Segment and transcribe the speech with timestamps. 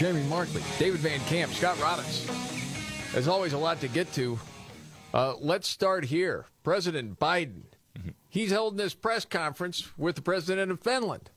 [0.00, 2.26] Jamie Markley, David Van Camp, Scott Robbins.
[3.12, 4.40] There's always a lot to get to.
[5.12, 6.46] Uh, let's start here.
[6.62, 7.64] President Biden.
[8.30, 11.28] He's holding this press conference with the president of Finland.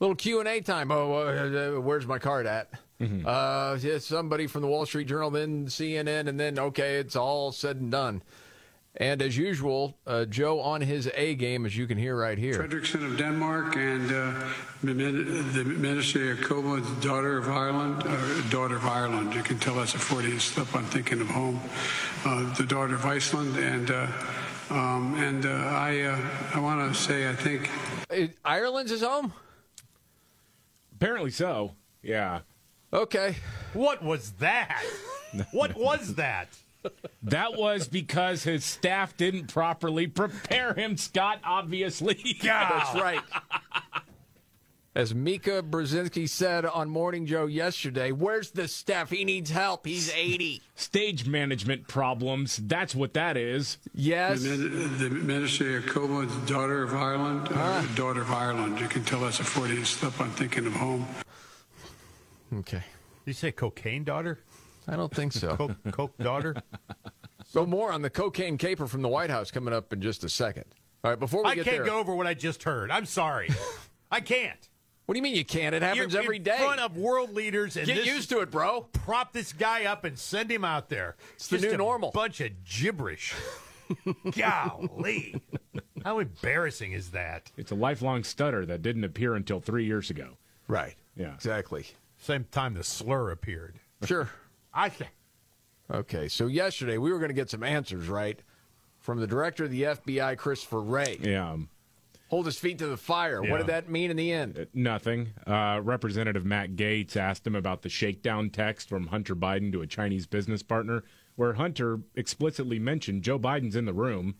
[0.00, 0.90] Little Q and A time.
[0.90, 2.70] Oh, uh, uh, where's my card at?
[2.98, 7.52] Uh, yeah, somebody from the Wall Street Journal, then CNN, and then okay, it's all
[7.52, 8.22] said and done.
[8.96, 12.54] And as usual, uh, Joe on his A game, as you can hear right here.
[12.54, 14.34] Frederiksen of Denmark and uh,
[14.82, 19.34] the Min- the Ministry of Koma, daughter of Ireland, uh, daughter of Ireland.
[19.34, 20.74] You can tell that's a Freudian slip.
[20.74, 21.60] I'm thinking of home.
[22.24, 24.06] Uh, the daughter of Iceland, and uh,
[24.70, 26.18] um, and uh, I uh,
[26.54, 27.70] I want to say I think
[28.44, 29.32] Ireland's his home.
[30.96, 31.74] Apparently so.
[32.02, 32.40] Yeah.
[32.92, 33.36] Okay.
[33.74, 34.82] What was that?
[35.52, 36.48] what was that?
[37.22, 42.18] That was because his staff didn't properly prepare him, Scott, obviously.
[42.42, 43.20] Yeah, That's right.
[44.94, 49.10] As Mika Brzezinski said on Morning Joe yesterday, where's the staff?
[49.10, 49.86] He needs help.
[49.86, 50.60] He's 80.
[50.74, 52.56] Stage management problems.
[52.56, 53.78] That's what that is.
[53.94, 54.42] Yes.
[54.42, 58.80] the, Min- the Ministry of Koma, daughter of Ireland, uh, daughter of Ireland.
[58.80, 60.20] You can tell that's a Freudian slip.
[60.20, 61.06] I'm thinking of home.
[62.52, 62.78] Okay.
[62.78, 64.40] Did you say cocaine daughter?
[64.88, 65.54] I don't think so.
[65.56, 66.56] Coke, Coke daughter?
[67.46, 70.28] So more on the cocaine caper from the White House coming up in just a
[70.28, 70.64] second.
[71.04, 72.90] All right, before we I get can't there, go over what I just heard.
[72.90, 73.48] I'm sorry.
[74.10, 74.68] I can't.
[75.06, 75.74] what do you mean you can't?
[75.74, 76.56] It happens You're every in day.
[76.58, 78.82] front of world leaders and Get this- used to it, bro.
[78.92, 81.16] prop this guy up and send him out there.
[81.34, 82.10] It's the new normal.
[82.10, 83.34] Bunch of gibberish.
[84.36, 85.40] Golly,
[86.04, 87.50] how embarrassing is that?
[87.56, 90.36] It's a lifelong stutter that didn't appear until three years ago.
[90.66, 90.94] Right.
[91.16, 91.34] Yeah.
[91.34, 91.86] Exactly.
[92.18, 93.76] Same time the slur appeared.
[94.04, 94.28] Sure.
[94.72, 95.10] I think.
[95.90, 98.40] Okay, so yesterday we were going to get some answers, right,
[98.98, 101.18] from the director of the FBI, Christopher Wray.
[101.20, 101.56] Yeah.
[102.28, 103.42] Hold his feet to the fire.
[103.42, 103.50] Yeah.
[103.50, 104.66] What did that mean in the end?
[104.74, 105.28] Nothing.
[105.46, 109.86] Uh, Representative Matt Gaetz asked him about the shakedown text from Hunter Biden to a
[109.86, 111.04] Chinese business partner,
[111.36, 114.34] where Hunter explicitly mentioned Joe Biden's in the room,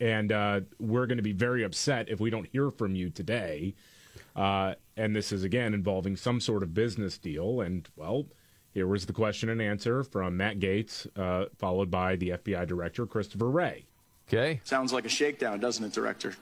[0.00, 3.74] and uh, we're going to be very upset if we don't hear from you today.
[4.36, 7.62] Uh, and this is again involving some sort of business deal.
[7.62, 8.26] And well,
[8.74, 13.06] here was the question and answer from Matt Gaetz, uh, followed by the FBI director
[13.06, 13.86] Christopher Wray.
[14.28, 14.60] Okay.
[14.64, 16.34] Sounds like a shakedown, doesn't it, Director?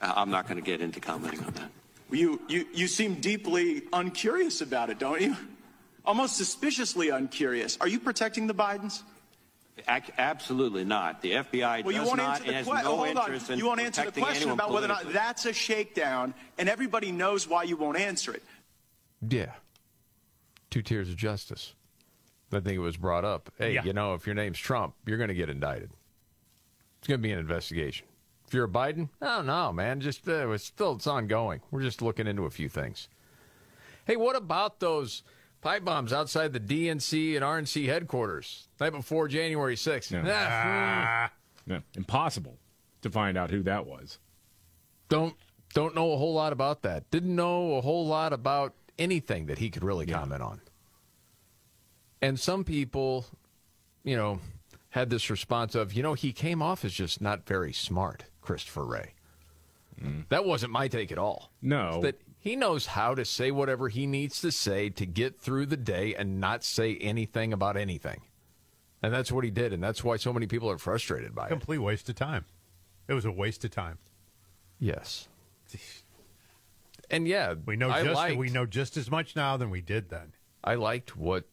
[0.00, 1.70] Uh, I'm not going to get into commenting on that.
[2.10, 5.36] You, you, you seem deeply uncurious about it, don't you?
[6.04, 7.78] Almost suspiciously uncurious.
[7.80, 9.02] Are you protecting the Bidens?
[9.88, 11.22] Ac- absolutely not.
[11.22, 12.84] The FBI Well, you does won't not answer the and has question.
[12.90, 13.24] no Hold on.
[13.24, 16.34] interest in You won't answer the question anyone about whether or not that's a shakedown,
[16.58, 18.42] and everybody knows why you won't answer it.
[19.28, 19.52] Yeah.
[20.70, 21.74] Two tiers of justice.
[22.52, 23.50] I think it was brought up.
[23.58, 23.84] Hey, Yeah.
[23.84, 25.90] you know, if your name's Trump, you're going to get indicted.
[26.98, 28.06] It's going to be an investigation.
[28.46, 31.60] If you're a Biden, oh no, man, just uh, it's still it's ongoing.
[31.70, 33.08] We're just looking into a few things.
[34.06, 35.22] Hey, what about those
[35.60, 40.10] pipe bombs outside the DNC and RNC headquarters night before January 6th?
[40.10, 41.28] Yeah.
[41.30, 41.32] Ah,
[41.66, 42.56] No, impossible
[43.02, 44.18] to find out who that was.
[45.10, 45.34] don't
[45.74, 47.10] don't know a whole lot about that.
[47.10, 50.60] Didn't know a whole lot about anything that he could really comment on.
[52.20, 53.26] And some people,
[54.02, 54.40] you know,
[54.90, 58.84] had this response of, you know, he came off as just not very smart, Christopher
[58.84, 59.14] Wray.
[60.02, 60.28] Mm.
[60.28, 61.50] That wasn't my take at all.
[61.62, 62.00] No.
[62.02, 65.76] That he knows how to say whatever he needs to say to get through the
[65.76, 68.22] day and not say anything about anything.
[69.02, 71.50] And that's what he did, and that's why so many people are frustrated by it.
[71.50, 72.46] Complete waste of time.
[73.06, 73.98] It was a waste of time.
[74.80, 75.28] Yes.
[77.10, 79.80] And yeah, We know I just liked, we know just as much now than we
[79.80, 80.34] did then.
[80.62, 81.44] I liked what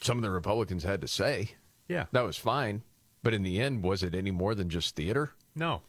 [0.00, 1.52] some of the Republicans had to say.
[1.88, 2.06] Yeah.
[2.12, 2.82] That was fine.
[3.22, 5.32] But in the end, was it any more than just theater?
[5.54, 5.82] No.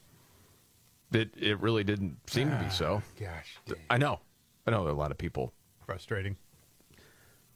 [1.11, 3.01] It it really didn't seem to be so.
[3.05, 4.19] Ah, gosh, I know.
[4.65, 5.53] I know that a lot of people.
[5.85, 6.37] frustrating.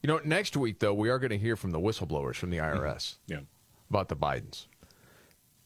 [0.04, 2.58] You know, next week though, we are going to hear from the whistleblowers from the
[2.58, 3.34] IRS mm-hmm.
[3.34, 3.40] Yeah.
[3.90, 4.68] about the Bidens.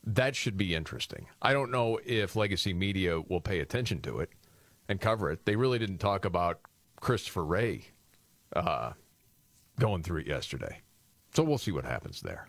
[0.03, 1.27] That should be interesting.
[1.41, 4.29] I don't know if legacy media will pay attention to it
[4.88, 5.45] and cover it.
[5.45, 6.59] They really didn't talk about
[7.00, 7.85] Christopher Wray
[8.56, 8.94] uh,
[9.80, 10.81] going through it yesterday.
[11.33, 12.47] So we'll see what happens there.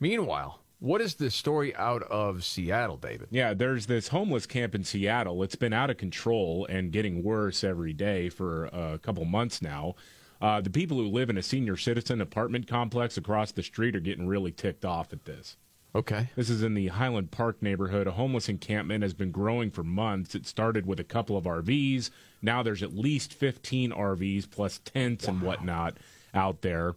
[0.00, 3.28] Meanwhile, what is this story out of Seattle, David?
[3.30, 5.42] Yeah, there's this homeless camp in Seattle.
[5.42, 9.94] It's been out of control and getting worse every day for a couple months now.
[10.40, 14.00] Uh, the people who live in a senior citizen apartment complex across the street are
[14.00, 15.56] getting really ticked off at this.
[15.96, 16.30] Okay.
[16.34, 18.08] This is in the Highland Park neighborhood.
[18.08, 20.34] A homeless encampment has been growing for months.
[20.34, 22.10] It started with a couple of RVs.
[22.42, 25.98] Now there's at least 15 RVs plus tents and whatnot
[26.34, 26.94] out there.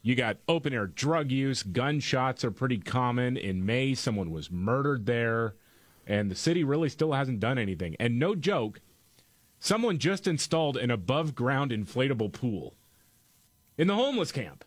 [0.00, 1.62] You got open air drug use.
[1.62, 3.36] Gunshots are pretty common.
[3.36, 5.54] In May, someone was murdered there.
[6.06, 7.96] And the city really still hasn't done anything.
[8.00, 8.80] And no joke,
[9.60, 12.74] someone just installed an above ground inflatable pool
[13.76, 14.64] in the homeless camp.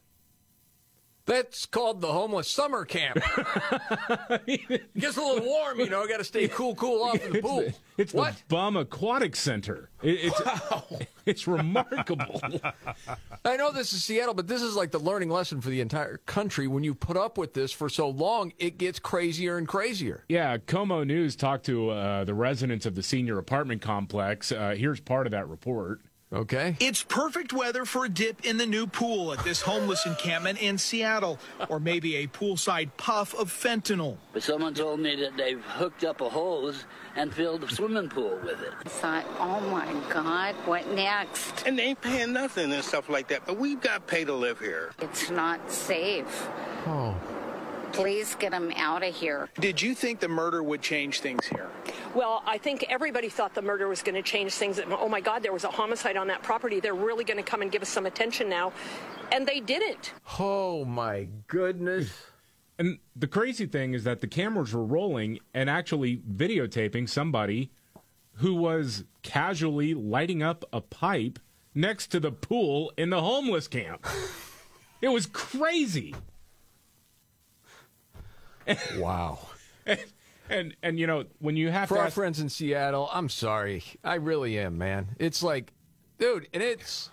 [1.26, 3.18] That's called the homeless summer camp.
[4.48, 6.08] it gets a little warm, you know.
[6.08, 7.60] Got to stay cool, cool off in the pool.
[7.60, 8.36] It's, it's what?
[8.36, 9.90] the Bum Aquatic Center.
[10.02, 10.42] It, it's
[11.26, 12.42] it's remarkable.
[13.46, 16.18] I know this is Seattle, but this is like the learning lesson for the entire
[16.18, 16.68] country.
[16.68, 20.24] When you put up with this for so long, it gets crazier and crazier.
[20.28, 24.52] Yeah, KOMO News talked to uh, the residents of the senior apartment complex.
[24.52, 26.02] Uh, here's part of that report.
[26.34, 26.78] Okay.
[26.80, 30.78] It's perfect weather for a dip in the new pool at this homeless encampment in
[30.78, 34.16] Seattle, or maybe a poolside puff of fentanyl.
[34.32, 36.86] But someone told me that they've hooked up a hose
[37.18, 38.72] and filled the swimming pool with it.
[38.86, 41.68] I thought, oh my God, what next?
[41.68, 44.34] And they ain't paying nothing and stuff like that, but we've got to pay to
[44.34, 44.94] live here.
[45.02, 46.48] It's not safe.
[46.88, 47.14] Oh.
[47.94, 49.50] Please get them out of here.
[49.60, 51.70] Did you think the murder would change things here?
[52.14, 54.80] Well, I think everybody thought the murder was going to change things.
[54.90, 56.80] Oh my God, there was a homicide on that property.
[56.80, 58.74] They're really going to come and give us some attention now.
[59.32, 60.14] And they didn't.
[60.40, 62.12] Oh my goodness.
[62.80, 67.72] And the crazy thing is that the cameras were rolling and actually videotaping somebody
[68.36, 71.40] who was casually lighting up a pipe
[71.76, 74.06] next to the pool in the homeless camp.
[75.02, 76.16] it was crazy.
[78.98, 79.40] Wow.
[79.86, 80.00] And,
[80.50, 83.30] and and you know when you have for to our ask, friends in Seattle, I'm
[83.30, 83.84] sorry.
[84.04, 85.16] I really am, man.
[85.20, 85.74] It's like,
[86.20, 87.10] dude, and it's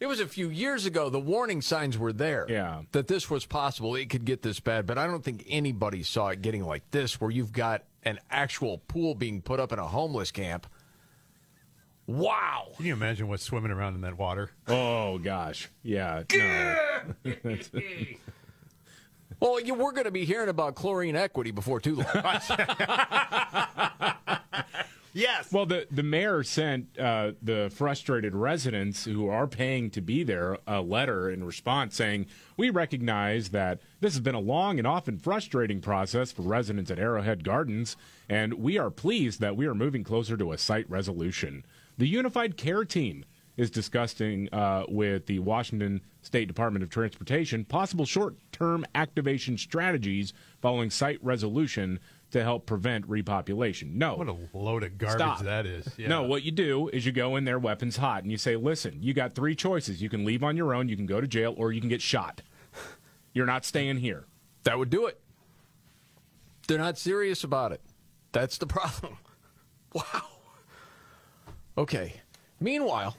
[0.00, 1.10] it was a few years ago.
[1.10, 2.46] The warning signs were there.
[2.48, 2.82] Yeah.
[2.90, 3.94] That this was possible.
[3.94, 7.20] It could get this bad, but I don't think anybody saw it getting like this,
[7.20, 10.66] where you've got an actual pool being put up in a homeless camp.
[12.08, 12.72] Wow.
[12.76, 14.50] Can you imagine what's swimming around in that water?
[14.66, 16.24] Oh gosh, yeah.
[16.34, 16.76] No.
[19.42, 22.06] Well, you, we're going to be hearing about chlorine equity before too long.
[25.12, 25.50] yes.
[25.50, 30.58] Well, the the mayor sent uh, the frustrated residents who are paying to be there
[30.68, 35.18] a letter in response saying, "We recognize that this has been a long and often
[35.18, 37.96] frustrating process for residents at Arrowhead Gardens,
[38.28, 41.64] and we are pleased that we are moving closer to a site resolution."
[41.98, 43.24] The Unified Care Team
[43.56, 50.32] is discussing uh, with the Washington State Department of Transportation possible short term activation strategies
[50.60, 51.98] following site resolution
[52.30, 53.94] to help prevent repopulation.
[53.94, 54.14] No.
[54.14, 55.40] What a load of garbage Stop.
[55.40, 55.88] that is.
[55.96, 56.06] Yeah.
[56.06, 58.98] No, what you do is you go in there weapons hot and you say, listen,
[59.00, 60.00] you got three choices.
[60.00, 62.00] You can leave on your own, you can go to jail, or you can get
[62.00, 62.40] shot.
[63.34, 64.26] You're not staying here.
[64.62, 65.20] That would do it.
[66.68, 67.80] They're not serious about it.
[68.32, 69.18] That's the problem.
[69.94, 70.22] Wow.
[71.76, 72.14] Okay.
[72.58, 73.14] Meanwhile,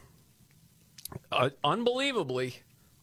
[1.32, 2.56] uh, unbelievably,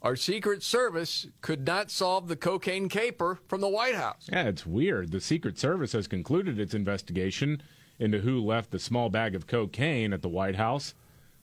[0.02, 4.28] our Secret Service could not solve the cocaine caper from the White House.
[4.32, 5.10] Yeah, it's weird.
[5.10, 7.62] The Secret Service has concluded its investigation
[7.98, 10.94] into who left the small bag of cocaine at the White House.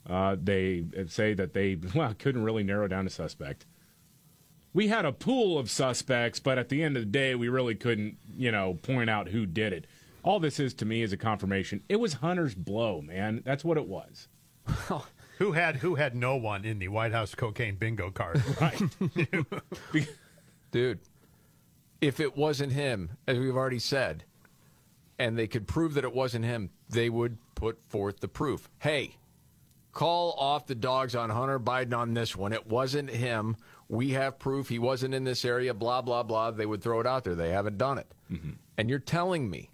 [0.09, 3.65] Uh, they say that they well couldn't really narrow down a suspect.
[4.74, 7.76] We had a pool of suspects, but at the end of the day, we really
[7.76, 9.87] couldn't, you know, point out who did it.
[10.23, 11.83] All this is to me is a confirmation.
[11.90, 13.42] It was Hunter's blow, man.
[13.45, 14.28] That's what it was.
[15.37, 18.41] who had who had no one in the White House cocaine bingo card?
[18.61, 18.81] Right.
[20.71, 20.99] Dude,
[22.01, 24.23] if it wasn't him, as we've already said,
[25.17, 28.69] and they could prove that it wasn't him, they would put forth the proof.
[28.79, 29.15] Hey,
[29.94, 32.53] call off the dogs on Hunter Biden on this one.
[32.53, 33.56] It wasn't him.
[33.89, 36.51] We have proof he wasn't in this area, blah, blah, blah.
[36.51, 37.35] They would throw it out there.
[37.35, 38.13] They haven't done it.
[38.31, 38.51] Mm-hmm.
[38.77, 39.69] And you're telling me,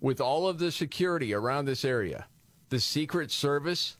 [0.00, 2.26] with all of the security around this area,
[2.70, 3.96] the Secret Service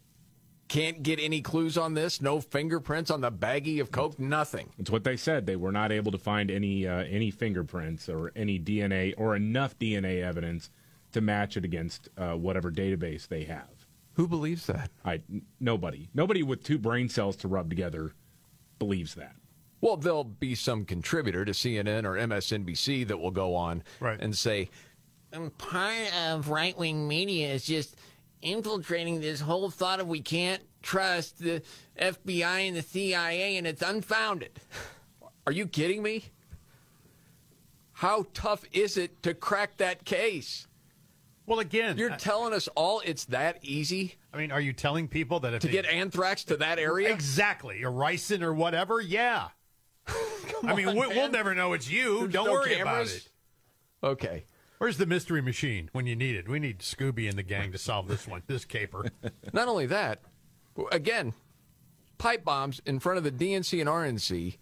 [0.68, 2.20] can't get any clues on this?
[2.20, 4.18] No fingerprints on the baggie of coke?
[4.18, 4.70] Nothing.
[4.78, 5.46] It's what they said.
[5.46, 9.78] They were not able to find any uh, any fingerprints or any DNA or enough
[9.78, 10.70] DNA evidence
[11.12, 13.68] to match it against uh, whatever database they have.
[14.14, 14.90] Who believes that?
[15.04, 16.08] I n- nobody.
[16.14, 18.12] Nobody with two brain cells to rub together
[18.78, 19.36] believes that.
[19.80, 24.18] Well, there'll be some contributor to CNN or MSNBC that will go on Right.
[24.18, 24.70] and say,
[25.58, 27.96] part of right wing media is just
[28.44, 31.62] infiltrating this whole thought of we can't trust the
[31.98, 34.60] FBI and the CIA and it's unfounded.
[35.46, 36.24] Are you kidding me?
[37.92, 40.66] How tough is it to crack that case?
[41.46, 45.40] Well, again, You're telling us all it's that easy I mean, are you telling people
[45.40, 47.12] that if to they- get anthrax to that area?
[47.12, 49.00] exactly or ricin or whatever?
[49.00, 49.48] Yeah.
[50.64, 52.20] I mean, on, we, we'll never know it's you.
[52.20, 53.28] There's Don't no worry about it.
[54.02, 54.44] Okay.
[54.84, 56.46] Where's the mystery machine when you need it?
[56.46, 59.06] We need Scooby and the gang to solve this one, this caper.
[59.54, 60.20] Not only that,
[60.92, 61.32] again,
[62.18, 64.58] pipe bombs in front of the DNC and RNC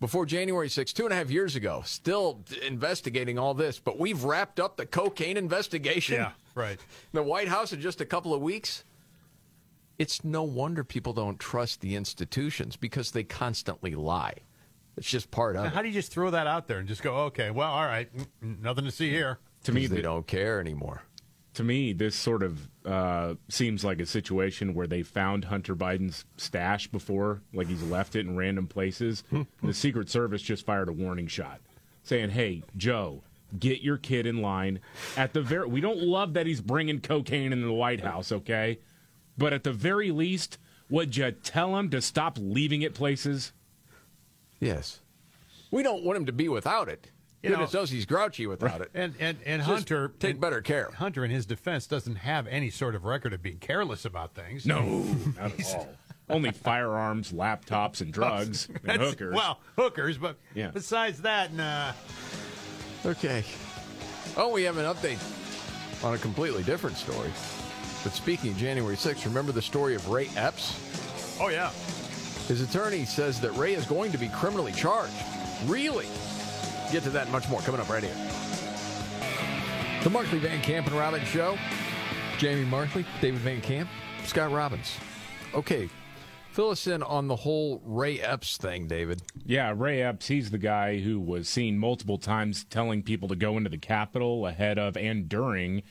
[0.00, 3.78] before January 6, two and a half years ago, still investigating all this.
[3.78, 6.14] But we've wrapped up the cocaine investigation.
[6.14, 6.80] Yeah, right.
[7.12, 8.82] The White House in just a couple of weeks.
[9.98, 14.36] It's no wonder people don't trust the institutions because they constantly lie.
[14.96, 15.74] It's just part of Now, it.
[15.74, 18.08] how do you just throw that out there and just go, okay, well, all right,
[18.40, 19.38] nothing to see here?
[19.66, 21.02] To me, they the- don't care anymore.
[21.54, 26.24] to me, this sort of uh, seems like a situation where they found Hunter Biden's
[26.36, 29.24] stash before, like he's left it in random places.
[29.62, 31.60] the Secret Service just fired a warning shot,
[32.02, 33.22] saying, "Hey, Joe,
[33.58, 34.80] get your kid in line."
[35.16, 38.78] At the very, we don't love that he's bringing cocaine into the White House, okay?
[39.38, 40.58] But at the very least,
[40.88, 43.52] would you tell him to stop leaving it places?
[44.60, 45.00] Yes.
[45.70, 47.10] We don't want him to be without it.
[47.48, 48.90] You Goodness know- knows he's grouchy without it.
[48.94, 50.90] And and and Just Hunter take and- better care.
[50.96, 54.66] Hunter, in his defense, doesn't have any sort of record of being careless about things.
[54.66, 54.82] No,
[55.38, 55.88] not at all.
[56.28, 59.34] Only firearms, laptops, and drugs and hookers.
[59.34, 60.70] Well, hookers, but Yeah.
[60.72, 61.92] besides that, nah.
[63.04, 63.44] Okay.
[64.36, 65.18] Oh, we have an update
[66.04, 67.30] on a completely different story.
[68.02, 70.76] But speaking of January 6th, remember the story of Ray Epps?
[71.40, 71.70] Oh yeah.
[72.48, 75.12] His attorney says that Ray is going to be criminally charged.
[75.66, 76.06] Really?
[76.92, 78.14] Get to that and much more coming up right here.
[80.02, 81.58] The Markley Van Camp and Robbins Show.
[82.38, 83.88] Jamie Markley, David Van Camp,
[84.24, 84.98] Scott Robbins.
[85.54, 85.88] Okay,
[86.50, 89.22] fill us in on the whole Ray Epps thing, David.
[89.44, 93.56] Yeah, Ray Epps, he's the guy who was seen multiple times telling people to go
[93.56, 95.82] into the Capitol ahead of and during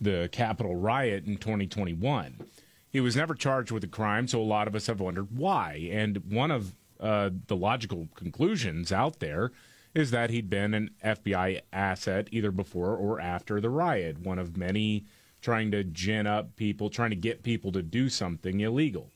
[0.00, 2.38] the Capitol riot in 2021.
[2.90, 5.88] He was never charged with a crime, so a lot of us have wondered why.
[5.90, 9.52] And one of uh, the logical conclusions out there
[9.94, 14.56] is that he'd been an FBI asset either before or after the riot, one of
[14.56, 15.04] many
[15.40, 19.10] trying to gin up people, trying to get people to do something illegal.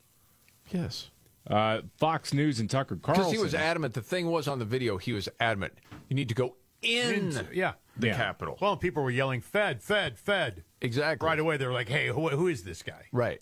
[0.71, 1.09] Yes.
[1.47, 3.23] Uh, Fox News and Tucker Carlson.
[3.23, 3.93] Because he was adamant.
[3.95, 5.73] The thing was on the video, he was adamant.
[6.07, 7.73] You need to go in Into- yeah.
[7.97, 8.15] the Yeah.
[8.15, 8.57] Capitol.
[8.61, 11.25] Well, people were yelling, "Fed, Fed, Fed!" Exactly.
[11.25, 13.41] Right away, they were like, "Hey, who, who is this guy?" Right.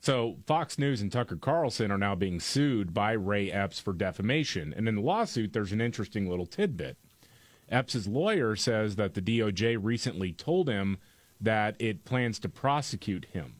[0.00, 4.72] So Fox News and Tucker Carlson are now being sued by Ray Epps for defamation.
[4.74, 6.96] And in the lawsuit, there's an interesting little tidbit.
[7.68, 10.96] Epps' lawyer says that the DOJ recently told him
[11.38, 13.56] that it plans to prosecute him.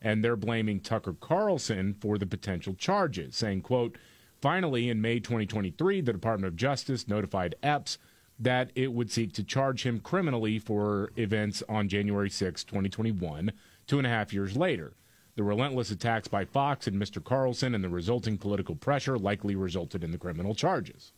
[0.00, 3.96] And they're blaming Tucker Carlson for the potential charges, saying, quote,
[4.40, 7.98] Finally, in May 2023, the Department of Justice notified Epps
[8.38, 13.50] that it would seek to charge him criminally for events on January 6, 2021,
[13.88, 14.92] two and a half years later.
[15.38, 17.22] The relentless attacks by Fox and Mr.
[17.22, 21.12] Carlson and the resulting political pressure likely resulted in the criminal charges.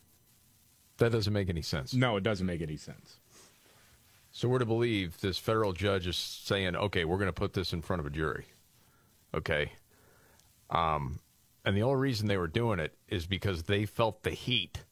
[0.99, 1.95] That doesn't make any sense.
[1.95, 3.17] No, it doesn't make any sense.
[4.31, 7.73] So we're to believe this federal judge is saying, okay, we're going to put this
[7.73, 8.45] in front of a jury.
[9.35, 9.73] Okay.
[10.69, 11.21] Um,
[11.65, 14.85] and the only reason they were doing it is because they felt the heat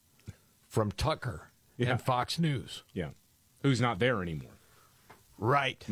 [0.67, 1.91] from Tucker Yeah.
[1.91, 2.81] and Fox News.
[2.93, 3.09] Yeah.
[3.61, 4.57] Who's not there anymore.
[5.37, 5.85] Right.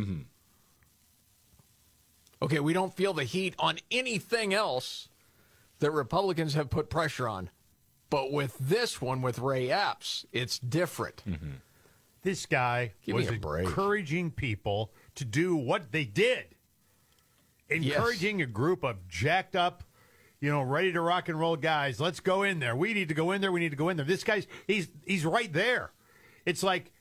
[2.42, 5.10] Okay, we don't feel the heat on anything else
[5.80, 7.50] that Republicans have put pressure on.
[8.10, 11.24] But with this one, with Ray Epps, it's different.
[11.28, 11.52] Mm-hmm.
[12.22, 16.56] This guy Give was encouraging people to do what they did.
[17.70, 19.84] Encouraging a group of jacked up,
[20.40, 22.00] you know, ready to rock and roll guys.
[22.00, 22.76] Let's go in there.
[22.76, 23.52] We need to go in there.
[23.52, 24.06] We need to go in there.
[24.06, 25.92] This guy's he's he's right there.
[26.46, 26.92] It's like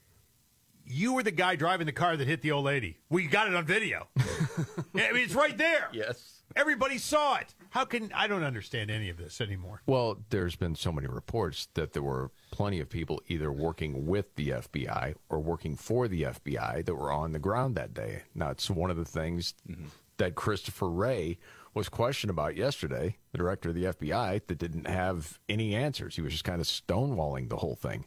[0.86, 2.98] you were the guy driving the car that hit the old lady.
[3.10, 4.08] We got it on video.
[4.18, 5.88] I mean, it's right there.
[5.92, 6.42] Yes.
[6.54, 7.54] Everybody saw it.
[7.70, 9.82] How can I don't understand any of this anymore.
[9.86, 14.34] Well, there's been so many reports that there were plenty of people either working with
[14.36, 18.22] the FBI or working for the FBI that were on the ground that day.
[18.34, 19.86] Now, it's one of the things mm-hmm.
[20.16, 21.38] that Christopher Wray
[21.74, 26.16] was questioned about yesterday, the director of the FBI, that didn't have any answers.
[26.16, 28.06] He was just kind of stonewalling the whole thing.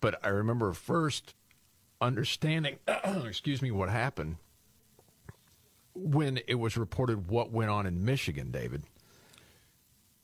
[0.00, 1.34] But I remember first
[2.00, 2.78] understanding,
[3.24, 4.36] excuse me, what happened
[5.94, 8.84] when it was reported what went on in Michigan, David.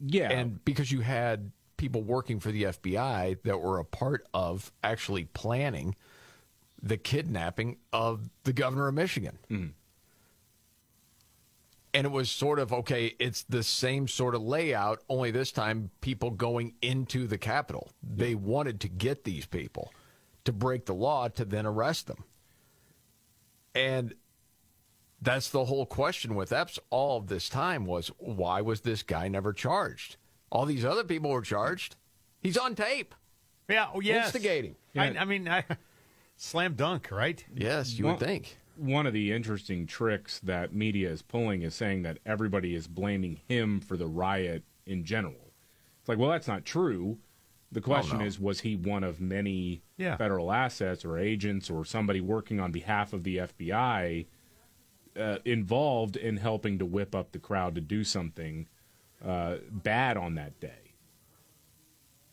[0.01, 0.31] Yeah.
[0.31, 5.25] And because you had people working for the FBI that were a part of actually
[5.25, 5.97] planning
[6.81, 9.39] the kidnapping of the governor of Michigan.
[9.51, 9.69] Mm-hmm.
[11.95, 15.91] And it was sort of okay, it's the same sort of layout, only this time
[16.01, 17.91] people going into the Capitol.
[18.03, 19.93] They wanted to get these people
[20.45, 22.25] to break the law to then arrest them.
[23.75, 24.15] And
[25.21, 29.29] that's the whole question with Epps all of this time was why was this guy
[29.29, 30.17] never charged?
[30.51, 31.97] All these other people were charged.
[32.41, 33.15] He's on tape.
[33.69, 34.27] Yeah, oh, yes.
[34.27, 34.77] Instigating.
[34.95, 35.65] I, I mean, I,
[36.37, 37.43] slam dunk, right?
[37.55, 38.59] Yes, you Well, would think.
[38.77, 43.41] One of the interesting tricks that media is pulling is saying that everybody is blaming
[43.49, 45.53] him for the riot in general.
[46.01, 47.19] It's like, well, that's not true.
[47.73, 48.25] The question no.
[48.25, 50.17] is, was he one of many Yeah.
[50.17, 54.27] federal assets or agents or somebody working on behalf of the FBI
[55.17, 58.69] uh, involved in helping to whip up the crowd to do something
[59.25, 60.95] uh, bad on that day?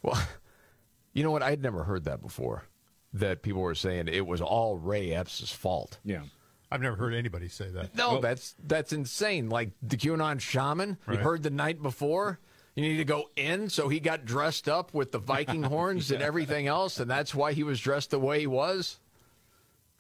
[0.04, 0.22] Well,
[1.14, 1.44] you know what?
[1.44, 2.66] I had never heard that before.
[3.14, 6.00] That people were saying it was all Ray Epps' fault.
[6.06, 6.24] Yeah.
[6.72, 7.96] I've never heard anybody say that.
[7.96, 9.50] No, that's that's insane.
[9.50, 12.40] Like the QAnon shaman, you heard the night before.
[12.76, 16.22] You need to go in, so he got dressed up with the Viking horns and
[16.22, 19.00] everything else, and that's why he was dressed the way he was.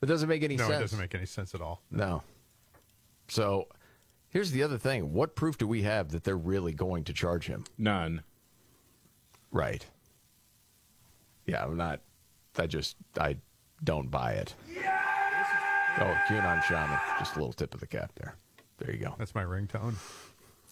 [0.01, 0.71] It doesn't make any no, sense.
[0.71, 1.81] No, it doesn't make any sense at all.
[1.91, 2.23] No.
[3.27, 3.67] So,
[4.29, 7.47] here's the other thing: what proof do we have that they're really going to charge
[7.47, 7.65] him?
[7.77, 8.23] None.
[9.51, 9.85] Right.
[11.45, 11.99] Yeah, I'm not.
[12.57, 13.37] I just I
[13.83, 14.55] don't buy it.
[15.99, 16.97] Oh, QAnon shaman.
[17.19, 18.35] Just a little tip of the cap there.
[18.77, 19.13] There you go.
[19.17, 19.95] That's my ringtone.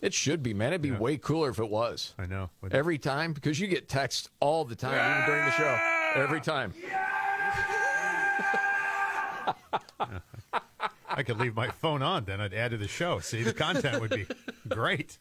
[0.02, 0.70] It should be, man.
[0.70, 2.14] It'd be way cooler if it was.
[2.18, 2.50] I know.
[2.62, 5.78] Would- Every time, because you get texts all the time, even during the show.
[6.16, 6.74] Every time.
[11.12, 13.20] I could leave my phone on, then I'd add to the show.
[13.20, 14.26] See, the content would be
[14.68, 15.18] great.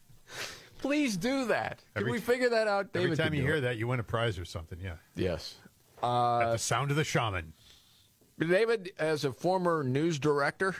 [0.79, 1.79] Please do that.
[1.93, 2.93] Can Every- we figure that out?
[2.93, 3.61] David Every time you hear it.
[3.61, 4.79] that, you win a prize or something.
[4.81, 4.93] Yeah.
[5.15, 5.55] Yes.
[6.01, 7.53] At Uh, the sound of the shaman.
[8.39, 10.73] David, as a former news director,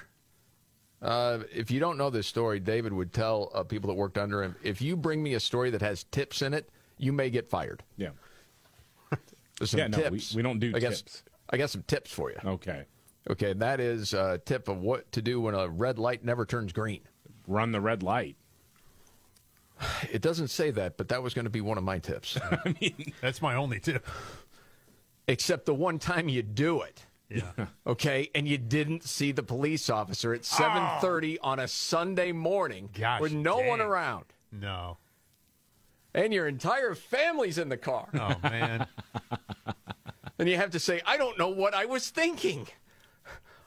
[1.02, 4.44] uh, if you don't know this story, David would tell uh, people that worked under
[4.44, 7.50] him if you bring me a story that has tips in it, you may get
[7.50, 7.84] fired.
[7.98, 8.10] Yeah.
[9.60, 10.36] There's some Yeah, no, we- tips.
[10.36, 11.24] we don't do I got, tips.
[11.50, 12.38] I got some tips for you.
[12.46, 12.84] Okay.
[13.30, 16.72] Okay, that is a tip of what to do when a red light never turns
[16.74, 17.02] green.
[17.48, 18.36] Run the red light.
[20.12, 22.38] It doesn't say that, but that was going to be one of my tips.
[22.52, 24.06] I mean, That's my only tip.
[25.28, 27.06] Except the one time you do it.
[27.30, 27.52] Yeah.
[27.88, 33.22] Okay, and you didn't see the police officer at 7:30 on a Sunday morning Gosh
[33.22, 34.26] with no one around.
[34.52, 34.98] No.
[36.14, 38.08] And your entire family's in the car.
[38.14, 38.88] Oh man.
[40.40, 42.66] And you have to say, I don't know what I was thinking.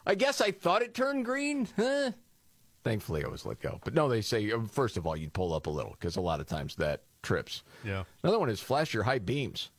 [0.07, 1.69] I guess I thought it turned green.
[1.77, 2.13] Huh?
[2.83, 3.79] Thankfully, I was let go.
[3.85, 6.23] But no, they say, uh, first of all, you'd pull up a little because a
[6.23, 7.63] lot of times that trips.
[7.85, 8.05] Yeah.
[8.23, 9.71] Another one is flash your high beams.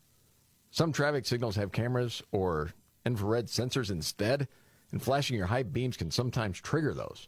[0.69, 2.72] Some traffic signals have cameras or
[3.06, 4.48] infrared sensors instead,
[4.92, 7.28] and flashing your high beams can sometimes trigger those.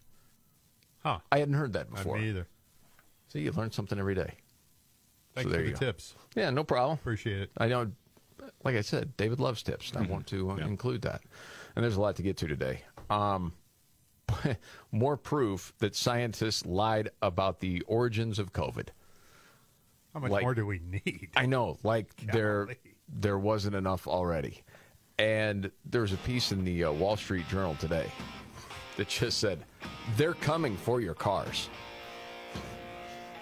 [1.03, 1.19] Huh.
[1.31, 2.17] I hadn't heard that Not before.
[2.17, 2.47] me either.
[3.27, 4.33] See, you learn something every day.
[5.33, 5.79] Thanks so there for the go.
[5.79, 6.15] tips.
[6.35, 6.97] Yeah, no problem.
[6.97, 7.51] Appreciate it.
[7.57, 7.91] I know,
[8.63, 9.91] like I said, David loves tips.
[9.91, 10.03] Mm-hmm.
[10.03, 11.21] I want to uh, include that.
[11.75, 12.81] And there's a lot to get to today.
[13.09, 13.53] Um,
[14.91, 18.87] more proof that scientists lied about the origins of COVID.
[20.13, 21.29] How much Like- more do we need?
[21.35, 22.69] I know, like there,
[23.09, 24.63] there wasn't enough already.
[25.17, 28.11] And there's a piece in the uh, Wall Street Journal today
[28.97, 29.63] that just said,
[30.17, 31.69] they're coming for your cars.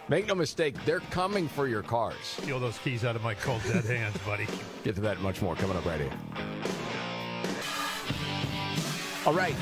[0.10, 2.16] Make no mistake, they're coming for your cars.
[2.24, 4.48] Steal those keys out of my cold dead hands, buddy.
[4.84, 6.12] Get to that much more coming up right here.
[9.26, 9.56] All right.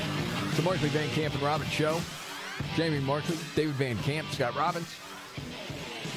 [0.56, 2.00] The Markley Van Camp and Robbins Show.
[2.74, 4.94] Jamie Markley, David Van Camp, Scott Robbins.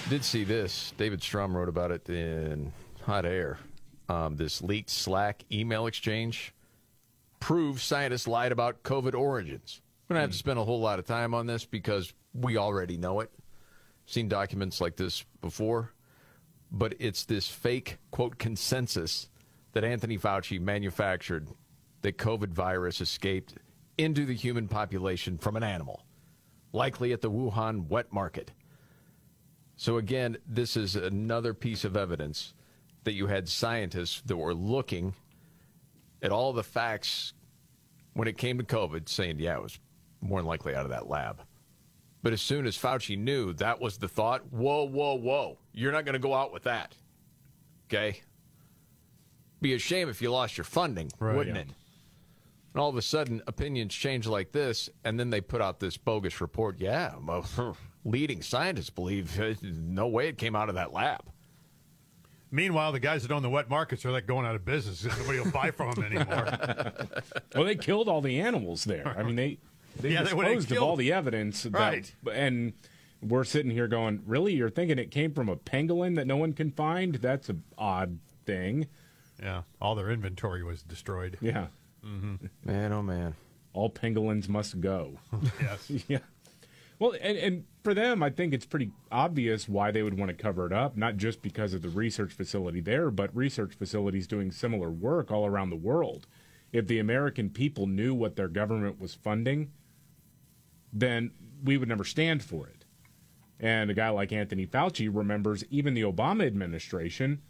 [0.09, 0.93] Did see this.
[0.97, 2.71] David Strom wrote about it in
[3.05, 3.59] Hot Air.
[4.07, 6.53] Um, this leaked Slack email exchange
[7.39, 9.81] proves scientists lied about COVID origins.
[10.07, 12.97] We don't have to spend a whole lot of time on this because we already
[12.97, 13.31] know it.
[14.05, 15.95] Seen documents like this before
[16.71, 19.29] but it's this fake quote consensus
[19.71, 21.47] that Anthony Fauci manufactured
[22.01, 23.55] that COVID virus escaped
[23.97, 26.03] into the human population from an animal,
[26.73, 28.51] likely at the Wuhan wet market.
[29.77, 32.53] So again, this is another piece of evidence
[33.05, 35.13] that you had scientists that were looking
[36.21, 37.33] at all the facts
[38.13, 39.79] when it came to COVID, saying, yeah, it was
[40.21, 41.41] more than likely out of that lab.
[42.21, 46.05] But as soon as Fauci knew that was the thought, whoa, whoa, whoa, you're not
[46.05, 46.95] going to go out with that.
[47.87, 48.21] Okay?
[49.61, 51.63] Be a shame if you lost your funding, Right, wouldn't yeah.
[51.63, 51.69] it?
[52.73, 55.97] And all of a sudden, opinions change like this, and then they put out this
[55.97, 56.79] bogus report.
[56.79, 57.13] Yeah,
[58.05, 61.21] leading scientists believe no way it came out of that lab.
[62.51, 65.03] Meanwhile, the guys that own the wet markets are like going out of business.
[65.19, 66.45] Nobody will buy from them anymore.
[67.55, 69.07] well, they killed all the animals there.
[69.17, 69.57] I mean, they
[69.99, 71.63] they Yeah, they would've disposed of killed- all the evidence.
[71.63, 72.13] that- Right.
[72.31, 72.73] and
[73.21, 74.53] we're sitting here going, really?
[74.53, 77.15] You're thinking it came from a pangolin that no one can find?
[77.15, 78.87] That's an odd thing.
[79.41, 81.37] yeah, all their inventory was destroyed.
[81.41, 81.67] Yeah.
[82.05, 82.45] Mm-hmm.
[82.63, 83.35] Man, oh man.
[83.73, 85.17] All pangolins must go.
[85.61, 85.91] yes.
[86.07, 86.19] yeah.
[86.99, 90.35] Well, and, and for them, I think it's pretty obvious why they would want to
[90.35, 94.51] cover it up, not just because of the research facility there, but research facilities doing
[94.51, 96.25] similar work all around the world.
[96.73, 99.71] If the American people knew what their government was funding,
[100.91, 101.31] then
[101.63, 102.85] we would never stand for it.
[103.59, 107.41] And a guy like Anthony Fauci remembers even the Obama administration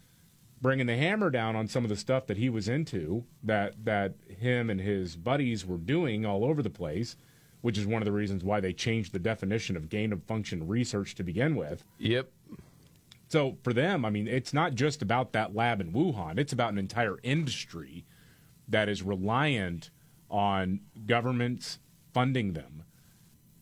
[0.60, 4.14] bringing the hammer down on some of the stuff that he was into, that that
[4.28, 7.16] him and his buddies were doing all over the place
[7.60, 10.66] which is one of the reasons why they changed the definition of gain of function
[10.66, 11.84] research to begin with.
[11.98, 12.30] Yep.
[13.28, 16.72] So for them, I mean, it's not just about that lab in Wuhan, it's about
[16.72, 18.04] an entire industry
[18.68, 19.90] that is reliant
[20.30, 21.78] on governments
[22.12, 22.84] funding them.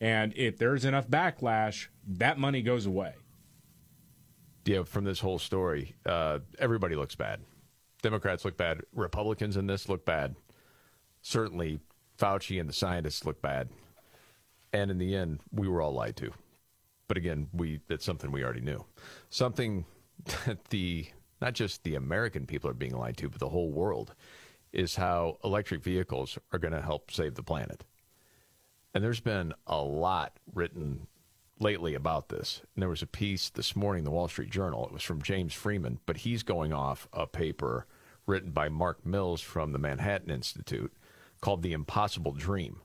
[0.01, 3.15] And if there's enough backlash, that money goes away.
[4.67, 7.41] Yeah, from this whole story, uh, everybody looks bad.
[8.03, 8.83] Democrats look bad.
[8.95, 10.37] Republicans in this look bad.
[11.23, 11.81] Certainly,
[12.19, 13.71] Fauci and the scientists look bad.
[14.75, 16.33] And in the end, we were all lied to.
[17.07, 18.85] But again, we it's something we already knew.
[19.31, 19.85] Something
[20.47, 21.07] that the
[21.41, 24.15] not just the American people are being lied to, but the whole world
[24.73, 27.85] is how electric vehicles are going to help save the planet.
[28.93, 31.07] And there's been a lot written
[31.61, 32.61] lately about this.
[32.75, 34.87] And there was a piece this morning in the Wall Street Journal.
[34.87, 37.87] It was from James Freeman, but he's going off a paper
[38.27, 40.93] written by Mark Mills from the Manhattan Institute
[41.41, 42.81] called The Impossible Dream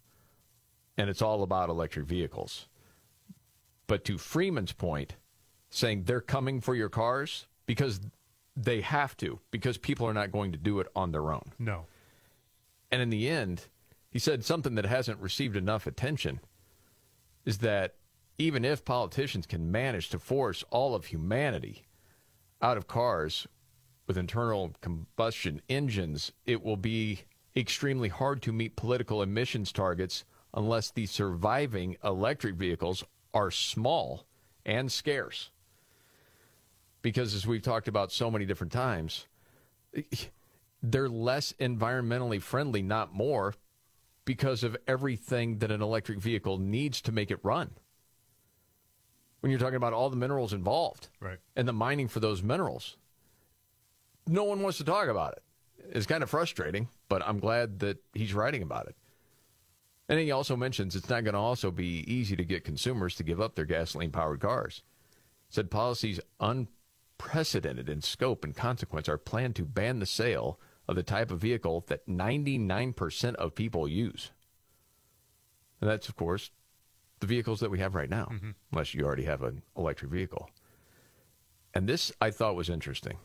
[0.99, 2.67] and it's all about electric vehicles.
[3.87, 5.15] But to Freeman's point,
[5.69, 8.01] saying they're coming for your cars because
[8.57, 11.53] they have to, because people are not going to do it on their own.
[11.57, 11.85] No.
[12.91, 13.67] And in the end,
[14.11, 16.41] he said something that hasn't received enough attention
[17.45, 17.95] is that
[18.37, 21.85] even if politicians can manage to force all of humanity
[22.61, 23.47] out of cars
[24.05, 27.21] with internal combustion engines, it will be
[27.55, 34.25] extremely hard to meet political emissions targets unless the surviving electric vehicles are small
[34.65, 35.51] and scarce.
[37.01, 39.27] Because as we've talked about so many different times,
[40.81, 43.55] they're less environmentally friendly, not more,
[44.25, 47.71] because of everything that an electric vehicle needs to make it run.
[49.39, 51.39] When you're talking about all the minerals involved right.
[51.55, 52.97] and the mining for those minerals,
[54.27, 55.43] no one wants to talk about it.
[55.91, 58.95] It's kind of frustrating, but I'm glad that he's writing about it.
[60.09, 63.23] And he also mentions it's not going to also be easy to get consumers to
[63.23, 64.81] give up their gasoline powered cars.
[65.49, 71.03] Said policies unprecedented in scope and consequence are planned to ban the sale of the
[71.03, 74.31] type of vehicle that 99% of people use.
[75.79, 76.49] And that's, of course,
[77.19, 78.51] the vehicles that we have right now, mm-hmm.
[78.71, 80.49] unless you already have an electric vehicle.
[81.75, 83.17] And this I thought was interesting.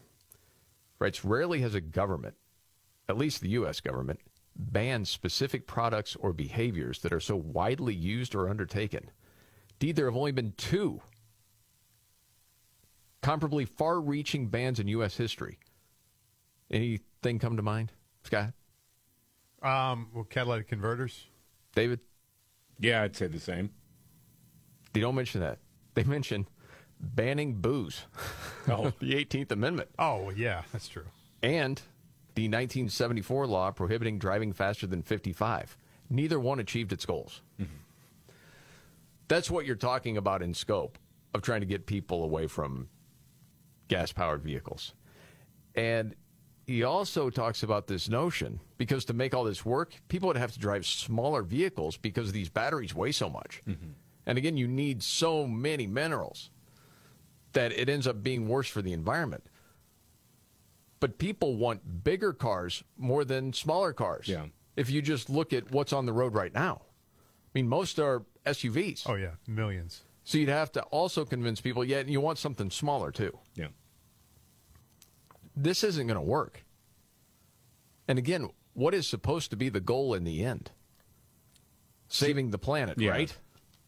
[0.98, 1.24] Right?
[1.24, 2.34] Rarely has a government,
[3.08, 3.80] at least the U.S.
[3.80, 4.20] government,
[4.56, 9.10] ban specific products or behaviors that are so widely used or undertaken.
[9.80, 11.00] Indeed, there have only been two
[13.22, 15.16] comparably far reaching bans in U.S.
[15.16, 15.58] history.
[16.70, 18.52] Anything come to mind, Scott?
[19.62, 21.26] Um, well, catalytic converters.
[21.74, 22.00] David?
[22.78, 23.70] Yeah, I'd say the same.
[24.92, 25.58] They don't mention that.
[25.94, 26.46] They mention
[27.00, 28.02] banning booze.
[28.68, 28.92] Oh.
[29.00, 29.88] the 18th Amendment.
[29.98, 31.06] Oh, yeah, that's true.
[31.42, 31.80] And
[32.34, 35.76] the 1974 law prohibiting driving faster than 55.
[36.10, 37.42] Neither one achieved its goals.
[37.60, 37.72] Mm-hmm.
[39.28, 40.98] That's what you're talking about in scope
[41.32, 42.88] of trying to get people away from
[43.88, 44.94] gas powered vehicles.
[45.74, 46.14] And
[46.66, 50.52] he also talks about this notion because to make all this work, people would have
[50.52, 53.62] to drive smaller vehicles because these batteries weigh so much.
[53.68, 53.90] Mm-hmm.
[54.26, 56.50] And again, you need so many minerals
[57.52, 59.44] that it ends up being worse for the environment
[61.04, 64.26] but people want bigger cars more than smaller cars.
[64.26, 64.46] Yeah.
[64.74, 68.22] If you just look at what's on the road right now, I mean, most are
[68.46, 69.02] SUVs.
[69.06, 70.00] Oh yeah, millions.
[70.22, 73.38] So you'd have to also convince people, yeah, you want something smaller too.
[73.54, 73.66] Yeah.
[75.54, 76.64] This isn't going to work.
[78.08, 80.70] And again, what is supposed to be the goal in the end?
[82.08, 83.10] Saving the planet, yeah.
[83.10, 83.36] right?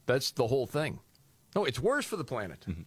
[0.04, 1.00] That's the whole thing.
[1.54, 2.66] No, it's worse for the planet.
[2.68, 2.82] Mm-hmm.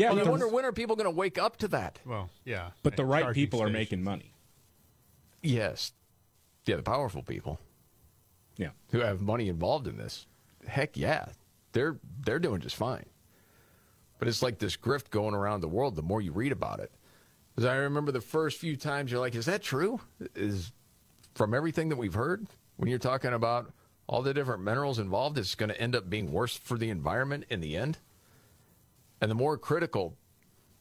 [0.00, 1.98] Yeah, well, I wonder when are people going to wake up to that?
[2.06, 4.32] Well, yeah, but the right people are making money.
[5.42, 5.92] Yes,
[6.64, 7.60] yeah, the powerful people.
[8.56, 10.26] Yeah, who have money involved in this.
[10.66, 11.26] Heck yeah,
[11.72, 13.04] they're they're doing just fine.
[14.18, 15.96] But it's like this grift going around the world.
[15.96, 16.90] The more you read about it,
[17.54, 20.00] because I remember the first few times you're like, "Is that true?"
[20.34, 20.72] Is
[21.34, 23.70] from everything that we've heard when you're talking about
[24.06, 27.44] all the different minerals involved, it's going to end up being worse for the environment
[27.50, 27.98] in the end.
[29.20, 30.16] And the more critical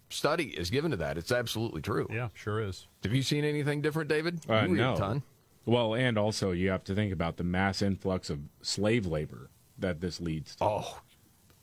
[0.10, 2.08] study is given to that, it's absolutely true.
[2.12, 2.88] Yeah, sure is.
[3.04, 4.40] Have you seen anything different, David?
[4.50, 4.94] Uh, you read no.
[4.94, 5.24] a ton.
[5.66, 10.02] Well, and also you have to think about the mass influx of slave labor that
[10.02, 10.64] this leads to.
[10.64, 11.02] Oh,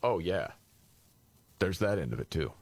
[0.02, 0.48] oh yeah.
[1.58, 2.52] There's that end of it too.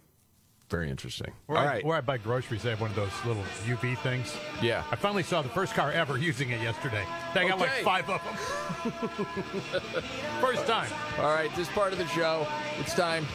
[0.71, 1.33] Very interesting.
[1.47, 1.85] Where, All I, right.
[1.85, 4.35] where I buy groceries, they have one of those little UV things.
[4.63, 4.83] Yeah.
[4.91, 7.05] I finally saw the first car ever using it yesterday.
[7.35, 8.93] They got like five of them.
[10.41, 10.91] first time.
[11.19, 12.47] All right, this part of the show,
[12.81, 13.27] it's time.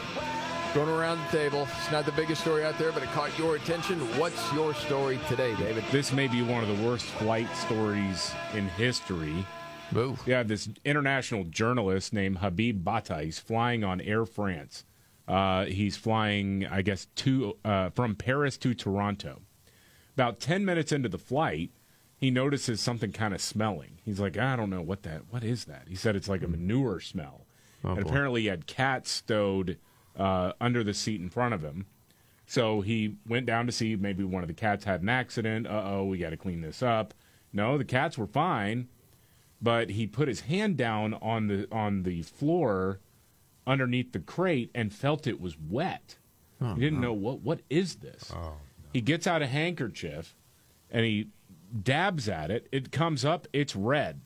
[0.72, 1.66] Going around the table.
[1.78, 3.98] It's not the biggest story out there, but it caught your attention.
[4.20, 5.82] What's your story today, David?
[5.90, 9.44] This may be one of the worst flight stories in history.
[9.90, 10.22] Move.
[10.26, 13.24] Yeah, this international journalist named Habib Battah.
[13.24, 14.84] He's flying on Air France.
[15.26, 19.40] Uh, he's flying, I guess, to uh, from Paris to Toronto.
[20.14, 21.72] About ten minutes into the flight,
[22.16, 23.98] he notices something kind of smelling.
[24.04, 25.22] He's like, I don't know what that.
[25.30, 25.86] What is that?
[25.88, 27.46] He said it's like a manure smell.
[27.82, 28.08] Oh, and boy.
[28.08, 29.76] apparently, he had cats stowed
[30.20, 31.86] uh, under the seat in front of him.
[32.46, 35.66] So he went down to see maybe one of the cats had an accident.
[35.66, 37.14] Uh oh, we got to clean this up.
[37.52, 38.88] No, the cats were fine,
[39.62, 43.00] but he put his hand down on the on the floor
[43.66, 46.16] underneath the crate and felt it was wet.
[46.60, 48.30] Oh, he didn't know what what is this.
[48.92, 50.34] He gets out a handkerchief
[50.90, 51.28] and he
[51.82, 52.66] dabs at it.
[52.72, 53.46] It comes up.
[53.52, 54.20] It's red.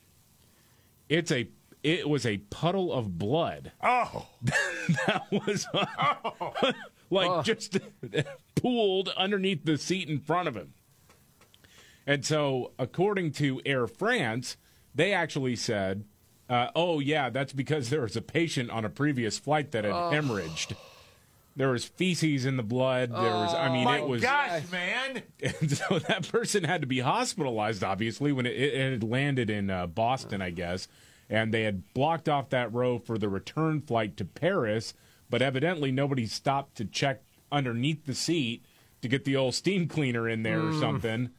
[1.10, 1.48] It's a
[1.84, 3.70] it was a puddle of blood.
[3.82, 5.66] Oh, that was
[7.10, 7.78] like just
[8.56, 10.72] pooled underneath the seat in front of him.
[12.06, 14.56] And so, according to Air France,
[14.94, 16.04] they actually said,
[16.50, 19.92] uh, "Oh yeah, that's because there was a patient on a previous flight that had
[19.92, 20.10] Oh.
[20.12, 20.74] hemorrhaged.
[21.56, 23.10] There was feces in the blood.
[23.12, 25.22] There was, I mean, my it was." gosh, man.
[25.40, 29.70] And so that person had to be hospitalized, obviously, when it, it had landed in
[29.70, 30.88] uh, Boston, I guess.
[31.34, 34.94] And they had blocked off that row for the return flight to Paris,
[35.28, 38.64] but evidently nobody stopped to check underneath the seat
[39.02, 40.80] to get the old steam cleaner in there or Mm.
[40.80, 41.30] something.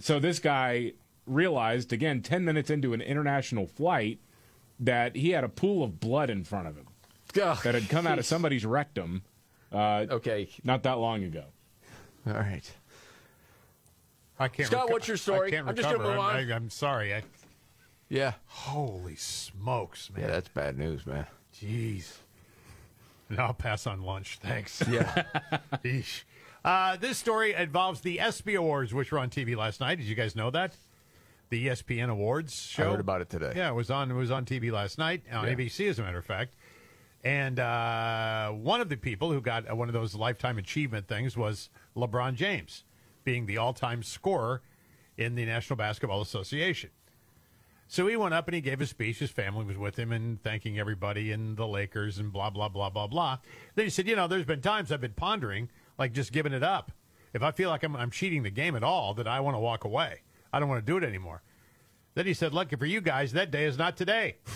[0.00, 0.92] So this guy
[1.26, 4.18] realized, again, 10 minutes into an international flight,
[4.80, 6.86] that he had a pool of blood in front of him
[7.40, 9.22] Oh, that had come out of somebody's rectum.
[9.72, 10.48] Uh, okay.
[10.64, 11.44] Not that long ago.
[12.26, 12.68] All right.
[14.38, 14.66] I can't.
[14.68, 15.48] Scott, what's your story?
[15.48, 16.16] I can't I'm just gonna recover.
[16.16, 17.14] move I'm, I, am sorry.
[17.14, 17.22] I,
[18.08, 18.34] Yeah.
[18.46, 20.22] holy smokes, man.
[20.22, 21.26] Yeah, that's bad news, man.
[21.54, 22.18] Jeez.
[23.28, 24.38] And I'll pass on lunch.
[24.42, 24.82] Thanks.
[24.90, 25.24] Yeah.
[26.64, 29.98] Uh, this story involves the ESPY Awards, which were on TV last night.
[29.98, 30.74] Did you guys know that?
[31.48, 32.88] The ESPN Awards show.
[32.88, 33.52] I heard about it today.
[33.54, 34.10] Yeah, it was on.
[34.10, 35.54] It was on TV last night on Yeah.
[35.54, 36.54] ABC, as a matter of fact.
[37.22, 41.36] And uh, one of the people who got uh, one of those lifetime achievement things
[41.36, 42.82] was LeBron James,
[43.22, 44.60] being the all-time scorer
[45.16, 46.90] in the National Basketball Association.
[47.88, 49.20] So he went up and he gave a speech.
[49.20, 52.90] His family was with him and thanking everybody and the Lakers and blah, blah, blah,
[52.90, 53.38] blah, blah.
[53.74, 56.62] Then he said, You know, there's been times I've been pondering, like just giving it
[56.62, 56.90] up.
[57.32, 59.60] If I feel like I'm, I'm cheating the game at all, that I want to
[59.60, 60.22] walk away.
[60.52, 61.42] I don't want to do it anymore.
[62.14, 64.36] Then he said, Lucky for you guys, that day is not today.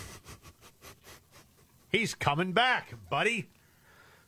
[1.89, 3.49] He's coming back, buddy.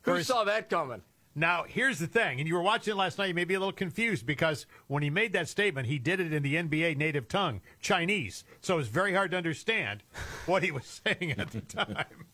[0.03, 1.01] Who saw that coming?
[1.35, 3.59] Now, here's the thing, and you were watching it last night, you may be a
[3.59, 7.27] little confused because when he made that statement, he did it in the NBA native
[7.27, 8.43] tongue, Chinese.
[8.61, 10.03] So it's very hard to understand
[10.45, 12.27] what he was saying at the time.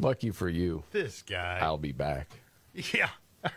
[0.00, 0.84] Lucky for you.
[0.90, 1.60] This guy.
[1.62, 2.28] I'll be back.
[2.74, 3.10] Yeah.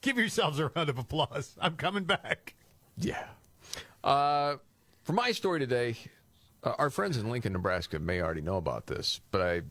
[0.00, 1.54] Give yourselves a round of applause.
[1.60, 2.54] I'm coming back.
[2.96, 3.26] Yeah.
[4.02, 4.56] Uh,
[5.04, 5.96] for my story today,
[6.64, 9.62] uh, our friends in Lincoln, Nebraska may already know about this, but I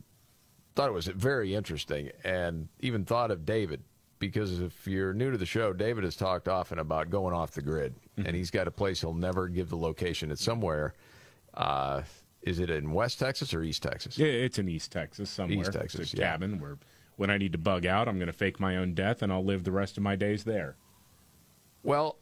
[0.74, 3.82] thought it was very interesting and even thought of David
[4.18, 7.60] because if you're new to the show, David has talked often about going off the
[7.60, 10.30] grid, and he's got a place he'll never give the location.
[10.30, 10.94] It's somewhere.
[11.54, 12.02] Uh,
[12.42, 14.16] is it in West Texas or East Texas?
[14.16, 15.58] Yeah, it's in East Texas somewhere.
[15.58, 16.30] East Texas, it's a yeah.
[16.30, 16.78] cabin where
[17.16, 19.44] when I need to bug out, I'm going to fake my own death and I'll
[19.44, 20.76] live the rest of my days there.
[21.82, 22.16] Well,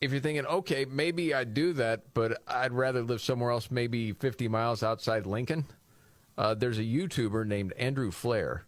[0.00, 4.12] if you're thinking, okay, maybe I'd do that, but I'd rather live somewhere else, maybe
[4.12, 5.64] 50 miles outside Lincoln,
[6.38, 8.66] uh, there's a YouTuber named Andrew Flair.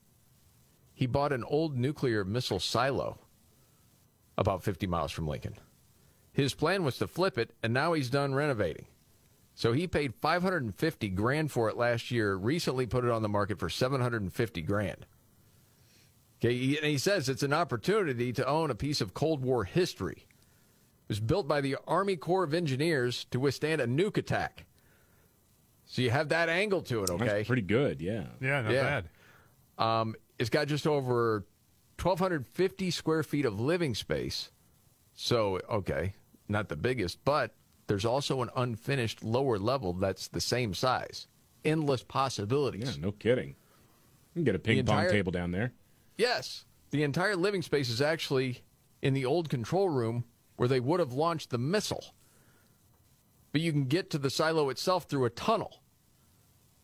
[0.94, 3.18] He bought an old nuclear missile silo
[4.36, 5.54] about 50 miles from Lincoln.
[6.32, 8.86] His plan was to flip it, and now he's done renovating.
[9.54, 12.36] So he paid 550 grand for it last year.
[12.36, 15.04] Recently, put it on the market for 750 grand.
[16.38, 20.26] Okay, and he says it's an opportunity to own a piece of Cold War history.
[20.28, 24.64] It was built by the Army Corps of Engineers to withstand a nuke attack.
[25.88, 27.26] So you have that angle to it, okay?
[27.26, 28.24] That's pretty good, yeah.
[28.40, 29.08] Yeah, not bad.
[29.78, 31.46] Um, it's got just over
[32.00, 34.50] 1,250 square feet of living space.
[35.14, 36.12] So, okay,
[36.46, 37.54] not the biggest, but
[37.86, 41.26] there's also an unfinished lower level that's the same size.
[41.64, 42.96] Endless possibilities.
[42.96, 43.48] Yeah, no kidding.
[43.48, 43.54] You
[44.34, 45.72] can get a ping pong table down there.
[46.18, 46.66] Yes.
[46.90, 48.62] The entire living space is actually
[49.00, 50.24] in the old control room
[50.56, 52.04] where they would have launched the missile.
[53.58, 55.80] But you can get to the silo itself through a tunnel.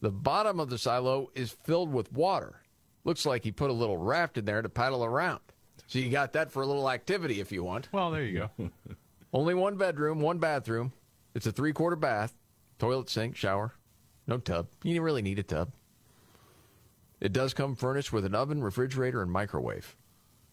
[0.01, 2.63] The bottom of the silo is filled with water.
[3.05, 5.39] Looks like he put a little raft in there to paddle around.
[5.87, 7.91] So you got that for a little activity if you want.
[7.93, 8.71] Well, there you go.
[9.33, 10.93] Only one bedroom, one bathroom.
[11.33, 12.35] It's a three quarter bath,
[12.81, 13.75] toilet, sink, shower,
[14.27, 14.67] no tub.
[14.83, 15.75] You really need a tub.
[17.21, 19.95] It does come furnished with an oven, refrigerator, and microwave.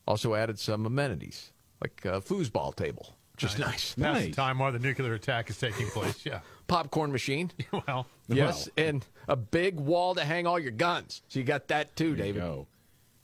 [0.07, 3.93] Also added some amenities like a foosball table, which is nice.
[3.95, 6.25] That's the time while the nuclear attack is taking place.
[6.25, 6.39] Yeah.
[6.67, 7.51] Popcorn machine.
[7.88, 11.21] well, Yes, and a big wall to hang all your guns.
[11.27, 12.41] So you got that too, David.
[12.41, 12.67] go.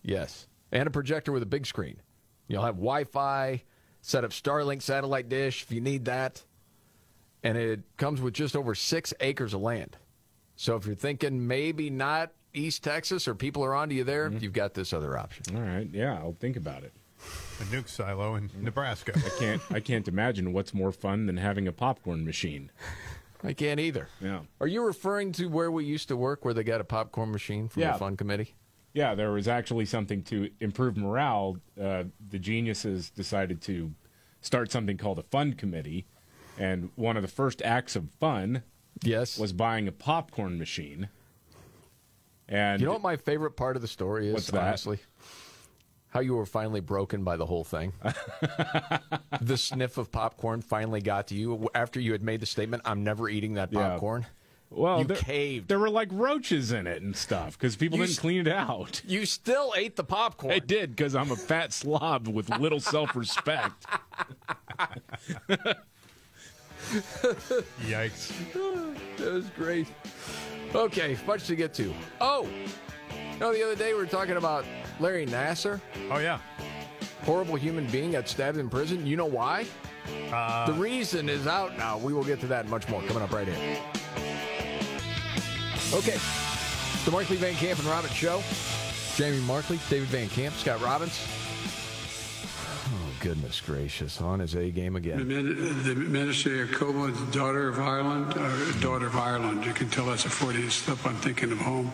[0.03, 2.01] Yes, and a projector with a big screen.
[2.47, 3.63] You'll have Wi-Fi,
[4.01, 6.43] set up Starlink satellite dish if you need that,
[7.43, 9.97] and it comes with just over six acres of land.
[10.55, 14.43] So if you're thinking maybe not East Texas or people are onto you there, mm-hmm.
[14.43, 15.55] you've got this other option.
[15.55, 16.93] All right, yeah, I'll think about it.
[17.59, 19.13] A nuke silo in Nebraska.
[19.15, 19.61] I can't.
[19.71, 22.71] I can't imagine what's more fun than having a popcorn machine.
[23.43, 24.07] I can't either.
[24.21, 24.41] Yeah.
[24.59, 27.67] Are you referring to where we used to work, where they got a popcorn machine
[27.69, 27.93] from Yeah.
[27.93, 28.55] the fun committee?
[28.93, 31.57] Yeah, there was actually something to improve morale.
[31.79, 33.93] Uh, the geniuses decided to
[34.41, 36.05] start something called a fund committee,
[36.57, 38.63] and one of the first acts of fun,
[39.03, 41.09] yes, was buying a popcorn machine.
[42.49, 44.63] And you know what my favorite part of the story is, What's that?
[44.67, 44.99] honestly?
[46.17, 47.93] How you were finally broken by the whole thing.
[49.39, 53.03] the sniff of popcorn finally got to you after you had made the statement, I'm
[53.03, 53.89] never eating that Yeah.
[53.89, 54.25] popcorn.
[54.71, 55.67] well, you there, caved.
[55.67, 58.51] There were like roaches in it and stuff because people You didn't s- clean it
[58.51, 58.99] out.
[59.07, 60.53] You still ate the popcorn.
[60.53, 63.85] I did because I'm a fat slob with little self-respect.
[67.85, 68.31] Yikes.
[69.17, 69.85] that was great.
[70.73, 71.93] Okay, much to get to.
[72.19, 72.49] Oh,
[73.39, 74.65] no, the other day we were talking about
[74.99, 75.79] Larry Nassar.
[76.11, 76.39] Oh, yeah.
[77.23, 79.05] Horrible human being got stabbed in prison.
[79.05, 79.65] You know why?
[80.31, 81.97] Uh, the reason is out now.
[81.97, 83.79] We will get to that and much more coming up right here.
[85.93, 86.17] Okay.
[87.05, 88.41] The Markley Van Camp and Robbins Show.
[89.15, 91.19] Jamie Markley, David Van Camp, Scott Robbins.
[93.19, 94.21] Goodness gracious.
[94.21, 95.27] On his A game again.
[95.27, 99.65] the Minister of Como, daughter of Ireland, or daughter of Ireland.
[99.65, 101.03] You can tell that's a Freudian slip.
[101.05, 101.91] I'm thinking of home.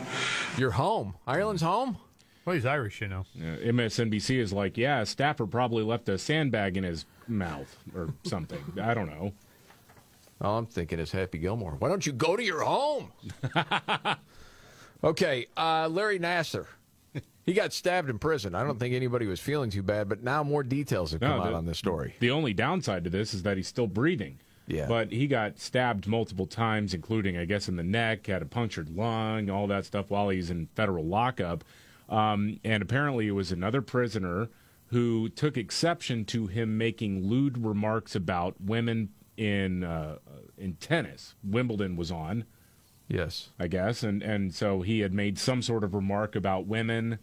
[0.58, 1.16] You're home.
[1.26, 1.98] Ireland's home?
[2.46, 3.26] Well, he's Irish, you know.
[3.36, 8.62] Yeah, MSNBC is like, yeah, Stafford probably left a sandbag in his mouth or something.
[8.82, 9.32] I don't know.
[10.42, 11.76] All I'm thinking is Happy Gilmore.
[11.80, 13.14] Why don't you go to your home?
[15.04, 16.66] okay, uh, Larry Nassar.
[17.46, 18.56] He got stabbed in prison.
[18.56, 21.42] I don't think anybody was feeling too bad, but now more details have come No,
[21.44, 22.16] out the- on this story.
[22.20, 24.40] The only downside to this is that he's still breathing.
[24.66, 24.88] Yeah.
[24.88, 28.90] But he got stabbed multiple times, including, I guess, in the neck, had a punctured
[28.96, 31.66] lung, all that stuff while he's in federal lockup.
[32.08, 34.48] Um, and apparently, it was another prisoner
[34.88, 40.20] who took exception to him making lewd remarks about women in uh,
[40.58, 41.36] in tennis.
[41.44, 42.46] Wimbledon was on.
[43.10, 43.50] Yes.
[43.60, 47.20] I guess, and and so he had made some sort of remark about women,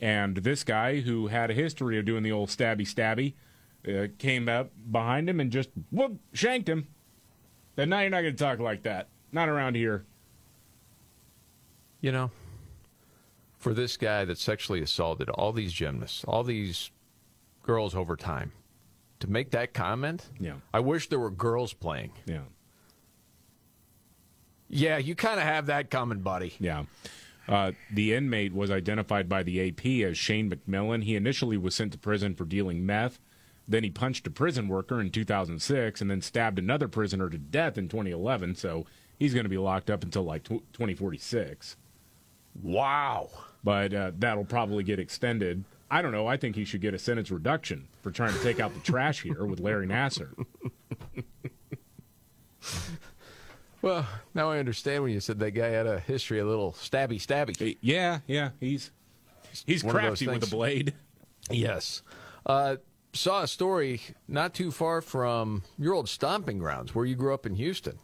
[0.00, 3.34] and this guy who had a history of doing the old stabby stabby
[3.88, 6.86] uh, came up behind him and just whoop shanked him.
[7.76, 9.08] Then now you're not going to talk like that.
[9.32, 10.04] Not around here.
[12.00, 12.30] You know,
[13.58, 16.90] for this guy that sexually assaulted all these gymnasts, all these
[17.62, 18.52] girls over time,
[19.20, 20.54] to make that comment, Yeah.
[20.72, 22.12] I wish there were girls playing.
[22.26, 22.42] Yeah.
[24.68, 26.54] Yeah, you kind of have that coming, buddy.
[26.60, 26.84] Yeah.
[27.48, 31.04] Uh, the inmate was identified by the AP as Shane McMillan.
[31.04, 33.18] He initially was sent to prison for dealing meth.
[33.66, 37.78] Then he punched a prison worker in 2006 and then stabbed another prisoner to death
[37.78, 38.54] in 2011.
[38.54, 38.86] So
[39.18, 41.76] he's going to be locked up until like 2046.
[42.62, 43.30] Wow.
[43.64, 45.64] But uh, that'll probably get extended.
[45.90, 46.26] I don't know.
[46.26, 49.22] I think he should get a sentence reduction for trying to take out the trash
[49.22, 50.30] here with Larry Nassar.
[53.80, 57.20] Well, now I understand when you said that guy had a history, a little stabby
[57.24, 57.76] stabby.
[57.80, 58.90] Yeah, yeah, he's
[59.66, 60.94] he's One crafty with a blade.
[61.50, 62.02] Yes.
[62.44, 62.76] Uh,
[63.12, 67.46] saw a story not too far from your old stomping grounds where you grew up
[67.46, 67.98] in Houston.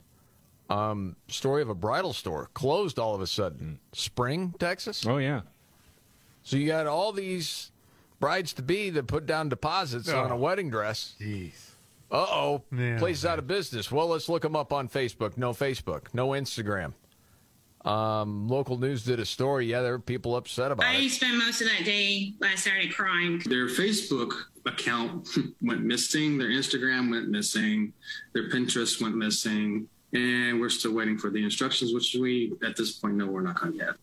[0.70, 3.81] Um, story of a bridal store closed all of a sudden.
[3.92, 5.04] Spring, Texas.
[5.06, 5.42] Oh yeah.
[6.42, 7.70] So you got all these
[8.20, 10.38] brides to be that put down deposits on a Oh.
[10.38, 11.14] wedding dress.
[11.20, 11.72] Jeez.
[12.15, 13.90] Uh oh, Yeah, place is out of business.
[13.90, 15.37] Well, let's look them up on Facebook.
[15.37, 16.92] No Facebook, no Instagram.
[17.85, 19.67] Um, local news did a story.
[19.67, 20.98] Yeah, there were people upset about I it.
[20.98, 23.42] I spent most of that day last Saturday crying.
[23.46, 24.33] Their Facebook
[24.65, 25.29] account
[25.60, 27.92] went missing, their Instagram went missing,
[28.33, 32.92] their Pinterest went missing, and we're still waiting for the instructions, which we at this
[32.92, 33.94] point know we're not going to get.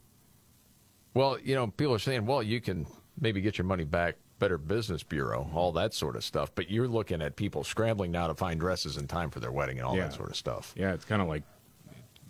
[1.14, 2.86] Well, you know, people are saying, well, you can
[3.22, 6.50] maybe get your money back Better Business Bureau, all that sort of stuff.
[6.56, 9.78] But you're looking at people scrambling now to find dresses in time for their wedding
[9.78, 10.06] and all Yeah.
[10.08, 10.74] that sort of stuff.
[10.76, 11.44] Yeah, it's kind of like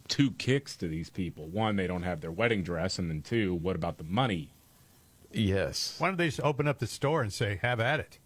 [0.10, 1.48] two kicks to these people.
[1.48, 4.50] One, they don't have their wedding dress, and then two, what about the money?
[5.32, 5.96] Yes.
[6.00, 8.20] Why don't they just open up the store and say, "Have at it.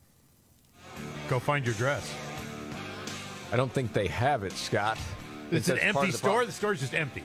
[1.29, 2.11] Go find your dress."
[3.51, 4.97] I don't think they have it, Scott.
[5.51, 6.29] It's an empty of the store.
[6.31, 6.47] problem.
[6.47, 7.21] The store's just empty.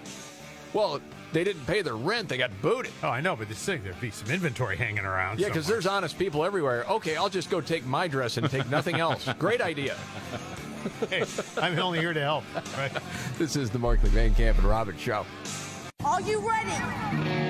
[0.75, 1.01] Well,
[1.33, 2.29] they didn't pay their rent.
[2.29, 2.93] They got booted.
[3.03, 5.41] Oh, I know, but this thing, there'd be some inventory hanging around.
[5.41, 6.85] Yeah, because there's honest people everywhere.
[6.89, 9.29] Okay, I'll just go take my dress and take nothing else.
[9.39, 9.97] Great idea.
[11.09, 11.25] hey,
[11.61, 12.45] I'm only here to help.
[12.77, 12.93] Right?
[13.39, 15.25] This is the Markley Van Camp and Robbins Show.
[16.05, 17.50] Are you ready?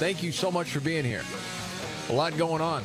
[0.00, 1.22] Thank you so much for being here.
[2.08, 2.82] A lot going on.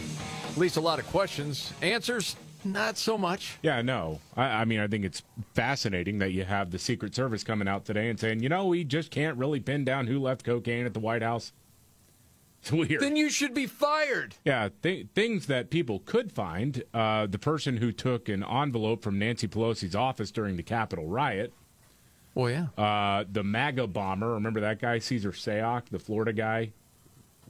[0.52, 1.72] At least a lot of questions.
[1.82, 2.36] Answers,
[2.66, 3.58] not so much.
[3.62, 4.20] Yeah, no.
[4.36, 7.86] I, I mean, I think it's fascinating that you have the Secret Service coming out
[7.86, 10.94] today and saying, you know, we just can't really pin down who left cocaine at
[10.94, 11.54] the White House.
[12.62, 13.00] It's weird.
[13.00, 14.36] Then you should be fired.
[14.44, 16.84] Yeah, th- things that people could find.
[16.96, 21.54] Uh, the person who took an envelope from Nancy Pelosi's office during the Capitol riot.
[22.36, 22.66] Oh yeah.
[22.76, 24.34] Uh, the MAGA bomber.
[24.34, 26.74] Remember that guy, Cesar Sayoc, the Florida guy,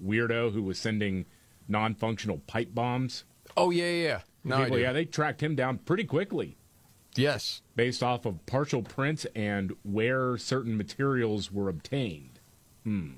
[0.03, 1.25] weirdo who was sending
[1.67, 3.23] non-functional pipe bombs.
[3.57, 4.19] Oh, yeah, yeah, yeah.
[4.43, 6.57] No, People, yeah, they tracked him down pretty quickly.
[7.15, 7.61] Yes.
[7.75, 12.39] Based off of partial prints and where certain materials were obtained.
[12.83, 13.11] Hmm.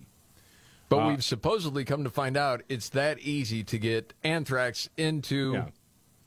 [0.90, 5.52] But Uh, we've supposedly come to find out it's that easy to get anthrax into
[5.54, 5.70] Yeah.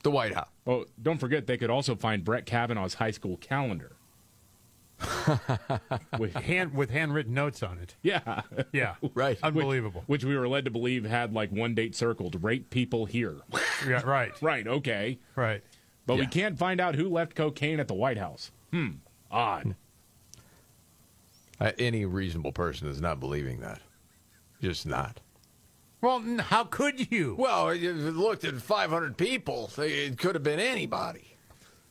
[0.03, 0.49] the White House.
[0.67, 3.95] Oh, don't forget they could also find Brett Kavanaugh's high school calendar.
[6.19, 7.95] with hand with handwritten notes on it.
[8.01, 8.41] Yeah.
[8.71, 8.95] Yeah.
[9.13, 9.37] Right.
[9.43, 10.03] Unbelievable.
[10.05, 13.37] Which, which we were led to believe had like one date circled rape people here.
[13.87, 14.31] Yeah, right.
[14.43, 15.17] right, okay.
[15.35, 15.63] Right.
[16.05, 18.51] But we can't find out who left cocaine at the White House.
[18.71, 18.89] Hmm.
[19.31, 19.75] Odd.
[21.59, 23.79] Uh, any reasonable person is not believing that.
[24.61, 25.19] Just not.
[26.01, 27.35] Well, how could you?
[27.39, 31.37] Well, if you looked at 500 people, it could have been anybody.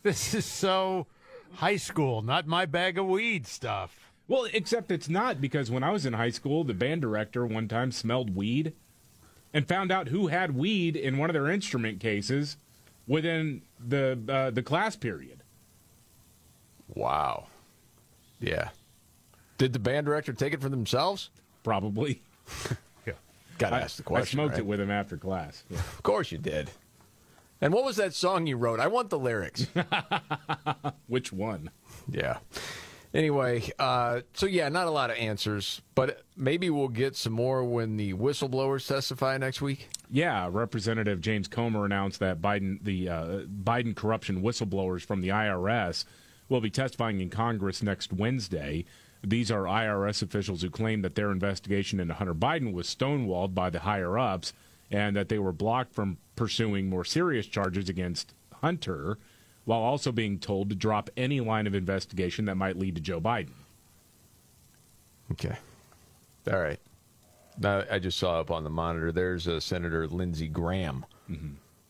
[0.03, 1.07] This is so
[1.55, 4.13] high school, not my bag of weed stuff.
[4.29, 7.67] Well, except it's not because when I was in high school, the band director one
[7.67, 8.75] time smelled weed
[9.53, 12.57] and found out who had weed in one of their instrument cases
[13.09, 15.43] within the uh, the class period.
[16.95, 17.47] Wow.
[18.39, 18.69] Yeah.
[19.59, 21.31] Did the band director take it for themselves?
[21.63, 22.23] Probably.
[23.07, 23.15] Yeah.
[23.59, 24.39] Got to ask the question.
[24.39, 24.61] I smoked right?
[24.61, 25.65] it with him after class.
[25.71, 25.79] Yeah.
[25.79, 26.71] Of course you did.
[27.61, 28.81] And what was that song you wrote?
[28.81, 29.67] I want the lyrics.
[31.07, 31.71] Which one?
[32.09, 32.39] yeah.
[33.13, 37.65] Anyway, uh, so yeah, not a lot of answers, but maybe we'll get some more
[37.65, 39.89] when the whistleblowers testify next week.
[40.09, 43.25] Yeah, Representative James Comer announced that Biden, the uh,
[43.65, 46.05] Biden corruption whistleblowers from the IRS,
[46.49, 48.85] will be testifying in Congress next Wednesday.
[49.25, 53.71] These are IRS officials who claim that their investigation into Hunter Biden was stonewalled by
[53.71, 54.53] the higher ups
[54.91, 59.19] and that they were blocked from pursuing more serious charges against Hunter,
[59.65, 63.21] while also being told to drop any line of investigation that might lead to Joe
[63.21, 63.53] Biden.
[65.33, 65.57] Okay.
[66.51, 66.81] All right.
[67.59, 71.05] Now, I just saw up on the monitor there's uh, Senator Lindsey Graham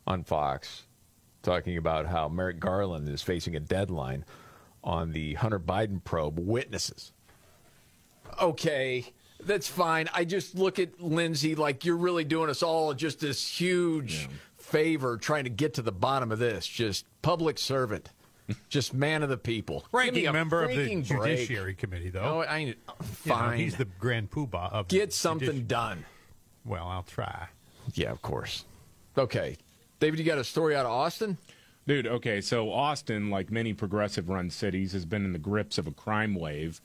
[0.06, 0.82] on Fox
[1.42, 4.24] talking about how Merrick Garland is facing a deadline
[4.82, 7.12] on the Hunter Biden probe witnesses.
[8.40, 9.12] Okay,
[9.46, 10.08] that's fine.
[10.14, 14.28] I just look at Lindsey like you're really doing us all just this huge
[14.58, 16.66] favor trying to get to the bottom of this.
[16.66, 18.08] Just public servant.
[18.68, 19.84] Just man of the people.
[19.92, 21.38] Give me Ranking a member of the freaking break.
[21.46, 22.20] Judiciary Committee, though.
[22.20, 23.58] Oh, I You know, fine.
[23.60, 26.04] he's the grand poobah of the Get something judici- done.
[26.64, 27.46] Well, I'll try.
[27.94, 28.64] Yeah, of course.
[29.16, 29.56] Okay.
[30.00, 31.38] David, you got a story out of Austin?
[31.86, 35.86] Dude, okay, so Austin, like many progressive run cities, has been in the grips of
[35.86, 36.80] a crime wave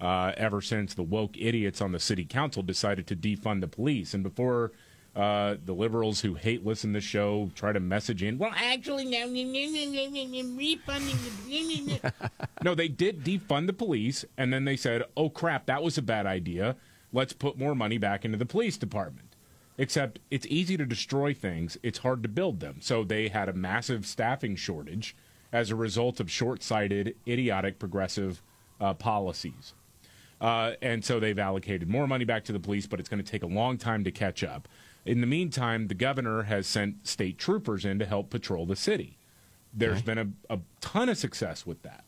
[0.00, 4.14] uh, ever since the woke idiots on the city council decided to defund the police.
[4.14, 4.72] And before
[5.16, 9.04] uh, the liberals who hate listen to the show try to message in, well, actually,
[9.04, 11.32] no, refunding the.
[11.48, 12.10] no, no, no."
[12.62, 16.02] no, they did defund the police, and then they said, oh crap, that was a
[16.02, 16.76] bad idea.
[17.12, 19.34] Let's put more money back into the police department.
[19.80, 22.78] Except it's easy to destroy things, it's hard to build them.
[22.80, 25.16] So they had a massive staffing shortage
[25.52, 28.42] as a result of short sighted, idiotic, progressive
[28.80, 29.74] uh, policies.
[30.40, 33.28] Uh, and so they've allocated more money back to the police, but it's going to
[33.28, 34.68] take a long time to catch up.
[35.04, 39.18] In the meantime, the governor has sent state troopers in to help patrol the city.
[39.74, 42.04] There's been a, a ton of success with that.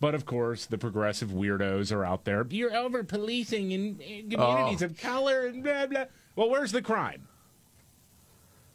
[0.00, 2.46] But of course, the progressive weirdos are out there.
[2.50, 4.86] You're over policing in, in communities Oh.
[4.86, 6.04] of color and blah, blah.
[6.36, 7.28] Well, where's the crime?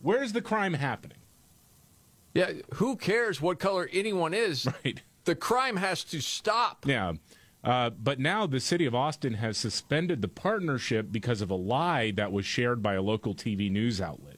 [0.02, 1.18] Where's the crime happening?
[2.34, 4.68] Yeah, who cares what color anyone is?
[4.86, 5.02] Right.
[5.26, 6.86] The crime has to stop.
[6.88, 7.14] Yeah.
[7.64, 12.12] Uh, but now the city of Austin has suspended the partnership because of a lie
[12.12, 14.38] that was shared by a local TV news outlet.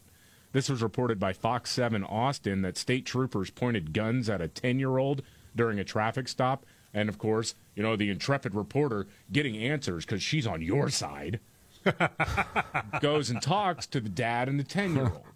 [0.53, 4.79] This was reported by Fox 7 Austin that state troopers pointed guns at a 10
[4.79, 5.21] year old
[5.55, 6.65] during a traffic stop.
[6.93, 11.39] And of course, you know, the intrepid reporter getting answers because she's on your side
[13.01, 15.30] goes and talks to the dad and the 10 year old.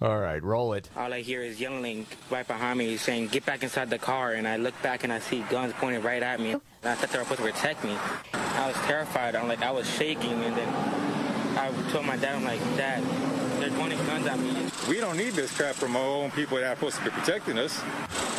[0.00, 0.88] All right, roll it.
[0.96, 4.34] All I hear is yelling right behind me saying, get back inside the car.
[4.34, 6.52] And I look back and I see guns pointed right at me.
[6.52, 7.96] And I thought they were supposed to protect me.
[8.32, 9.34] I was terrified.
[9.34, 10.44] I'm like, I was shaking.
[10.44, 10.68] And then
[11.58, 13.02] I told my dad, I'm like, Dad,
[13.60, 14.68] they're pointing guns at me.
[14.88, 17.58] We don't need this crap from our own people that are supposed to be protecting
[17.58, 17.82] us.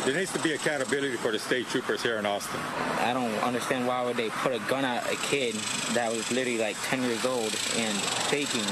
[0.06, 2.58] There needs to be accountability for the state troopers here in Austin.
[3.00, 5.56] I don't understand why would they put a gun at a kid
[5.92, 7.98] that was literally like 10 years old and
[8.30, 8.64] shaking.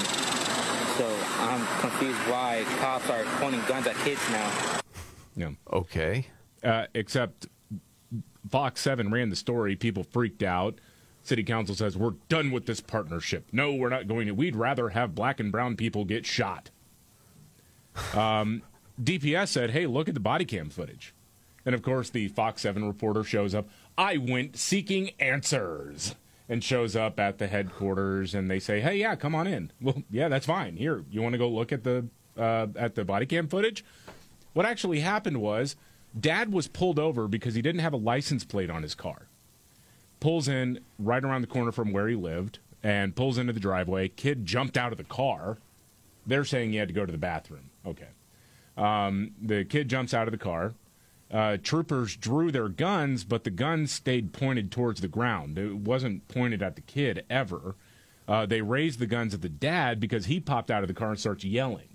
[0.99, 4.81] So I'm confused why cops are pointing guns at kids now.
[5.37, 5.51] Yeah.
[5.73, 6.27] Okay.
[6.65, 7.47] Uh, except
[8.51, 9.77] Fox 7 ran the story.
[9.77, 10.81] People freaked out.
[11.23, 13.47] City Council says, We're done with this partnership.
[13.53, 14.33] No, we're not going to.
[14.33, 16.71] We'd rather have black and brown people get shot.
[18.13, 18.63] Um,
[19.01, 21.15] DPS said, Hey, look at the body cam footage.
[21.65, 23.69] And of course, the Fox 7 reporter shows up.
[23.97, 26.17] I went seeking answers
[26.49, 29.71] and shows up at the headquarters and they say, Hey, yeah, come on in.
[29.81, 30.77] Well, yeah, that's fine.
[30.77, 33.85] Here, you want to go look at the uh, at the body cam footage?
[34.53, 35.77] What actually happened was
[36.19, 39.29] dad was pulled over because he didn't have a license plate on his car.
[40.21, 44.09] Pulls in right around the corner from where he lived and pulls into the driveway.
[44.09, 45.59] Kid jumped out of the car.
[46.27, 47.71] They're saying he had to go to the bathroom.
[47.87, 48.09] Okay.
[48.77, 50.75] Um, the kid jumps out of the car.
[51.31, 55.59] Uh, troopers drew their guns, but the guns stayed pointed towards the ground.
[55.59, 57.75] It wasn't pointed at the kid ever.
[58.27, 61.11] Uh, they raised the guns at the dad because he popped out of the car
[61.11, 61.89] and starts yelling.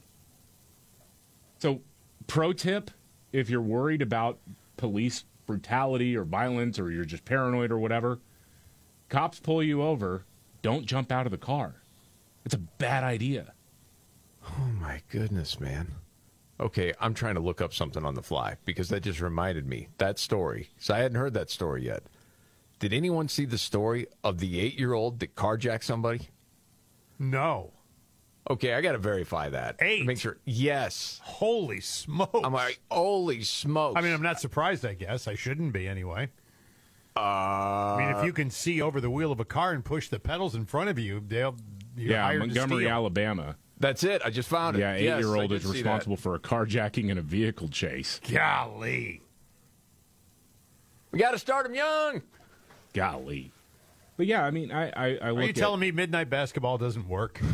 [1.59, 1.81] So,
[2.27, 2.91] pro tip
[3.33, 4.37] if you're worried about
[4.77, 8.19] police brutality or violence or you're just paranoid or whatever,
[9.09, 10.23] cops pull you over,
[10.61, 11.81] don't jump out of the car.
[12.45, 13.53] It's a bad idea.
[14.59, 15.93] Oh my goodness, man.
[16.63, 19.89] Okay, I'm trying to look up something on the fly because that just reminded me
[19.97, 20.69] that story.
[20.79, 22.03] So I hadn't heard that story yet.
[22.79, 26.29] Did anyone see the story of the eight-year-old that carjacked somebody?
[27.19, 27.73] No.
[28.49, 29.75] Okay, I got to verify that.
[29.81, 30.05] Eight?
[30.05, 30.37] Make sure.
[30.45, 31.19] Yes.
[31.23, 32.41] Holy smokes.
[32.43, 33.97] I'm like, holy smokes.
[33.97, 35.27] I mean, I'm not surprised, I guess.
[35.27, 36.29] I shouldn't be anyway.
[37.15, 40.09] Uh, I mean, if you can see over the wheel of a car and push
[40.09, 41.55] the pedals in front of you, they'll.
[41.95, 42.93] You're yeah, hired to Montgomery, steal.
[42.93, 43.55] Alabama.
[43.79, 44.21] That's it.
[44.23, 44.79] I just found it.
[44.79, 48.19] Yeah, Yes, eight-year-old is responsible for a carjacking and a vehicle chase.
[48.31, 49.21] Golly.
[51.11, 52.21] We got to start them young.
[52.93, 53.51] Golly.
[54.15, 56.77] But yeah, I mean, I, I, I Are look you at, telling me midnight basketball
[56.77, 57.41] doesn't work?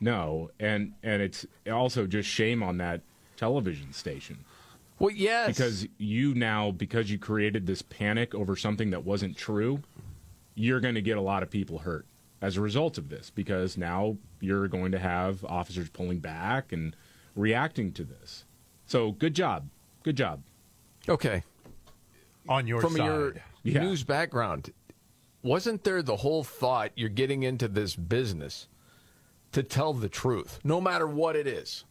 [0.00, 3.00] No, and and it's also just shame on that
[3.38, 4.44] television station.
[4.98, 5.46] Well, yes.
[5.46, 9.80] Because you now, because you created this panic over something that wasn't true,
[10.54, 12.04] you're going to get a lot of people hurt
[12.44, 13.30] as a result of this.
[13.30, 16.94] Because now you're going to have officers pulling back and
[17.34, 18.44] reacting to this.
[18.86, 19.68] So good job,
[20.02, 20.42] good job.
[21.08, 21.42] Okay.
[22.48, 23.06] On your From side.
[23.06, 23.82] your Yeah.
[23.82, 24.72] news background,
[25.42, 28.68] wasn't there the whole thought you're getting into this business
[29.52, 31.84] to tell the truth, no matter what it is?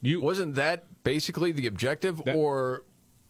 [0.00, 2.84] You wasn't that basically the objective, or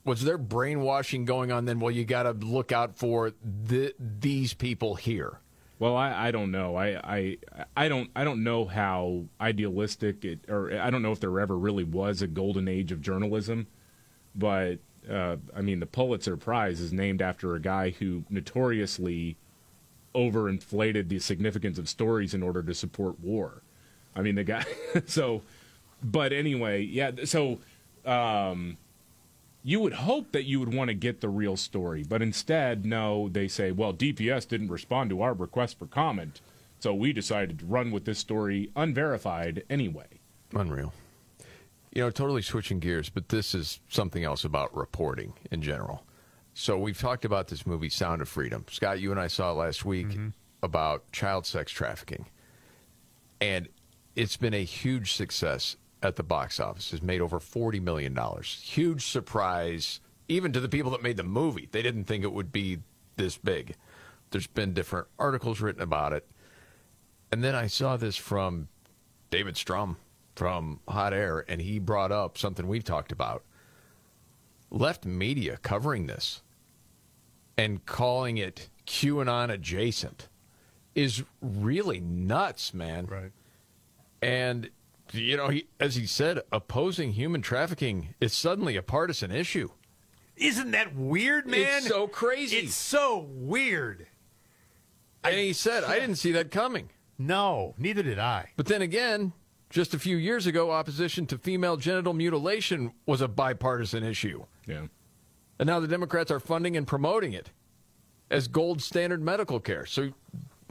[0.04, 1.64] was there brainwashing going on?
[1.64, 5.40] Then, well, you got to look out for the, these people here.
[5.80, 6.76] Well, I, I don't know.
[6.76, 7.38] I, I
[7.74, 11.58] I don't I don't know how idealistic it or I don't know if there ever
[11.58, 13.66] really was a golden age of journalism,
[14.36, 14.78] but
[15.10, 19.38] uh, I mean the Pulitzer Prize is named after a guy who notoriously
[20.14, 23.62] overinflated the significance of stories in order to support war.
[24.14, 24.66] I mean the guy.
[25.06, 25.40] so,
[26.02, 27.12] but anyway, yeah.
[27.24, 27.58] So,
[28.04, 28.76] um,
[29.62, 33.28] you would hope that you would want to get the real story, but instead, no,
[33.28, 36.40] they say, well, DPS didn't respond to our request for comment,
[36.78, 40.06] so we decided to run with this story unverified anyway.
[40.54, 40.92] Unreal.
[41.92, 46.04] You know, totally switching gears, but this is something else about reporting in general.
[46.54, 48.64] So we've talked about this movie, Sound of Freedom.
[48.70, 50.28] Scott, you and I saw it last week mm-hmm.
[50.62, 52.26] about child sex trafficking.
[53.40, 53.68] And
[54.16, 56.92] it's been a huge success at the box office.
[56.92, 58.18] It's made over $40 million.
[58.42, 61.68] Huge surprise, even to the people that made the movie.
[61.70, 62.78] They didn't think it would be
[63.16, 63.74] this big.
[64.30, 66.26] There's been different articles written about it.
[67.32, 68.68] And then I saw this from
[69.30, 69.96] David Strom,
[70.34, 73.44] from Hot Air, and he brought up something we've talked about.
[74.70, 76.42] Left media covering this
[77.58, 80.28] and calling it QAnon adjacent
[80.94, 83.06] is really nuts, man.
[83.06, 83.32] Right.
[84.22, 84.70] And,
[85.12, 89.70] you know, he, as he said, opposing human trafficking is suddenly a partisan issue.
[90.36, 91.78] Isn't that weird, man?
[91.78, 92.56] It's so crazy.
[92.56, 94.06] It's so weird.
[95.22, 96.88] And he said, I didn't see that coming.
[97.18, 98.50] No, neither did I.
[98.56, 99.34] But then again,
[99.68, 104.44] just a few years ago, opposition to female genital mutilation was a bipartisan issue.
[104.66, 104.86] Yeah.
[105.58, 107.50] And now the Democrats are funding and promoting it
[108.30, 109.84] as gold standard medical care.
[109.84, 110.10] So,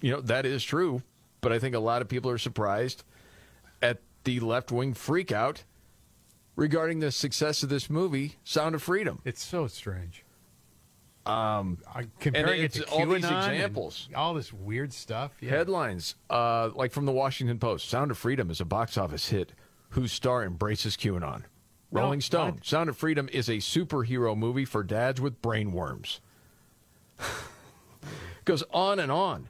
[0.02, 1.04] you know, that is true.
[1.42, 3.04] But I think a lot of people are surprised
[3.82, 5.63] at the left wing freakout
[6.55, 9.19] regarding the success of this movie, Sound of Freedom.
[9.25, 10.23] It's so strange.
[11.25, 11.80] Um,
[12.19, 14.09] Comparing and it to all these QAnon and examples.
[14.15, 15.32] all this weird stuff.
[15.41, 15.49] Yeah.
[15.51, 19.53] Headlines, uh, like from the Washington Post Sound of Freedom is a box office hit
[19.89, 21.43] whose star embraces QAnon.
[21.91, 22.65] No, Rolling Stone, what?
[22.65, 26.21] Sound of Freedom is a superhero movie for dads with brain worms.
[28.45, 29.49] Goes on and on.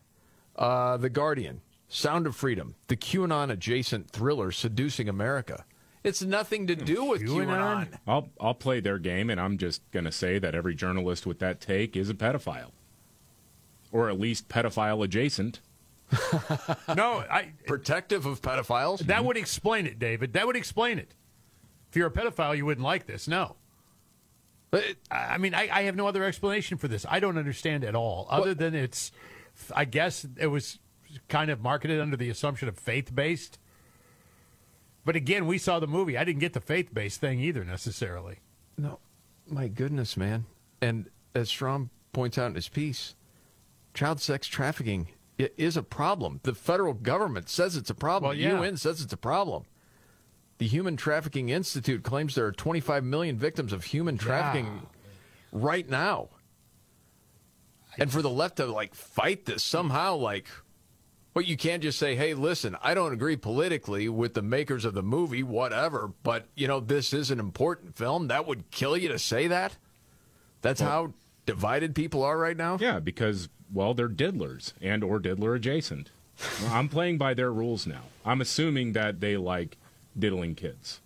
[0.56, 5.66] Uh, the Guardian, Sound of Freedom, the QAnon adjacent thriller seducing America.
[6.04, 7.98] It's nothing to do with QAnon.
[8.08, 11.40] I'll I'll play their game, and I'm just going to say that every journalist with
[11.40, 12.72] that take is a pedophile,
[13.92, 15.60] or at least pedophile adjacent.
[16.96, 19.00] no, I protective of pedophiles.
[19.00, 20.34] That would explain it, David.
[20.34, 21.14] That would explain it.
[21.90, 23.28] If you're a pedophile, you wouldn't like this.
[23.28, 23.56] No.
[24.72, 27.06] But I I mean, I, I have no other explanation for this.
[27.10, 29.12] I don't understand at all, other than it's.
[29.76, 30.80] I guess it was
[31.28, 33.60] kind of marketed under the assumption of faith based.
[35.06, 36.18] But again, we saw the movie.
[36.18, 38.40] I didn't get the faith based thing either necessarily.
[38.78, 39.00] No,
[39.48, 40.46] my goodness, man.
[40.82, 43.16] And as Strom points out in his piece,
[43.94, 45.08] child sex trafficking
[45.38, 46.40] is a problem.
[46.44, 48.30] The federal government says it's a problem.
[48.30, 48.60] Well, yeah.
[48.60, 49.64] UN says it's a problem.
[50.58, 54.88] The Human Trafficking Institute claims there are 25 million victims of human trafficking
[55.54, 56.30] right now.
[57.98, 60.48] And for the left to like fight this somehow, like,
[61.34, 64.94] well, you can't just say, "Hey, listen, I don't agree politically with the makers of
[64.94, 69.10] the movie, whatever, but you know this is an important film." That would kill you
[69.10, 69.78] to say that.
[70.62, 71.14] That's how
[71.46, 72.78] divided people are right now.
[72.80, 76.10] Yeah, because well, they're diddlers and or diddler adjacent.
[76.68, 78.04] I'm playing by their rules now.
[78.26, 79.78] I'm assuming that they like
[80.18, 81.02] diddling kids.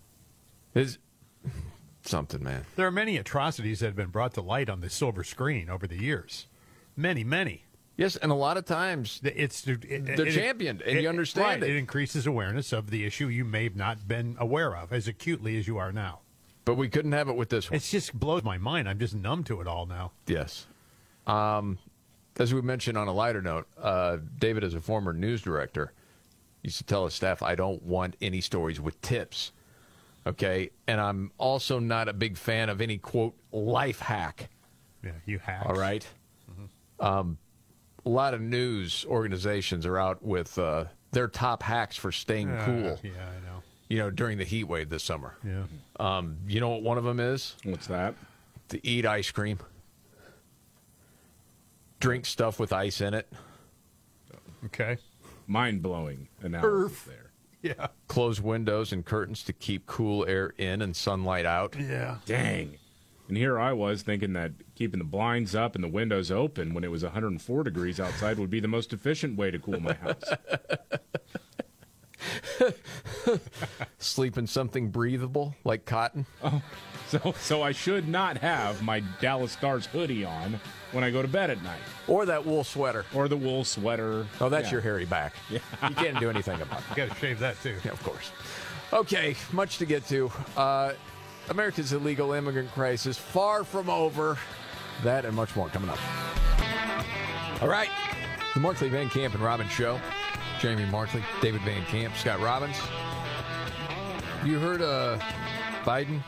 [0.73, 0.97] Is
[2.03, 2.65] something, man.
[2.75, 5.87] There are many atrocities that have been brought to light on the silver screen over
[5.87, 6.47] the years.
[6.95, 7.65] Many, many.
[7.95, 11.75] Yes, and a lot of times it's it, they're championed, and you understand right, it.
[11.75, 15.57] It increases awareness of the issue you may have not been aware of as acutely
[15.57, 16.21] as you are now.
[16.65, 17.77] But we couldn't have it with this one.
[17.77, 18.89] It just blows my mind.
[18.89, 20.11] I'm just numb to it all now.
[20.25, 20.65] Yes.
[21.27, 21.77] Um,
[22.37, 25.91] as we mentioned on a lighter note, uh, David, as a former news director,
[26.63, 29.51] used to tell his staff, I don't want any stories with tips.
[30.25, 30.71] Okay.
[30.87, 34.49] And I'm also not a big fan of any, quote, life hack.
[35.03, 35.65] Yeah, you hack.
[35.65, 36.07] All right?
[36.99, 37.37] Um,
[38.05, 42.65] a lot of news organizations are out with uh, their top hacks for staying Uh,
[42.65, 42.99] cool.
[43.03, 43.63] yeah, I know.
[43.89, 45.35] You know, during the heat wave this summer.
[45.45, 45.63] Yeah.
[45.99, 47.55] Um, you know what one of them is?
[47.63, 48.15] What's that?
[48.69, 49.59] To eat ice cream.
[51.99, 53.31] Drink stuff with ice in it.
[54.65, 54.97] Okay.
[55.47, 57.05] Mind blowing analysis Earth.
[57.05, 57.31] there.
[57.61, 57.87] Yeah.
[58.07, 61.75] Close windows and curtains to keep cool air in and sunlight out.
[61.79, 62.17] Yeah.
[62.25, 62.77] Dang.
[63.33, 66.83] And here I was thinking that keeping the blinds up and the windows open when
[66.83, 70.23] it was 104 degrees outside would be the most efficient way to cool my house.
[73.97, 76.27] Sleep in something breathable like cotton.
[76.43, 76.61] Oh,
[77.07, 80.59] so so I should not have my Dallas Stars hoodie on
[80.91, 84.27] when I go to bed at night, or that wool sweater, or the wool sweater.
[84.41, 84.73] Oh, that's Yeah.
[84.73, 85.33] your hairy back.
[85.49, 85.57] Yeah.
[85.89, 86.85] You can't do anything about it.
[86.91, 87.77] You got to shave that too.
[87.83, 88.29] Yeah, of course.
[88.93, 90.31] Okay, much to get to.
[90.55, 90.93] Uh,
[91.49, 94.37] America's illegal immigrant crisis far from over.
[95.03, 95.99] That and much more coming up.
[97.61, 97.89] All right,
[98.53, 99.99] the Markley Van Camp and Robbins Show.
[100.59, 102.77] Jamie Markley, David Van Camp, Scott Robbins.
[104.45, 105.19] You heard uh,
[105.83, 106.21] Biden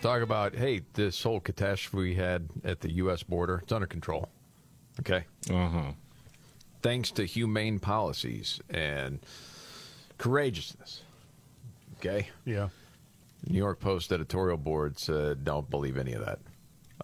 [0.00, 3.22] talk about, hey, this whole catastrophe we had at the U.S.
[3.22, 4.28] border, it's under control.
[5.00, 5.24] Okay?
[5.48, 5.92] Uh huh.
[6.82, 9.20] Thanks to humane policies and
[10.18, 11.02] courageousness.
[11.98, 12.28] Okay?
[12.44, 12.68] Yeah.
[13.46, 16.38] New York Post editorial board said, don't believe any of that.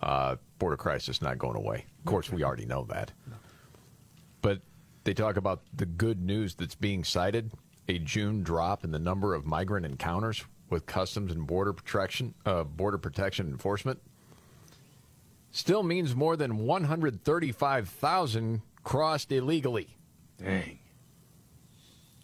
[0.01, 1.85] Uh, border crisis not going away.
[1.99, 3.11] Of course, we already know that.
[4.41, 4.61] But
[5.05, 7.51] they talk about the good news that's being cited
[7.89, 12.65] a June drop in the number of migrant encounters with Customs and Border Protection, uh,
[12.65, 14.03] Border Protection Enforcement.
[15.51, 19.97] Still means more than 135,000 crossed illegally.
[20.37, 20.79] Dang.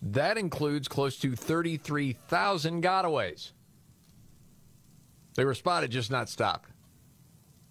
[0.03, 3.53] That includes close to 33,000 gotaways.
[5.37, 6.71] They were spotted, just not stopped.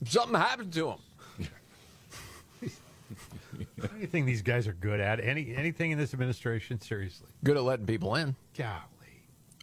[0.05, 0.99] Something happened to them.
[3.95, 5.20] Anything these guys are good at?
[5.24, 6.80] Any anything in this administration?
[6.82, 8.36] Seriously, Good at letting people in.
[8.57, 8.80] golly.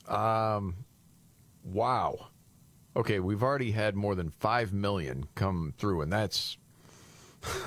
[0.09, 0.77] Um,
[1.65, 2.29] wow.
[2.97, 6.57] Okay, we've already had more than 5 million come through, and that's.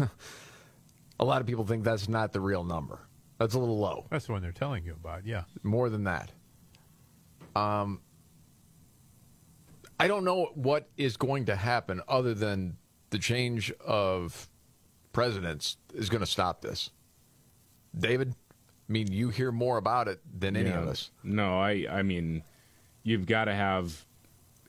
[1.19, 2.99] a lot of people think that's not the real number.
[3.39, 4.05] That's a little low.
[4.09, 5.25] That's the one they're telling you about.
[5.25, 5.43] Yeah.
[5.63, 6.31] More than that.
[7.55, 7.99] Um,
[9.99, 12.77] I don't know what is going to happen other than
[13.11, 14.49] the change of
[15.11, 16.89] presidents is going to stop this.
[17.97, 18.33] David,
[18.89, 20.81] I mean, you hear more about it than any Yeah.
[20.81, 21.11] of us.
[21.23, 22.43] No, I I mean,
[23.03, 24.05] you've got to have.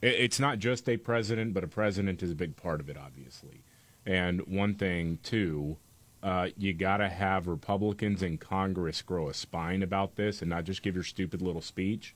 [0.03, 3.65] It's not just a president, but a president is a big part of it, obviously.
[4.05, 5.79] And one thing too,
[6.23, 10.65] uh, you got to have Republicans in Congress grow a spine about this and not
[10.65, 12.15] just give your stupid little speech.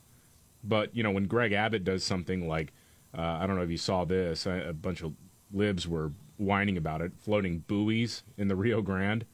[0.63, 2.75] But you know, when Greg Abbott does something like,
[3.19, 5.13] uh, I don't know if you saw this, a, a bunch of
[5.53, 9.27] libs were whining about it, floating buoys in the Rio Grande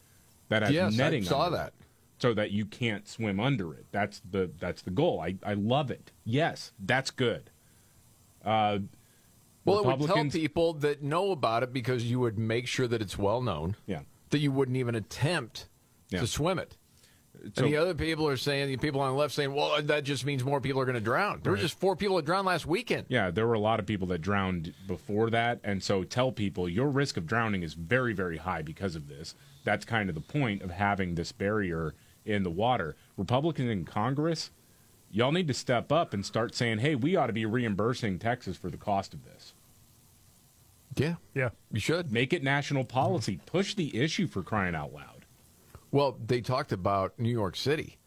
[0.49, 1.23] that has Yes, I netting.
[1.25, 1.73] saw under it that.
[2.19, 3.87] so that you can't swim under it.
[3.93, 5.21] That's the that's the goal.
[5.21, 6.13] I, I love it.
[6.25, 7.51] Yes, that's good.
[8.45, 8.79] Uh,
[9.65, 13.01] Well, it would tell people that know about it because you would make sure that
[13.03, 13.77] it's well known.
[13.87, 14.01] Yeah.
[14.31, 15.69] That you wouldn't even attempt
[16.11, 16.21] Yeah.
[16.21, 16.77] to swim it.
[17.55, 20.05] So- and the other people are saying, the people on the left saying, well, that
[20.05, 21.41] just means more people are going to drown.
[21.43, 23.07] There were just four people that drowned last weekend.
[23.09, 26.69] Yeah, there were a lot of people that drowned before that, and so tell people
[26.69, 29.35] your risk of drowning is very, very high because of this.
[29.65, 32.97] That's kind of the point of having this barrier in the water.
[33.17, 34.51] Republicans in Congress,
[35.11, 38.57] y'all need to step up and start saying, "Hey, we ought to be reimbursing Texas
[38.57, 39.55] for the cost of this."
[40.97, 41.15] Yeah.
[41.35, 41.51] Yeah.
[41.73, 42.13] You should.
[42.13, 43.41] Make it national policy.
[43.47, 45.14] Push the issue for crying out loud.
[45.95, 47.99] Well, they talked about New York City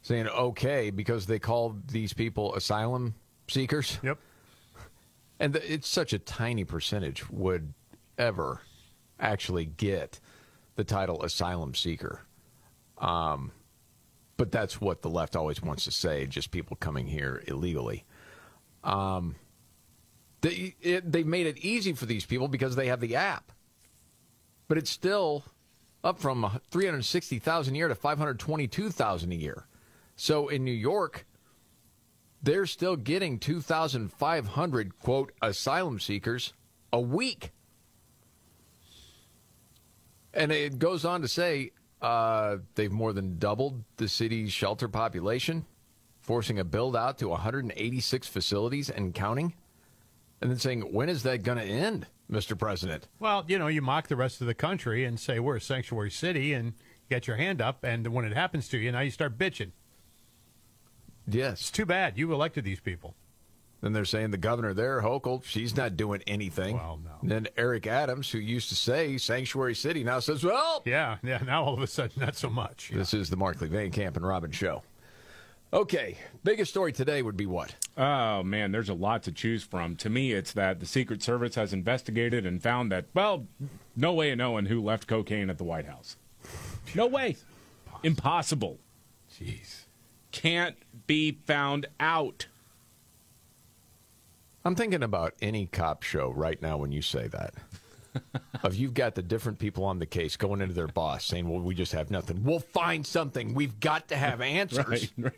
[0.00, 3.16] saying, okay, because they called these people asylum
[3.48, 3.98] seekers.
[4.04, 4.16] Yep.
[5.40, 7.74] And th- it's such a tiny percentage would
[8.16, 8.60] ever
[9.18, 10.20] actually get
[10.76, 12.20] the title asylum seeker.
[12.98, 13.50] Um,
[14.36, 18.04] but that's what the left always wants to say, just people coming here illegally.
[18.84, 19.34] Um,
[20.42, 23.50] they, it, they've made it easy for these people because they have the app.
[24.68, 25.44] But it's still
[26.02, 29.66] up from 360,000 a year to 522,000 a year.
[30.16, 31.26] So in New York,
[32.42, 36.52] they're still getting 2,500 quote asylum seekers
[36.92, 37.52] a week.
[40.32, 45.66] And it goes on to say uh, they've more than doubled the city's shelter population,
[46.20, 49.54] forcing a build out to 186 facilities and counting.
[50.40, 52.56] And then saying, when is that going to end, Mr.
[52.58, 53.08] President?
[53.18, 56.10] Well, you know, you mock the rest of the country and say we're a sanctuary
[56.10, 56.74] city, and
[57.08, 59.72] get your hand up, and when it happens to you, now you start bitching.
[61.26, 61.60] Yes.
[61.60, 62.18] It's too bad.
[62.18, 63.14] You elected these people.
[63.80, 66.76] Then they're saying the governor there, Hochul, she's not doing anything.
[66.76, 67.12] Well, no.
[67.22, 71.38] Then Eric Adams, who used to say sanctuary city, now says, well, Yeah, yeah.
[71.44, 72.90] Now all of a sudden, not so much.
[72.92, 74.82] this is the Markley Van Camp and Robbins show.
[75.72, 77.76] Okay, biggest story today would be what?
[77.96, 79.94] Oh man, there's a lot to choose from.
[79.96, 83.46] To me, it's that the Secret Service has investigated and found that well,
[83.94, 86.16] no way of knowing who left cocaine at the White House.
[86.96, 87.36] No way,
[88.02, 88.80] impossible.
[89.32, 89.84] Jeez,
[90.32, 92.48] can't be found out.
[94.64, 97.54] I'm thinking about any cop show right now when you say that.
[98.64, 101.60] of you've got the different people on the case going into their boss saying, "Well,
[101.60, 102.42] we just have nothing.
[102.42, 103.54] We'll find something.
[103.54, 104.88] We've got to have answers.
[104.88, 105.32] Right, right.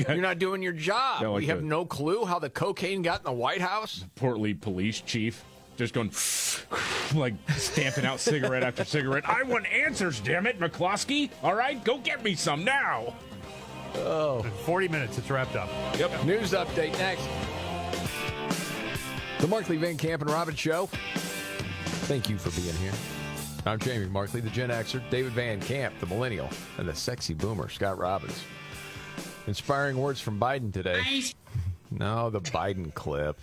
[0.00, 1.22] You are not doing your job.
[1.22, 4.54] Yeah, like we have no clue how the cocaine got in the White House." Portly
[4.54, 5.44] police chief
[5.76, 6.10] just going
[7.14, 9.28] like stamping out cigarette after cigarette.
[9.28, 11.30] I want answers, damn it, McCloskey.
[11.42, 13.14] All right, go get me some now.
[13.96, 14.42] Oh.
[14.64, 15.18] 40 minutes.
[15.18, 15.68] It's wrapped up.
[15.98, 16.24] Yep.
[16.24, 17.28] News update next.
[19.38, 20.88] The Markley Van Camp and Robbins Show.
[22.06, 22.92] Thank you for being here.
[23.66, 27.68] I'm Jamie Markley, the Gen Xer, David Van Camp, the Millennial, and the sexy boomer,
[27.68, 28.42] Scott Robbins.
[29.46, 31.22] Inspiring words from Biden today.
[31.90, 33.38] No, the Biden clip.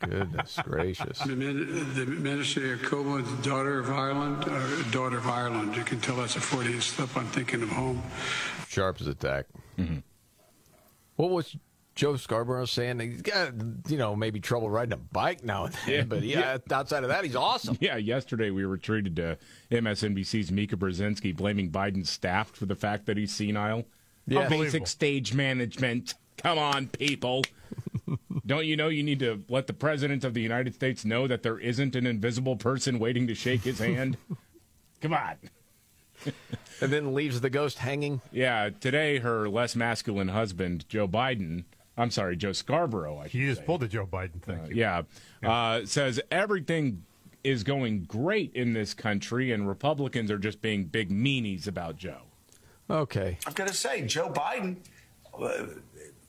[0.00, 1.18] Goodness gracious.
[1.20, 5.76] The, min- the Minister of Como, the daughter of Ireland, uh, daughter of Ireland.
[5.76, 7.16] You can tell that's a Freudian slip.
[7.16, 8.02] I'm thinking of home.
[8.68, 9.46] Sharp as a tack.
[11.16, 11.56] What was
[11.94, 12.98] Joe Scarborough saying?
[13.00, 13.52] He's got,
[13.88, 17.22] you know, maybe trouble riding a bike now and then, but yeah, outside of that,
[17.24, 17.76] he's awesome.
[17.80, 19.38] Yeah, yesterday we were treated to
[19.70, 23.84] MSNBC's Mika Brzezinski blaming Biden's staff for the fact that he's senile.
[24.26, 24.48] Yeah.
[24.48, 26.14] Basic stage management.
[26.36, 27.42] Come on, people.
[28.46, 31.42] Don't you know you need to let the President of the United States know that
[31.42, 34.16] there isn't an invisible person waiting to shake his hand?
[35.00, 35.36] Come on.
[36.80, 38.20] and then leaves the ghost hanging.
[38.30, 41.64] Yeah, today her less masculine husband, Joe Biden,
[41.96, 43.18] I'm sorry, Joe Scarborough.
[43.18, 44.58] I He just pulled the Joe Biden thing.
[44.58, 45.02] uh, yeah,
[45.42, 47.04] uh, says everything
[47.44, 52.22] is going great in this country, and Republicans are just being big meanies about Joe.
[52.92, 53.38] Okay.
[53.46, 54.76] I've got to say, Joe Biden,
[55.40, 55.66] uh,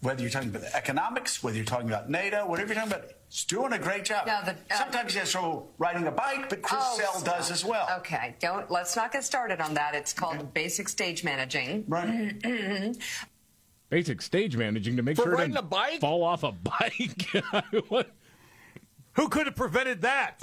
[0.01, 3.43] whether you're talking about economics, whether you're talking about NATO, whatever you're talking about, is
[3.45, 4.25] doing a great job.
[4.27, 7.51] Now, the- uh, Sometimes he has trouble riding a bike, but Chris Oh, Sell does
[7.51, 7.87] as well.
[7.99, 9.93] Okay, don't let's not get started on that.
[9.93, 11.83] It's called basic stage managing.
[11.87, 12.35] Right.
[13.89, 15.99] Basic stage managing to make For sure it riding doesn't a bike?
[15.99, 17.27] fall off a bike.
[19.15, 19.21] what?
[19.23, 20.37] Who could have prevented that?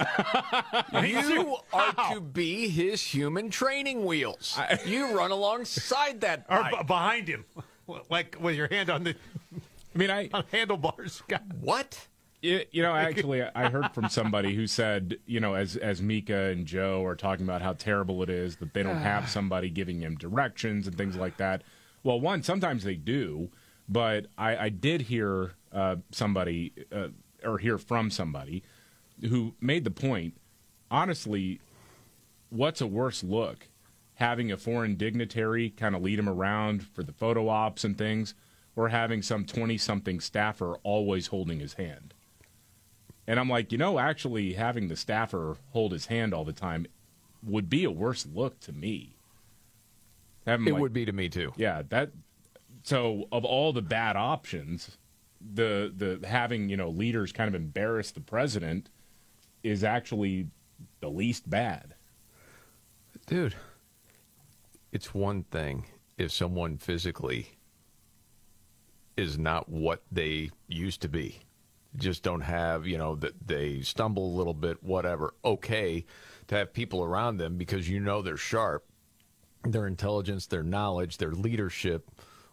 [1.03, 4.57] You are to be his human training wheels.
[4.85, 7.45] you run alongside that or b- behind him,
[8.09, 9.15] like with your hand on the.
[9.93, 11.23] I mean, I on handlebars.
[11.27, 11.41] God.
[11.59, 12.07] What?
[12.41, 16.49] You, you know, actually, I heard from somebody who said, you know, as as Mika
[16.49, 20.01] and Joe are talking about how terrible it is that they don't have somebody giving
[20.01, 21.63] him directions and things like that.
[22.03, 23.49] Well, one, sometimes they do,
[23.87, 27.07] but I, I did hear uh, somebody uh,
[27.43, 28.63] or hear from somebody
[29.21, 30.33] who made the point.
[30.89, 31.59] Honestly,
[32.49, 33.67] what's a worse look?
[34.15, 38.33] Having a foreign dignitary kind of lead him around for the photo ops and things,
[38.75, 42.13] or having some 20 something staffer always holding his hand?
[43.27, 46.85] And I'm like, you know, actually having the staffer hold his hand all the time
[47.43, 49.15] would be a worse look to me.
[50.45, 51.53] Having, It like- would be to me too.
[51.55, 52.11] Yeah, that.
[52.83, 54.97] So of all the bad options,
[55.53, 58.89] the the having you know leaders kind of embarrass the president
[59.63, 60.47] is actually
[60.99, 61.95] the least bad.
[63.27, 63.55] Dude,
[64.91, 65.85] it's one thing
[66.17, 67.51] if someone physically
[69.17, 71.39] is not what they used to be.
[71.97, 75.33] Just don't have, you know, that they stumble a little bit, whatever.
[75.43, 76.05] Okay
[76.51, 78.85] to have people around them because you know they're sharp.
[79.63, 82.11] Their intelligence, their knowledge, their leadership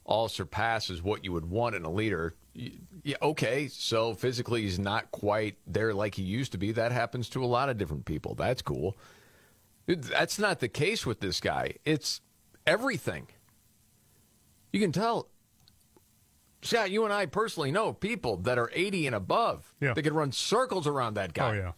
[0.08, 2.34] all surpasses what you would want in a leader.
[2.54, 6.72] Yeah, okay, so physically he's not quite there like he used to be.
[6.72, 8.34] That happens to a lot of different people.
[8.34, 8.96] That's cool.
[9.86, 11.74] That's not the case with this guy.
[11.84, 12.20] It's
[12.66, 13.28] everything.
[14.72, 15.28] You can tell.
[16.62, 19.72] Scott, you and I personally know people that are 80 and above.
[19.80, 19.92] Yeah.
[19.94, 21.50] They could run circles around that guy.
[21.50, 21.72] Oh yeah.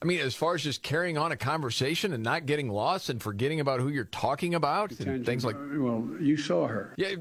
[0.00, 3.20] I mean, as far as just carrying on a conversation and not getting lost and
[3.20, 5.56] forgetting about who you're talking about and things like.
[5.56, 6.94] Well, you saw her.
[6.96, 7.16] Yeah,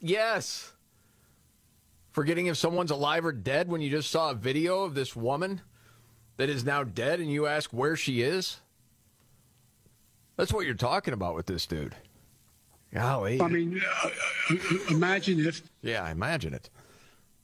[0.00, 0.72] yes.
[2.12, 5.62] Forgetting if someone's alive or dead when you just saw a video of this woman
[6.36, 8.58] that is now dead and you ask where she is.
[10.36, 11.94] That's what you're talking about with this dude.
[12.92, 13.40] Golly.
[13.40, 14.08] I mean, uh,
[14.50, 14.56] uh,
[14.90, 16.68] imagine if Yeah, imagine it.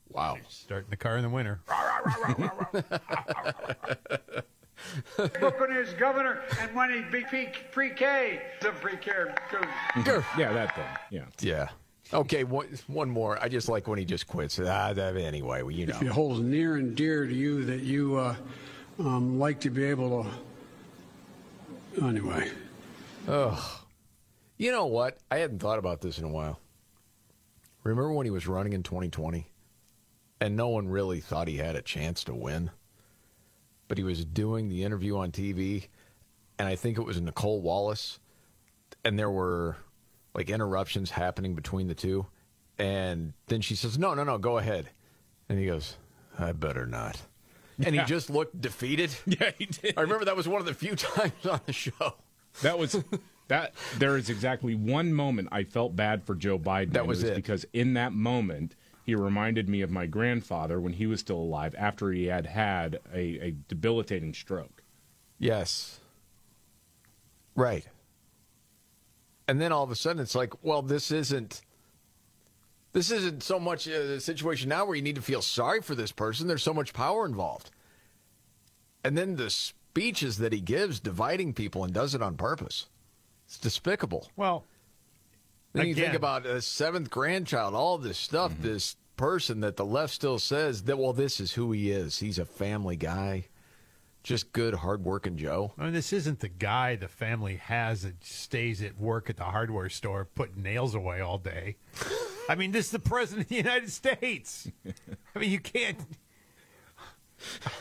[0.08, 0.38] Wow.
[0.48, 1.60] Starting the car in the winter.
[5.16, 7.24] Brooklyn is governor, and when he be
[7.72, 9.12] pre-K, the pre-K
[9.50, 10.22] goes.
[10.38, 10.84] yeah, that thing.
[11.10, 11.24] Yeah.
[11.40, 11.68] Yeah.
[12.12, 13.42] Okay, one, one more.
[13.42, 14.60] I just like when he just quits.
[14.60, 15.96] Ah, that, anyway, well, you know.
[15.96, 18.36] If it holds near and dear to you that you uh,
[19.00, 20.24] um, like to be able
[21.94, 22.04] to.
[22.04, 22.50] Anyway.
[23.26, 23.58] Ugh.
[24.58, 25.18] You know what?
[25.30, 26.60] I hadn't thought about this in a while.
[27.82, 29.46] Remember when he was running in 2020
[30.40, 32.70] and no one really thought he had a chance to win?
[33.88, 35.88] But he was doing the interview on TV,
[36.58, 38.18] and I think it was Nicolle Wallace,
[39.04, 39.76] and there were
[40.34, 42.26] like interruptions happening between the two.
[42.78, 44.90] And then she says, No, no, no, go ahead.
[45.48, 45.96] And he goes,
[46.38, 47.20] I better not.
[47.82, 49.10] And he just looked defeated.
[49.26, 49.94] Yeah, he did.
[49.96, 52.14] I remember that was one of the few times on the show.
[52.62, 53.02] That was
[53.48, 53.74] that.
[53.98, 56.92] There is exactly one moment I felt bad for Joe Biden.
[56.92, 57.34] That and was it.
[57.34, 58.76] because in that moment
[59.06, 62.98] he reminded me of my grandfather when he was still alive after he had had
[63.14, 64.82] a, a debilitating stroke.
[65.38, 66.00] Yes.
[67.54, 67.86] Right.
[69.46, 71.62] And then all of a sudden it's like, well, this isn't
[72.94, 76.10] this isn't so much a situation now where you need to feel sorry for this
[76.10, 76.48] person.
[76.48, 77.70] There's so much power involved.
[79.04, 82.86] And then the speeches that he gives dividing people and does it on purpose.
[83.46, 84.30] It's despicable.
[84.34, 84.64] Well,
[85.76, 88.62] Then you think about a seventh grandchild, all this stuff, mm-hmm.
[88.62, 92.18] this person that the left still says that, well, this is who he is.
[92.18, 93.48] He's a family guy.
[94.22, 95.72] Just good, hardworking Joe.
[95.78, 99.44] I mean, this isn't the guy the family has that stays at work at the
[99.44, 101.76] hardware store putting nails away all day.
[102.48, 104.68] I mean, this is the president of the United States.
[105.34, 106.00] I mean, you can't.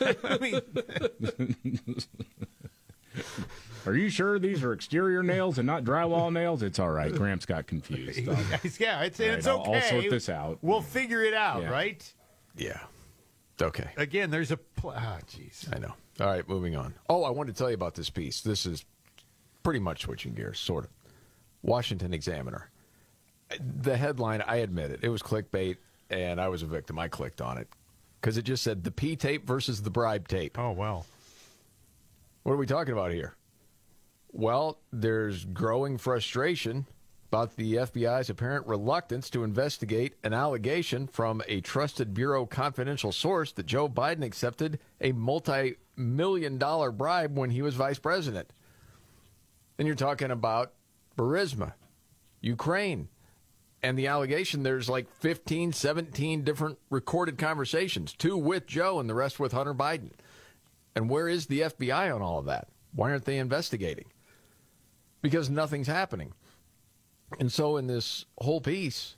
[0.00, 0.60] I mean,
[3.86, 6.62] Are you sure these are exterior nails and not drywall nails?
[6.62, 7.12] It's all right.
[7.14, 8.18] Gramps got confused.
[8.80, 9.74] Yeah, it's, All it's right, I'll- okay.
[9.74, 10.58] I'll sort this out.
[10.62, 11.70] We'll figure it out, Yeah.
[11.70, 12.14] right?
[12.56, 12.80] Yeah.
[13.60, 13.88] Okay.
[13.96, 14.56] Again, there's a.
[14.56, 15.74] Pl- ah, jeez.
[15.74, 15.94] I know.
[16.20, 16.94] All right, moving on.
[17.08, 18.40] Oh, I wanted to tell you about this piece.
[18.40, 18.84] This is
[19.62, 20.90] pretty much switching gears, sort of.
[21.62, 22.70] Washington Examiner.
[23.82, 25.76] The headline, I admit it, it was clickbait,
[26.10, 26.98] and I was a victim.
[26.98, 27.68] I clicked on it
[28.20, 30.58] because it just said the P tape versus the bribe tape.
[30.58, 31.06] Oh, well.
[32.42, 33.34] What are we talking about here?
[34.38, 36.84] Well, there's growing frustration
[37.32, 43.50] about the FBI's apparent reluctance to investigate an allegation from a trusted Bureau confidential source
[43.52, 48.52] that Joe Biden accepted a multi million dollar bribe when he was vice president.
[49.78, 50.74] Then you're talking about
[51.16, 51.72] Burisma,
[52.42, 53.08] Ukraine,
[53.82, 59.14] and the allegation there's like 15, 17 different recorded conversations, two with Joe and the
[59.14, 60.10] rest with Hunter Biden.
[60.94, 62.68] And where is the FBI on all of that?
[62.92, 64.04] Why aren't they investigating?
[65.26, 66.34] Because nothing's happening.
[67.40, 69.16] And so in this whole piece,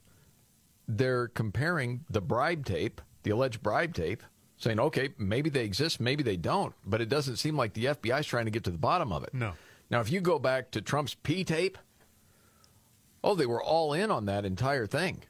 [0.88, 4.22] they're comparing the bribe tape, the alleged bribe tape,
[4.56, 8.20] saying, okay, maybe they exist, maybe they don't, but it doesn't seem like the FBI
[8.20, 9.34] is trying to get to the bottom of it.
[9.34, 9.52] No.
[9.90, 11.76] Now, if you go back to Trump's P tape,
[13.22, 15.24] oh, they were all in on that entire thing.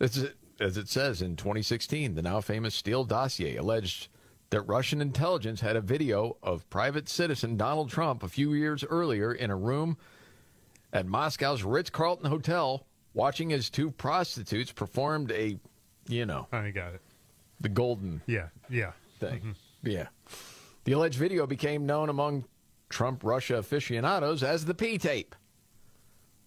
[0.00, 4.08] As it, as it says in 2016, the now famous Steele dossier alleged
[4.52, 9.32] that Russian intelligence had a video of private citizen Donald Trump a few years earlier
[9.32, 9.96] in a room
[10.92, 12.84] at Moscow's Ritz Carlton Hotel
[13.14, 15.58] watching as two prostitutes performed a,
[16.06, 16.48] you know.
[16.52, 17.00] I got it.
[17.62, 18.92] The golden yeah, yeah.
[19.18, 19.38] thing.
[19.38, 19.88] Mm-hmm.
[19.88, 20.08] Yeah.
[20.84, 22.44] The alleged video became known among
[22.90, 25.34] Trump Russia aficionados as the P tape.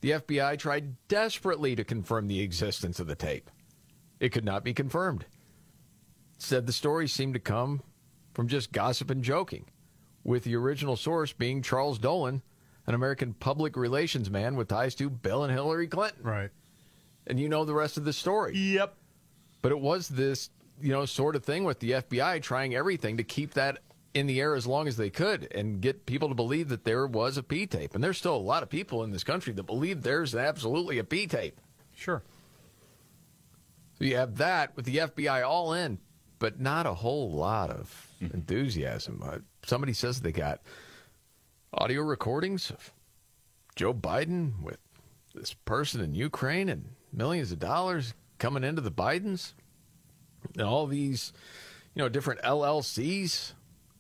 [0.01, 3.49] The FBI tried desperately to confirm the existence of the tape.
[4.19, 5.25] It could not be confirmed.
[6.37, 7.81] Said the story seemed to come
[8.35, 9.65] from just gossip and joking,
[10.23, 12.41] with the original source being Charles Dolan,
[12.85, 16.21] an American public relations man with ties to Bill and Hillary Clinton.
[16.21, 16.51] Right.
[17.25, 18.55] And you know the rest of the story.
[18.55, 18.93] Yep.
[19.61, 23.23] But it was this, you know, sort of thing with the FBI trying everything to
[23.23, 23.79] keep that
[24.13, 27.07] in the air as long as they could and get people to believe that there
[27.07, 27.95] was a P tape.
[27.95, 31.03] And there's still a lot of people in this country that believe there's absolutely a
[31.03, 31.59] P tape.
[31.95, 32.21] Sure.
[33.97, 35.99] So you have that with the FBI all in,
[36.37, 39.21] but not a whole lot of enthusiasm.
[39.23, 40.61] Uh, somebody says they got
[41.73, 42.91] audio recordings of
[43.75, 44.77] Joe Biden with
[45.33, 49.53] this person in Ukraine and millions of dollars coming into the Bidens
[50.53, 51.33] and all these,
[51.93, 53.53] you know, different LLCs.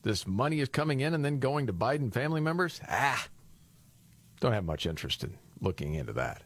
[0.03, 2.79] This money is coming in and then going to Biden family members.
[2.89, 3.27] Ah,
[4.39, 6.43] don't have much interest in looking into that.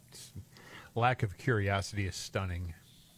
[0.96, 2.74] Lack of curiosity is stunning.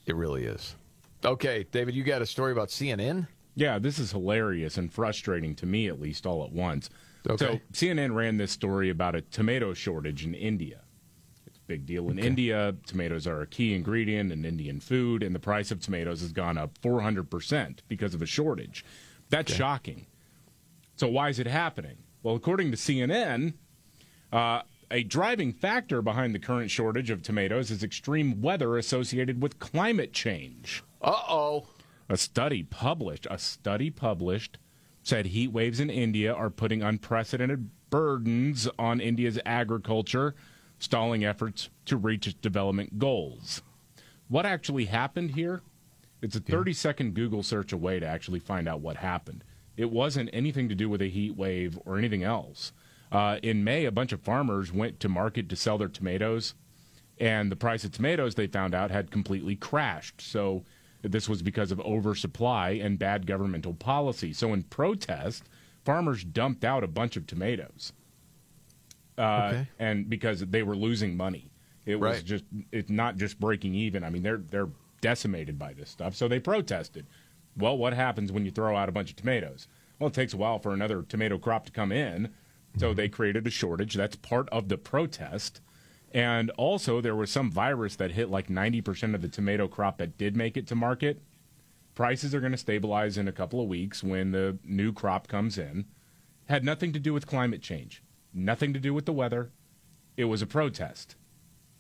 [0.06, 0.76] It really is.
[1.24, 3.28] Okay, David, you got a story about CNN?
[3.56, 6.90] Yeah, this is hilarious and frustrating to me, at least, all at once.
[7.30, 7.46] Okay.
[7.46, 10.82] So CNN ran this story about a tomato shortage in India.
[11.46, 12.76] It's a big deal in India.
[12.86, 16.58] Tomatoes are a key ingredient in Indian food, and the price of tomatoes has gone
[16.58, 18.86] up 400% because of a shortage.
[19.30, 20.08] That's shocking.
[20.96, 21.98] So, why is it happening?
[22.24, 23.54] Well, according to CNN,
[24.32, 29.60] uh, a driving factor behind the current shortage of tomatoes is extreme weather associated with
[29.60, 30.84] climate change.
[31.02, 31.66] Uh oh.
[32.12, 34.58] A study published, a study published
[35.02, 40.36] said heat waves in India are putting unprecedented burdens on India's agriculture,
[40.78, 43.62] stalling efforts to reach its development goals.
[44.28, 45.62] What actually happened here?
[46.22, 49.46] It's a 30 second Google search away to actually find out what happened.
[49.78, 52.74] It wasn't anything to do with a heat wave or anything else.
[53.10, 56.56] Uh, in May, a bunch of farmers went to market to sell their tomatoes,
[57.22, 60.20] and the price of tomatoes they found out had completely crashed.
[60.20, 60.66] So
[61.04, 64.34] this was because of oversupply and bad governmental policy.
[64.34, 65.44] So in protest,
[65.84, 67.94] farmers dumped out a bunch of tomatoes,
[69.18, 69.68] uh, Okay.
[69.80, 71.52] and because they were losing money,
[71.86, 72.26] it was Right.
[72.26, 74.04] just it's not just breaking even.
[74.04, 74.70] I mean, they're they're
[75.02, 76.16] decimated by this stuff.
[76.16, 77.08] So they protested.
[77.58, 79.68] Well, what happens when you throw out a bunch of tomatoes?
[80.00, 82.30] Well, it takes a while for another tomato crop to come in.
[82.78, 83.96] So they created a shortage.
[83.96, 85.60] That's part of the protest.
[86.14, 90.18] And also, there was some virus that hit like 90% of the tomato crop that
[90.18, 91.22] did make it to market.
[91.96, 95.58] Prices are going to stabilize in a couple of weeks when the new crop comes
[95.58, 95.86] in.
[96.50, 98.04] Had nothing to do with climate change,
[98.34, 99.52] nothing to do with the weather.
[100.18, 101.16] It was a protest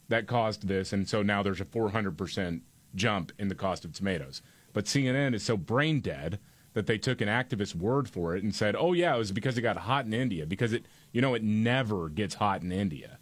[0.08, 0.94] that caused this.
[0.94, 2.62] And so now there's a 400%
[2.96, 4.42] jump in the cost of tomatoes.
[4.74, 6.40] But CNN is so brain dead
[6.74, 9.58] that they took an activist word for it and said, "Oh yeah, it was because
[9.58, 13.20] it got hot in India because it you know it never gets hot in India."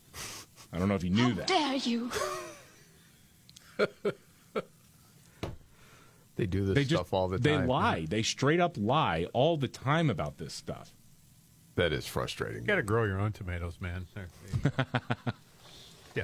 [0.71, 1.47] I don't know if you knew that.
[1.47, 2.11] Dare you?
[6.35, 7.67] They do this They stuff just all the they time.
[7.67, 8.05] lie.
[8.07, 10.93] They straight up lie all the time about this stuff.
[11.75, 12.61] That is frustrating.
[12.61, 14.07] You got to grow your own tomatoes, man.
[16.15, 16.23] Yeah.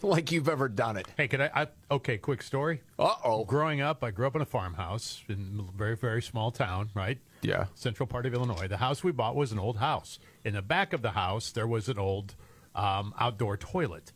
[0.00, 1.06] like you've ever done it.
[1.18, 1.50] Hey, can I?
[1.62, 2.80] I okay, quick story.
[2.98, 3.44] Uh oh.
[3.44, 7.18] Growing up, I grew up in a farmhouse in a very, very small town, right?
[7.42, 7.66] Yeah.
[7.74, 8.66] Central part of Illinois.
[8.66, 10.18] The house we bought was an old house.
[10.42, 12.34] In the back of the house, there was an old
[12.74, 14.12] um, outdoor toilet,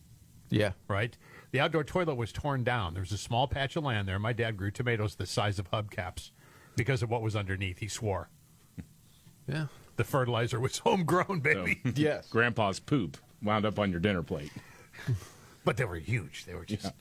[0.51, 0.73] Yeah.
[0.89, 1.17] right?
[1.51, 2.93] The outdoor toilet was torn down.
[2.95, 4.19] There was a small patch of land there.
[4.19, 6.31] My dad grew tomatoes the size of hubcaps
[6.77, 7.79] because of what was underneath.
[7.79, 8.29] He swore.
[9.47, 9.67] Yeah.
[9.97, 11.81] The fertilizer was homegrown, baby.
[11.97, 12.29] Yes.
[12.29, 14.53] Grandpa's poop wound up on your dinner plate.
[15.65, 16.47] But they were huge.
[16.47, 16.93] They were just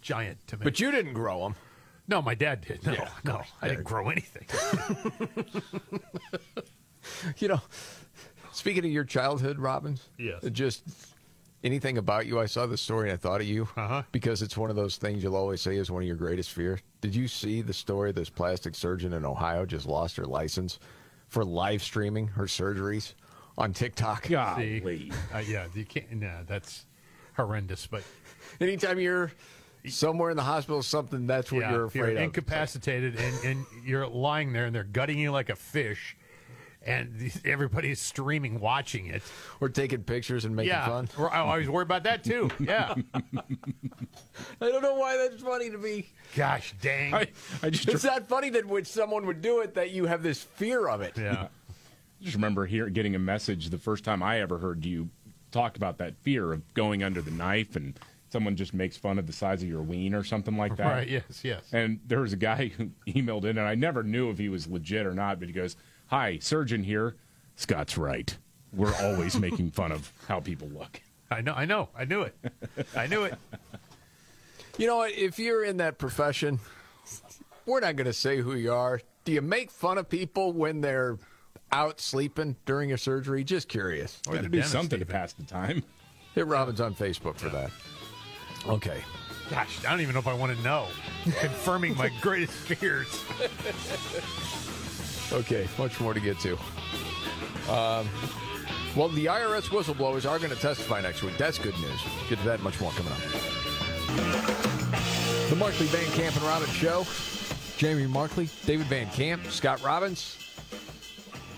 [0.00, 0.64] giant tomatoes.
[0.64, 1.56] But you didn't grow them.
[2.06, 2.86] No, my dad did.
[2.86, 4.46] No, Yeah, no, I didn't grow anything.
[7.38, 7.60] You know,
[8.58, 10.08] speaking of your childhood, Robbins.
[10.18, 10.42] Yes.
[10.52, 10.82] Just
[11.64, 12.38] anything about you.
[12.38, 14.02] I saw the story and I thought of you Uh-huh.
[14.12, 16.80] because it's one of those things you'll always say is one of your greatest fears.
[17.00, 18.12] Did you see the story?
[18.12, 20.78] This plastic surgeon in Ohio just lost her license
[21.28, 23.14] for live streaming her surgeries
[23.56, 24.26] on TikTok.
[24.26, 26.12] See, uh, yeah, you can't.
[26.12, 26.86] No, that's
[27.36, 27.86] horrendous.
[27.86, 28.02] But
[28.60, 29.32] anytime you're
[29.86, 32.22] somewhere in the hospital, something that's what yeah, you're if afraid of.
[32.22, 36.16] incapacitated and, and you're lying there and they're gutting you like a fish,
[36.88, 39.22] and everybody's streaming, watching it.
[39.60, 41.08] We're taking pictures and making yeah, fun.
[41.30, 42.50] I always worry about that too.
[42.58, 42.94] Yeah.
[43.14, 43.40] I
[44.60, 46.06] don't know why that's funny to me.
[46.34, 47.14] Gosh dang.
[47.14, 47.28] I,
[47.62, 50.42] I just It's not funny that when someone would do it, that you have this
[50.42, 51.16] fear of it.
[51.16, 51.48] Yeah.
[52.20, 55.10] just remember here getting a message the first time I ever heard you
[55.50, 57.98] talk about that fear of going under the knife and
[58.30, 60.86] someone just makes fun of the size of your ween or something like that.
[60.86, 61.62] Right, yes, yes.
[61.72, 64.66] And there was a guy who emailed in, and I never knew if he was
[64.66, 65.76] legit or not, but he goes,
[66.08, 67.16] Hi, surgeon here.
[67.56, 68.36] Scott's right.
[68.72, 71.00] We're always making fun of how people look.
[71.30, 71.52] I know.
[71.52, 71.90] I know.
[71.96, 72.34] I knew it.
[72.96, 73.34] I knew it.
[74.78, 75.12] You know what?
[75.12, 76.60] If you're in that profession,
[77.66, 79.02] we're not going to say who you are.
[79.24, 81.18] Do you make fun of people when they're
[81.72, 83.44] out sleeping during a surgery?
[83.44, 84.22] Just curious.
[84.28, 85.82] Or to do something to pass the time.
[86.34, 87.70] Hit Robbins on Facebook for that.
[88.66, 89.02] Okay.
[89.50, 90.86] Gosh, I don't even know if I want to know.
[91.24, 93.22] Confirming my greatest fears.
[95.32, 96.52] Okay, much more to get to.
[97.70, 98.08] Um,
[98.96, 101.36] well, the IRS whistleblowers are going to testify next week.
[101.36, 102.00] That's good news.
[102.28, 103.18] Get to that much more coming up.
[105.50, 107.06] The Markley Van Camp and Robbins Show.
[107.76, 110.36] Jamie Markley, David Van Camp, Scott Robbins.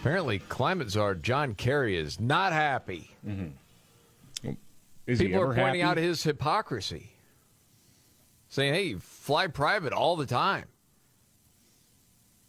[0.01, 3.11] Apparently, climate czar John Kerry is not happy.
[5.07, 5.83] Is he People are pointing happy?
[5.83, 7.11] out his hypocrisy,
[8.49, 10.67] saying, "Hey, fly private all the time."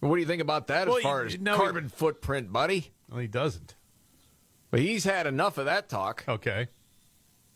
[0.01, 2.91] What do you think about that Well, as far you- as no, carbon footprint, buddy?
[3.09, 3.75] Well, he doesn't.
[4.71, 6.23] But he's had enough of that talk.
[6.27, 6.67] Okay.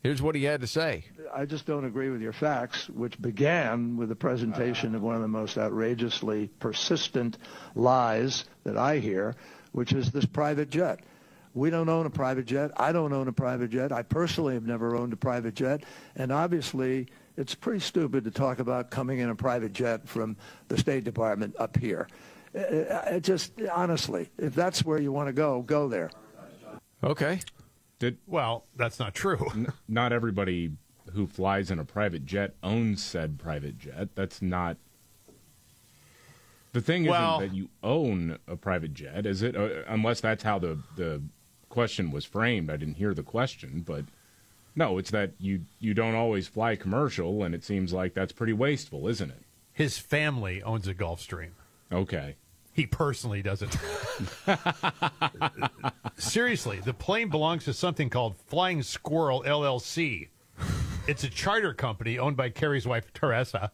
[0.03, 1.05] Here's what he had to say.
[1.33, 5.21] I just don't agree with your facts, which began with the presentation of one of
[5.21, 7.39] the most outrageously persistent
[7.73, 9.35] lies that I hear,
[9.71, 10.99] which is this private jet.
[11.55, 12.69] We don't own a private jet.
[12.77, 13.91] I don't own a private jet.
[13.91, 15.83] I personally have never owned a private jet.
[16.15, 20.35] And obviously, it's pretty stupid to talk about coming in a private jet from
[20.67, 22.07] the State Department up here.
[22.55, 26.09] Uh, uh, just honestly, if that's where you want to go, go there.
[27.03, 27.39] Okay.
[27.99, 29.45] Did, well, that's not true.
[29.53, 30.71] N- not everybody
[31.13, 34.09] who flies in a private jet owns said private jet.
[34.15, 34.77] That's not.
[36.73, 39.55] The thing Well- isn't that you own a private jet, is it?
[39.55, 41.21] Uh, unless that's how the the
[41.69, 42.69] question was framed.
[42.69, 44.05] I didn't hear the question, but
[44.75, 48.53] no, it's that you you don't always fly commercial, and it seems like that's pretty
[48.53, 49.43] wasteful, isn't it?
[49.71, 51.51] His family owns a Gulfstream.
[51.91, 52.35] Okay.
[52.75, 53.75] He personally doesn't.
[56.17, 60.27] Seriously, the plane belongs to something called Flying Squirrel LLC.
[61.07, 63.71] It's a charter company owned by Kerry's wife, Teresa.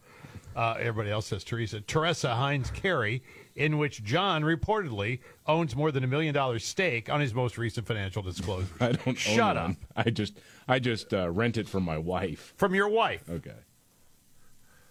[0.55, 1.81] Uh, everybody else says Teresa.
[1.81, 3.23] Teresa Heinz Kerry,
[3.55, 7.87] in which John reportedly owns more than a million dollar stake on his most recent
[7.87, 8.67] financial disclosure.
[8.79, 9.63] I don't Shut up.
[9.67, 9.77] one.
[9.95, 12.53] I just I just uh, rent it from my wife.
[12.57, 13.23] From your wife.
[13.29, 13.55] Okay.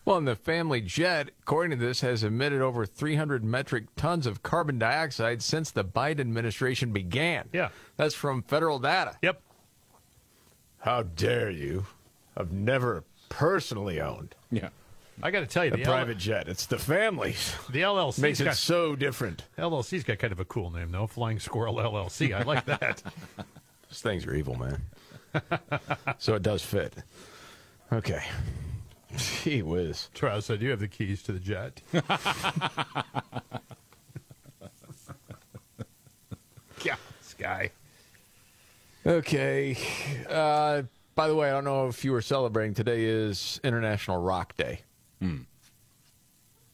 [0.04, 4.42] Well, and the family jet, according to this, has emitted over 300 metric tons of
[4.42, 7.48] carbon dioxide since the Biden administration began.
[7.52, 7.68] Yeah.
[7.96, 9.16] That's from federal data.
[9.22, 9.40] Yep.
[10.80, 11.86] How dare you?
[12.36, 14.70] I've never personally owned Yeah.
[15.22, 16.48] I got to tell you, a the private jet.
[16.48, 17.54] It's the families.
[17.68, 19.44] The LLC Makes it got, so different.
[19.58, 21.06] LLC's got kind of a cool name, though.
[21.06, 22.34] Flying Squirrel LLC.
[22.34, 23.02] I like that.
[23.88, 24.80] Those things are evil, man.
[26.18, 26.94] so it does fit.
[27.92, 28.22] Okay.
[29.16, 30.08] Gee whiz.
[30.14, 31.82] Teresa, do you have the keys to the jet?
[36.84, 37.70] yeah, this guy.
[39.06, 39.76] Okay.
[40.28, 40.82] Uh,
[41.14, 42.74] by the way, I don't know if you were celebrating.
[42.74, 44.80] Today is International Rock Day.
[45.20, 45.38] Hmm.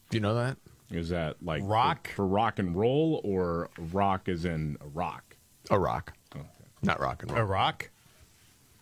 [0.09, 0.57] Do you know that?
[0.89, 5.35] Is that like rock for, for rock and roll, or rock as in a rock?
[5.69, 6.13] A rock.
[6.81, 7.41] Not rock and roll.
[7.41, 7.89] A rock?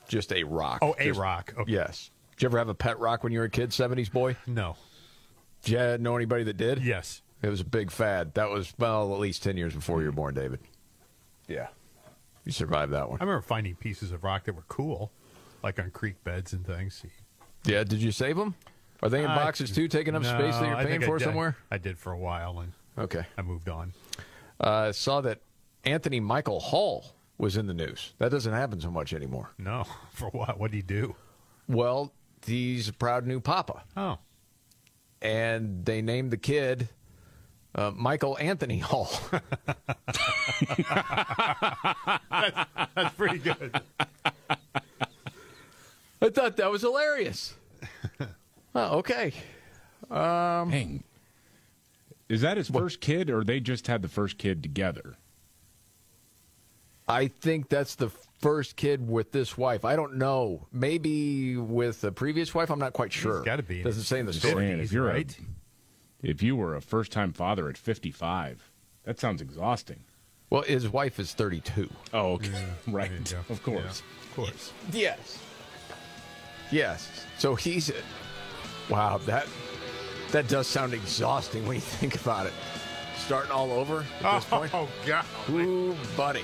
[0.07, 0.79] Just a rock.
[0.83, 1.53] Oh, a Just- rock.
[1.57, 1.71] Okay.
[1.71, 2.11] Yes.
[2.35, 4.35] Did you ever have a pet rock when you were a kid, 70s boy?
[4.45, 4.75] No.
[5.63, 6.83] Did you know anybody that did?
[6.83, 7.21] Yes.
[7.41, 8.33] It was a big fad.
[8.33, 10.59] That was, well, at least 10 years before you were born, David.
[11.47, 11.67] Yeah.
[12.43, 13.19] You survived that one.
[13.21, 15.11] I remember finding pieces of rock that were cool,
[15.63, 17.03] like on creek beds and things.
[17.63, 18.55] Yeah, did you save them?
[19.01, 21.07] Are they in I- boxes too, taking up No, space that you're paying think I
[21.07, 21.55] for did- somewhere?
[21.71, 23.25] I did for a while, and Okay.
[23.37, 23.93] I moved on.
[24.59, 25.39] Uh, saw that
[25.83, 28.13] Anthony Michael Hall was in the news.
[28.19, 29.51] That doesn't happen so much anymore.
[29.57, 30.59] No, for what?
[30.59, 31.15] What did he do?
[31.67, 32.11] Well,
[32.45, 33.83] he's a proud new papa.
[33.95, 34.17] Oh.
[35.21, 36.89] And they named the kid
[37.75, 39.11] uh, Michael Anthony Hall.
[42.29, 42.57] that's,
[42.95, 43.79] that's pretty good.
[46.21, 47.53] I thought that was hilarious.
[48.75, 49.33] oh, okay.
[50.09, 51.03] Um, Hang.
[52.29, 55.17] Is that his first kid, or they just had the first kid together?
[57.07, 58.09] I think that's the
[58.41, 59.85] first kid with this wife.
[59.85, 60.67] I don't know.
[60.71, 62.69] Maybe with the previous wife.
[62.69, 63.43] I'm not quite sure.
[63.43, 64.65] gotta be Doesn't his say in the Just story.
[64.67, 65.37] saying, if you're right?
[66.23, 68.71] a, if you were a first time father at 55,
[69.03, 70.03] that sounds exhausting.
[70.49, 71.89] Well, his wife is 32.
[72.13, 72.65] Oh, okay.
[72.87, 73.33] right.
[73.49, 74.01] Of course.
[74.01, 74.73] Of course.
[74.91, 75.39] Yes.
[76.71, 77.25] Yes.
[77.37, 77.91] So he's.
[78.89, 79.47] Wow, that
[80.31, 82.53] that does sound exhausting when you think about it.
[83.17, 84.73] Starting all over at this oh, point.
[84.73, 85.25] Oh, God.
[85.49, 86.43] Ooh, buddy.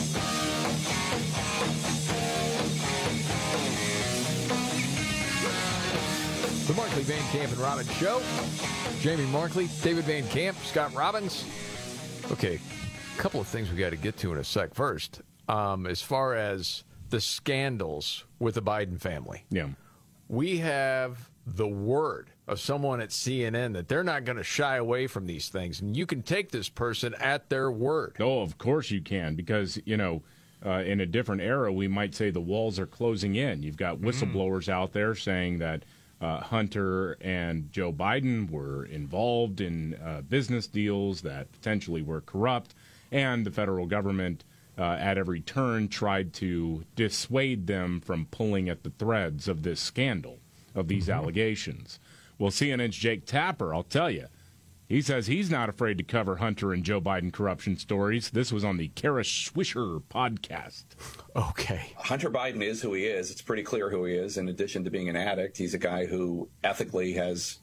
[6.67, 8.21] The Markley Van Camp and Robbins Show.
[9.01, 11.45] Jamie Markley, David Van Camp, Scott Robbins.
[12.31, 12.59] Okay,
[13.15, 14.73] a couple of things we got to get to in a sec.
[14.73, 19.69] First, um, as far as the scandals with the Biden family, Yeah.
[20.29, 25.07] we have the word of someone at CNN that they're not going to shy away
[25.07, 28.15] from these things, and you can take this person at their word.
[28.19, 30.21] Oh, of course you can, because, you know,
[30.63, 33.63] uh, in a different era, we might say the walls are closing in.
[33.63, 35.83] You've got whistleblowers out there saying that
[36.21, 42.75] uh, Hunter and Joe Biden were involved in uh, business deals that potentially were corrupt,
[43.11, 44.43] and the federal government
[44.77, 49.79] uh, at every turn tried to dissuade them from pulling at the threads of this
[49.79, 50.39] scandal,
[50.75, 51.99] of these allegations.
[52.37, 54.27] Well, CNN's Jake Tapper, I'll tell you,
[54.91, 58.29] he says he's not afraid to cover Hunter and Joe Biden corruption stories.
[58.31, 60.83] This was on the Kara Swisher podcast.
[61.35, 61.93] Okay.
[61.95, 63.31] Hunter Biden is who he is.
[63.31, 64.37] It's pretty clear who he is.
[64.37, 67.59] In addition to being an addict, he's a guy who ethically has.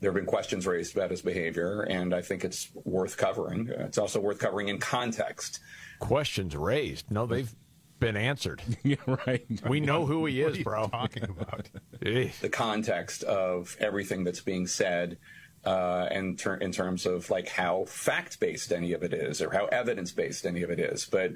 [0.00, 3.68] There have been questions raised about his behavior, and I think it's worth covering.
[3.68, 5.60] It's also worth covering in context.
[5.98, 7.10] Questions raised.
[7.10, 7.54] No, they've
[7.98, 8.62] been answered.
[8.82, 8.96] yeah,
[9.26, 9.44] right.
[9.68, 10.88] We know who he What is, are you bro.
[10.88, 11.68] talking about?
[12.00, 15.18] The context of everything that's being said,
[15.64, 19.50] uh, in, ter- in terms of like how fact based any of it is, or
[19.50, 21.04] how evidence based any of it is.
[21.04, 21.32] But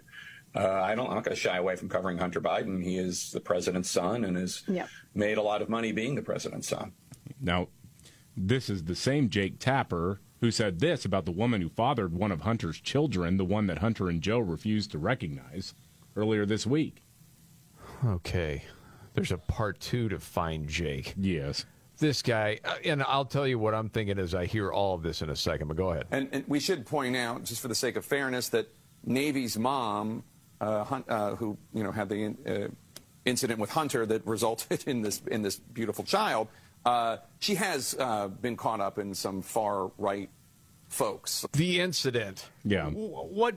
[0.54, 1.08] uh, I don't.
[1.08, 2.82] I'm not going to shy away from covering Hunter Biden.
[2.82, 4.88] He is the president's son, and has Yep.
[5.14, 6.92] made a lot of money being the president's son.
[7.40, 7.68] Now,
[8.36, 12.30] this is the same Jake Tapper who said this about the woman who fathered one
[12.30, 15.74] of Hunter's children, the one that Hunter and Joe refused to recognize
[16.16, 17.02] earlier this week.
[18.04, 18.62] Okay.
[19.14, 21.14] There's a part two to find Jake.
[21.16, 21.64] Yes.
[21.98, 25.02] This guy, uh, and I'll tell you what I'm thinking as I hear all of
[25.02, 26.06] this in a second, but go ahead.
[26.10, 28.68] And, and we should point out, just for the sake of fairness, that
[29.04, 30.24] Navy's mom,
[30.60, 32.68] uh, Hun- uh, who you know had the uh,
[33.24, 36.48] incident with Hunter that resulted in this in this beautiful child,
[36.84, 40.30] uh, she has uh, been caught up in some far right
[40.88, 41.46] folks.
[41.52, 42.48] The incident.
[42.64, 42.90] Yeah.
[42.90, 43.54] Wh- What?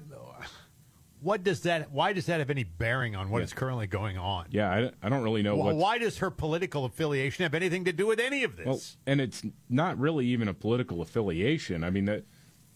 [1.20, 1.92] What does that?
[1.92, 4.48] Why does that have any bearing on what is currently going on?
[4.52, 5.76] Yeah, I, I don't really know what.
[5.76, 8.66] Why does her political affiliation have anything to do with any of this?
[8.66, 11.84] Well, and it's not really even a political affiliation.
[11.84, 12.24] I mean, the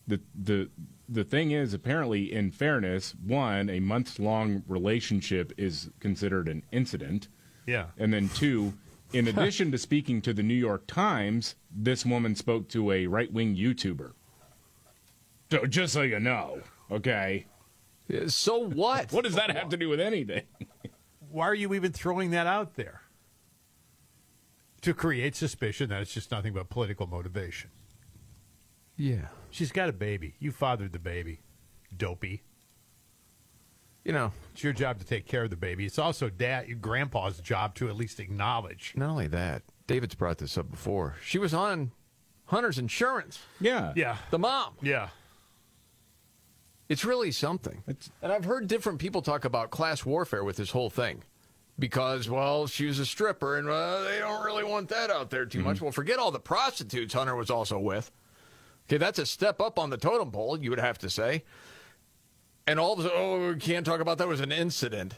[0.08, 0.70] the the
[1.08, 7.28] the thing is, apparently, in fairness, one, a months long relationship is considered an incident.
[7.68, 7.88] Yeah.
[7.98, 8.74] And then two,
[9.14, 13.32] in addition to speaking to the New York Times, this woman spoke to a right
[13.32, 14.14] wing YouTuber.
[15.52, 17.46] So just so you know, okay.
[18.28, 19.12] So what?
[19.12, 20.44] What does that have to do with anything?
[21.30, 23.02] Why are you even throwing that out there?
[24.82, 27.70] To create suspicion that it's just nothing but political motivation.
[28.98, 29.28] Yeah.
[29.50, 30.36] She's got a baby.
[30.40, 31.42] You fathered the baby.
[31.96, 32.44] Dopey.
[34.04, 35.86] You know, It's your job to take care of the baby.
[35.86, 38.94] It's also dad, grandpa's job to at least acknowledge.
[38.96, 41.16] not only that, David's brought this up before.
[41.24, 41.92] She was on
[42.46, 43.40] Hunter's insurance.
[43.60, 43.94] Yeah.
[43.96, 44.18] Yeah.
[44.32, 44.74] The mom.
[44.82, 45.10] Yeah.
[46.92, 47.82] It's really something.
[48.22, 51.24] and I've heard different people talk about class warfare with this whole thing.
[51.80, 55.46] Because, well, she was a stripper and uh, they don't really want that out there
[55.46, 55.80] too much.
[55.80, 58.12] Well, forget all the prostitutes Hunter was also with.
[58.90, 61.46] Okay, that's a step up on the totem pole, you would have to say.
[62.68, 65.18] And all of a sudden, oh, we can't talk about that was an incident.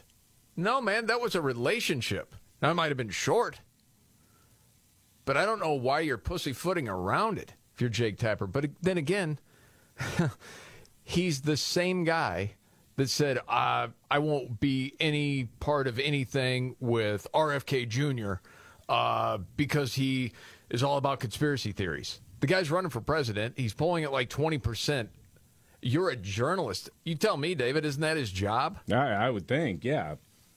[0.56, 2.36] No, man, that was a relationship.
[2.62, 3.58] Now, it might have been short,
[5.24, 8.46] but I don't know why you're pussyfooting around it if you're Jake Tapper.
[8.46, 9.40] But then again,
[11.04, 12.54] he's the same guy
[12.96, 18.34] that said, uh, I won't be any part of anything with RFK Jr.
[18.88, 20.32] Uh, because he
[20.70, 22.20] is all about conspiracy theories.
[22.40, 23.54] The guy's running for president.
[23.56, 25.08] He's polling at like 20%.
[25.80, 26.90] You're a journalist.
[27.04, 28.78] You tell me, David, isn't that his job?
[28.90, 28.94] I,
[29.26, 30.16] I would think, yeah.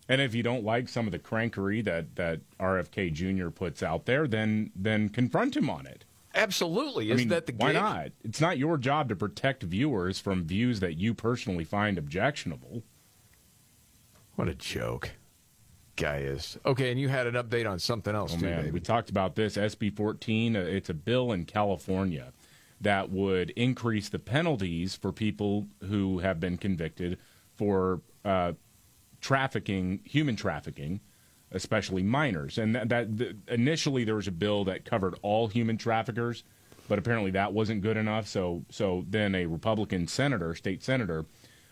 [0.10, 3.50] And if you don't like some of the crankery that, that RFK Jr.
[3.50, 6.06] puts out there, then then confront him on it.
[6.38, 7.06] Absolutely.
[7.12, 7.60] I Isn't mean, that the game?
[7.60, 7.82] why gig?
[7.82, 8.08] not?
[8.24, 12.84] It's not your job to protect viewers from views that you personally find objectionable.
[14.36, 15.12] What a joke.
[15.96, 16.60] Guy is.
[16.64, 18.74] Okay, and you had an update on something else, Oh too, man, David.
[18.74, 20.56] we talked about this SB 14.
[20.56, 22.34] uh, It's a bill in California
[22.80, 27.18] that would increase the penalties for people who have been convicted
[27.56, 28.54] for uh,
[29.22, 31.00] trafficking, human trafficking,
[31.52, 32.58] especially minors.
[32.58, 36.44] And that, that the, initially there was a bill that covered all human traffickers,
[36.88, 38.28] but apparently that wasn't good enough.
[38.28, 41.26] So so then a Republican senator, state senator,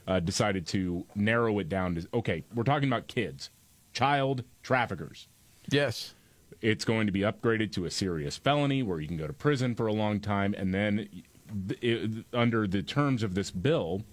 [0.08, 3.50] uh, decided to narrow it down to okay, we're talking about kids,
[3.94, 5.28] child traffickers.
[5.70, 6.14] Yes.
[6.62, 9.76] It's going to be upgraded to a serious felony where you can go to prison
[9.76, 10.54] for a long time.
[10.58, 11.10] And then,
[11.82, 14.04] it, under the terms of this bill,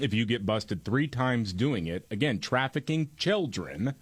[0.00, 3.94] if you get busted three times doing it, again, trafficking children,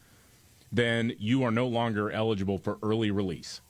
[0.72, 3.60] then you are no longer eligible for early release.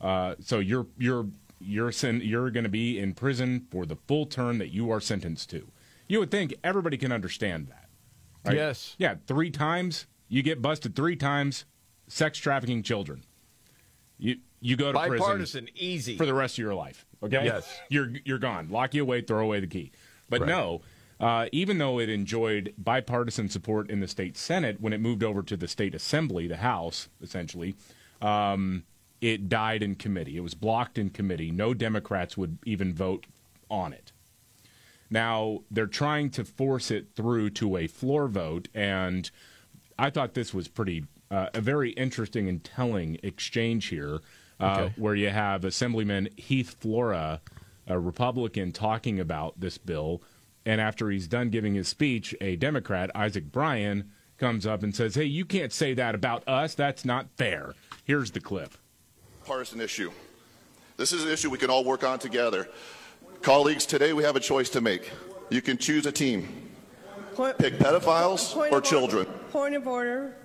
[0.00, 1.26] Uh, so you're you're
[1.60, 5.00] you're sen- you're going to be in prison for the full term that you are
[5.00, 5.68] sentenced to.
[6.08, 7.88] You would think everybody can understand that.
[8.44, 8.56] right?
[8.56, 8.96] Yes.
[8.98, 11.66] Yeah, three times you get busted three times,
[12.08, 13.22] sex trafficking children.
[14.18, 16.16] You you go to Bipartisan, prison easy.
[16.16, 17.04] for the rest of your life.
[17.22, 17.44] Okay.
[17.44, 17.68] Yes.
[17.90, 18.68] You're you're gone.
[18.70, 19.20] Lock you away.
[19.20, 19.92] Throw away the key.
[20.30, 20.48] But Right.
[20.48, 20.80] no.
[21.20, 25.42] Uh, even though it enjoyed bipartisan support in the state Senate, when it moved over
[25.42, 27.74] to the state Assembly, the House, essentially,
[28.22, 28.84] um,
[29.20, 30.38] it died in committee.
[30.38, 31.50] It was blocked in committee.
[31.50, 33.26] No Democrats would even vote
[33.70, 34.12] on it.
[35.10, 39.30] Now they're trying to force it through to a floor vote, and
[39.98, 44.20] I thought this was pretty uh, a very interesting and telling exchange here,
[44.58, 44.94] uh, Okay.
[44.96, 47.40] where you have Assemblyman Heath Flora,
[47.86, 50.22] a Republican, talking about this bill,
[50.64, 55.14] and after he's done giving his speech, a Democrat, Isaac Bryan, comes up and says,
[55.14, 56.74] "Hey, you can't say that about us.
[56.74, 57.74] That's not fair."
[58.04, 58.74] Here's the clip.
[59.44, 60.12] partisan issue.
[60.96, 62.68] This is an issue we can all work on together.
[63.42, 65.10] Colleagues, today we have a choice to make.
[65.48, 66.70] You can choose a team.
[67.58, 69.26] Pick pedophiles or children.
[69.26, 69.38] Order.
[69.50, 70.36] Point of order.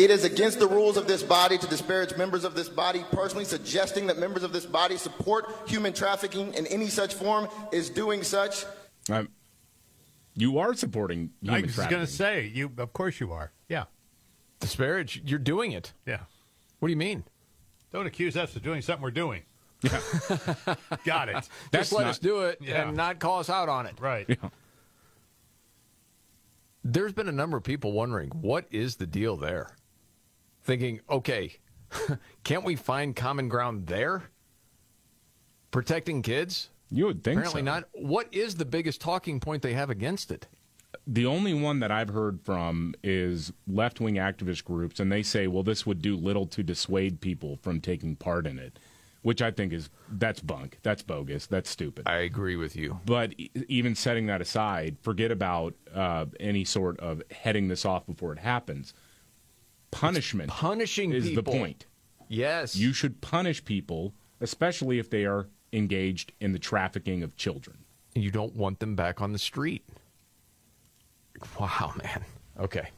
[0.00, 3.04] It is against the rules of this body to disparage members of this body.
[3.12, 7.90] Personally, suggesting that members of this body support human trafficking in any such form is
[7.90, 8.64] doing such.
[9.10, 9.28] Um,
[10.34, 12.72] you are supporting human I was going to say, you.
[12.78, 13.52] Of course you are.
[13.68, 13.84] Yeah.
[14.60, 15.20] Disparage?
[15.26, 15.92] You're doing it.
[16.06, 16.20] Yeah.
[16.78, 17.24] What do you mean?
[17.92, 19.42] Don't accuse us of doing something we're doing.
[19.82, 20.00] Yeah.
[21.04, 21.46] Got it.
[21.74, 22.88] Just let us do it Yeah.
[22.88, 24.00] and not call us out on it.
[24.00, 24.38] Right.
[26.82, 29.76] There's been a number of people wondering what is the deal there?
[30.70, 31.56] Thinking, okay,
[32.44, 34.30] can't we find common ground there?
[35.72, 36.70] Protecting kids?
[36.92, 37.64] You would think Apparently so.
[37.64, 37.84] not.
[37.92, 40.46] What is the biggest talking point they have against it?
[41.08, 45.48] the only one that I've heard from is left wing activist groups, and they say,
[45.48, 48.78] well, this would do little to dissuade people from taking part in it,
[49.22, 50.78] which I think is that's bunk.
[50.84, 51.46] That's bogus.
[51.46, 52.06] That's stupid.
[52.06, 53.00] I agree with you.
[53.06, 58.06] But e- even setting that aside, forget about uh, any sort of heading this off
[58.06, 58.94] before it happens.
[59.90, 61.42] Punishment punishing is people.
[61.52, 61.86] the point.
[62.28, 62.76] Yes.
[62.76, 67.78] You should punish people, especially if they are engaged in the trafficking of children.
[68.14, 69.84] You don't want them back on the street.
[71.58, 72.24] Wow, man.
[72.58, 72.88] Okay.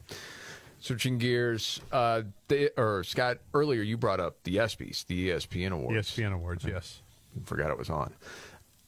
[0.81, 6.11] Switching gears, uh, they, or Scott, earlier you brought up the ESPYs, the ESPN Awards.
[6.11, 7.03] ESPN Awards, yes.
[7.45, 8.13] Forgot it was on.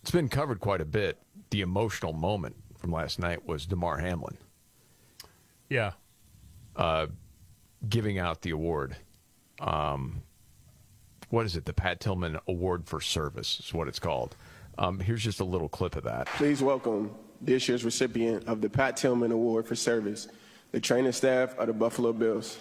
[0.02, 1.18] It's been covered quite a bit.
[1.51, 4.36] The emotional moment from last night was Damar Hamlin
[5.70, 5.93] Yeah.
[6.76, 7.06] uh,
[7.89, 8.97] giving out the award.
[9.61, 10.23] Um,
[11.31, 11.65] what is it?
[11.65, 14.36] The Pat Tillman Award for Service is what it's called.
[14.78, 16.27] Um, here's just a little clip of that.
[16.27, 20.28] Please welcome this year's recipient of the Pat Tillman Award for Service,
[20.73, 22.59] the training staff of the Buffalo Bills.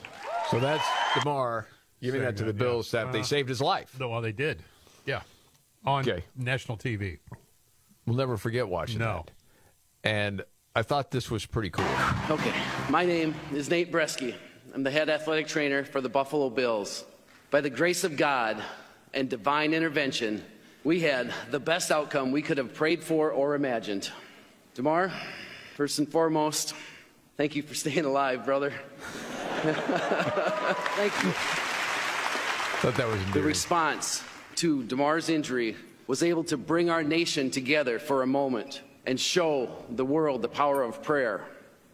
[0.52, 0.86] So that's
[1.16, 1.68] Damar
[2.02, 3.12] giving that to the Bills staff.
[3.12, 3.98] They Uh, saved his life.
[4.00, 4.62] No, well, they did.
[5.06, 5.22] Yeah.
[5.86, 6.24] On Okay.
[6.36, 7.20] national TV.
[8.06, 9.24] We'll never forget watching No.
[9.26, 9.32] that.
[10.06, 10.44] and
[10.76, 11.86] I thought this was pretty cool.
[12.30, 12.54] Okay,
[12.90, 14.36] my name is Nate Breske.
[14.74, 17.06] I'm the head athletic trainer for the Buffalo Bills.
[17.52, 18.58] By the grace of God
[19.14, 20.44] and divine intervention,
[20.84, 24.10] we had the best outcome we could have prayed for or imagined.
[24.74, 25.12] Damar,
[25.76, 26.74] first and foremost,
[27.38, 28.72] thank you for staying alive, brother.
[29.62, 31.32] thank you.
[32.82, 34.24] Thought that was The response
[34.56, 35.76] to Damar's injury
[36.08, 40.50] was able to bring our nation together for a moment and show the world the
[40.50, 41.45] power of prayer.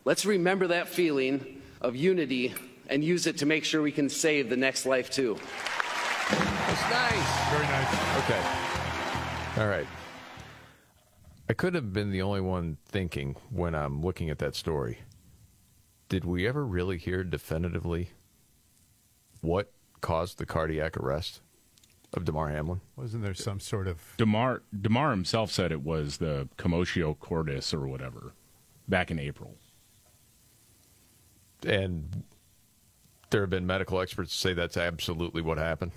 [0.05, 2.53] Let's remember that feeling of unity
[2.89, 5.37] and use it to make sure we can save the next life too.
[6.29, 7.49] That's nice.
[7.51, 8.23] Very nice.
[8.23, 9.61] Okay.
[9.61, 9.87] All right.
[11.49, 14.99] I could have been the only one thinking when I'm looking at that story.
[16.07, 18.09] Did we ever really hear definitively
[19.41, 19.71] what
[20.01, 21.41] caused the cardiac arrest
[22.13, 22.81] of Damar Hamlin?
[22.95, 27.87] Wasn't there some sort of Damar Damar himself said it was the commotio cordis or
[27.87, 28.33] whatever
[28.89, 29.55] back in April.
[31.65, 32.23] And
[33.29, 35.91] there have been medical experts say that's absolutely what happened.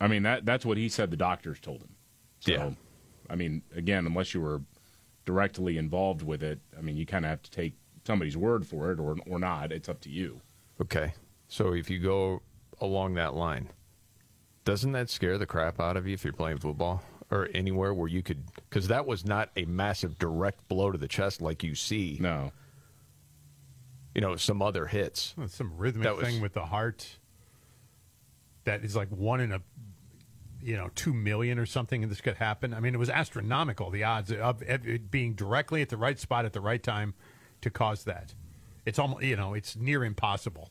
[0.00, 1.94] I mean that that's what he said the doctors told him.
[2.40, 2.70] So, Yeah.
[3.28, 4.62] I mean, again, unless you were
[5.24, 7.74] directly involved with it, I mean, you kind of have to take
[8.06, 9.72] somebody's word for it or or not.
[9.72, 10.40] It's up to you.
[10.80, 11.14] Okay.
[11.48, 12.42] So if you go
[12.80, 13.70] along that line,
[14.64, 18.08] doesn't that scare the crap out of you if you're playing football or anywhere where
[18.08, 18.44] you could?
[18.68, 22.18] Because that was not a massive direct blow to the chest like you see.
[22.20, 22.52] No.
[24.16, 25.34] You know, some other hits.
[25.48, 27.18] Some rhythmic was- thing with the heart
[28.64, 29.60] that is like one in a
[30.62, 33.90] you know two million or something and this could happen i mean it was astronomical
[33.90, 37.12] the odds of it being directly at the right spot at the right time
[37.60, 38.34] to cause that
[38.86, 40.70] it's almost you know it's near impossible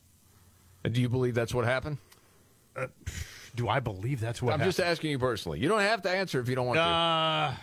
[0.84, 1.96] And do you believe that's what happened?
[2.76, 2.88] uh,
[3.54, 4.64] do i believe that's what happened?
[4.64, 5.60] I'm just asking you personally.
[5.60, 6.82] You don't have to answer if you don't want to.
[6.82, 7.54] uh,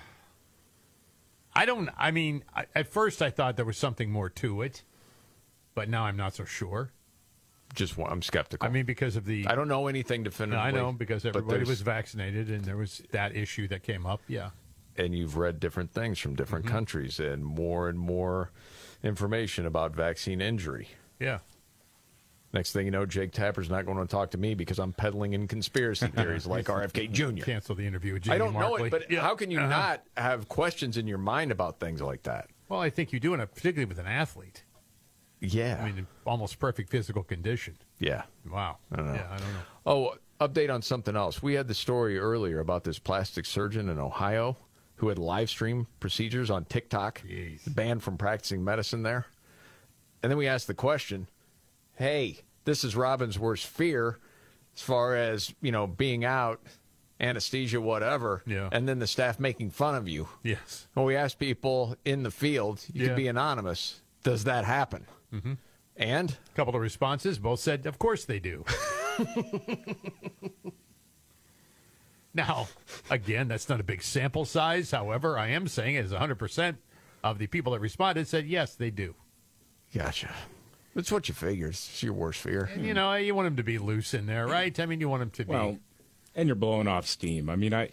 [1.53, 4.81] i don't i mean I, at first i thought there was something more to it
[5.75, 6.91] but now i'm not so sure
[7.75, 8.67] Just I'm skeptical.
[8.67, 10.65] i mean because of the I don't know anything No, definitively.
[10.67, 14.05] I know because but everybody there's- was vaccinated and there was that issue that came
[14.05, 14.21] up.
[14.27, 14.51] Yeah.
[14.95, 16.75] and you've read different things from different Mm-hmm.
[16.75, 18.51] countries and more and more
[19.01, 20.87] information about vaccine injury.
[21.19, 21.39] Yeah.
[22.53, 25.33] Next thing you know, Jake Tapper's not going to talk to me because I'm peddling
[25.33, 27.43] in conspiracy theories like RFK Jr.
[27.43, 28.87] Cancel the interview with I don't know Markley.
[28.89, 29.67] it, but how can you Uh-huh.
[29.69, 32.49] not have questions in your mind about things like that?
[32.69, 34.63] Well, I think you do, in a, particularly with an athlete.
[35.43, 35.79] Yeah.
[35.83, 37.77] I mean, almost perfect physical condition.
[37.99, 38.23] Yeah.
[38.49, 38.77] Wow.
[38.91, 39.13] I don't know.
[39.15, 39.59] Yeah, I don't know.
[39.85, 41.43] Oh, update on something else.
[41.43, 44.57] We had the story earlier about this plastic surgeon in Ohio
[44.97, 47.21] who had live stream procedures on TikTok,
[47.67, 49.25] banned from practicing medicine there.
[50.21, 51.27] And then we asked the question,
[51.95, 54.19] "Hey, this is Robbins' worst fear
[54.75, 56.61] as far as, you know, being out,
[57.19, 58.69] anesthesia whatever, Yeah.
[58.71, 60.87] and then the staff making fun of you." Yes.
[60.93, 63.07] When we asked people in the field, you Yeah.
[63.09, 64.01] can be anonymous.
[64.23, 65.05] Does that happen?
[65.33, 65.53] Mm-hmm.
[65.95, 68.65] And a couple of responses both said, "Of course they do."
[72.33, 72.67] now,
[73.09, 74.91] again, that's not a big sample size.
[74.91, 76.77] However, I am saying is 100 percent
[77.23, 79.15] of the people that responded said yes, they do.
[79.93, 80.33] Gotcha.
[80.95, 81.67] That's what you figure.
[81.67, 82.69] It's your worst fear.
[82.73, 84.77] And, you know, you want them to be loose in there, right?
[84.79, 85.51] I mean, you want them to be.
[85.51, 85.77] Well,
[86.35, 87.49] and you're blowing off steam.
[87.49, 87.89] I mean, I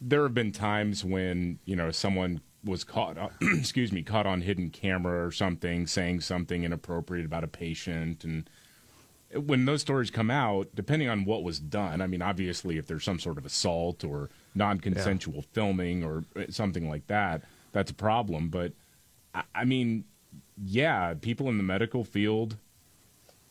[0.00, 4.42] there have been times when you know someone was caught, uh, excuse me, caught on
[4.42, 8.48] hidden camera or something, saying something inappropriate about a patient, and
[9.34, 13.04] when those stories come out, depending on what was done, I mean, obviously, if there's
[13.04, 18.50] some sort of assault or non-consensual filming or uh, something like that, that's a problem.
[18.50, 18.72] But
[19.34, 20.04] I, I mean,
[20.62, 22.56] yeah, people in the medical field,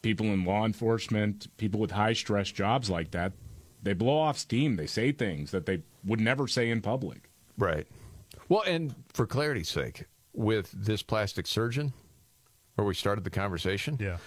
[0.02, 3.34] people in law enforcement, people with high stress jobs like that,
[3.82, 4.76] they blow off steam.
[4.76, 7.30] They say things that they would never say in public.
[7.58, 7.88] Right.
[8.52, 10.03] Well, and for clarity's sake,
[10.34, 11.94] with this plastic surgeon,
[12.76, 14.18] where we started the conversation, yeah,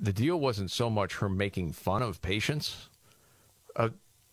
[0.00, 2.88] the deal wasn't so much her making fun of patients.
[3.76, 3.90] Uh,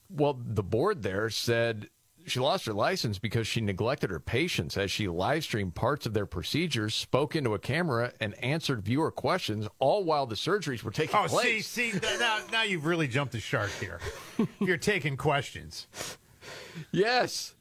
[0.09, 1.89] well, the board there said
[2.25, 6.15] she lost her license because she neglected her patients as she live streamed parts of
[6.15, 10.89] their procedures, spoke into a camera, and answered viewer questions, all while the surgeries were
[10.89, 11.67] taking Oh, see, place.
[11.67, 13.99] see, th- now, now you've really jumped the shark here.
[14.59, 15.85] You're taking questions.
[16.91, 17.53] Yes.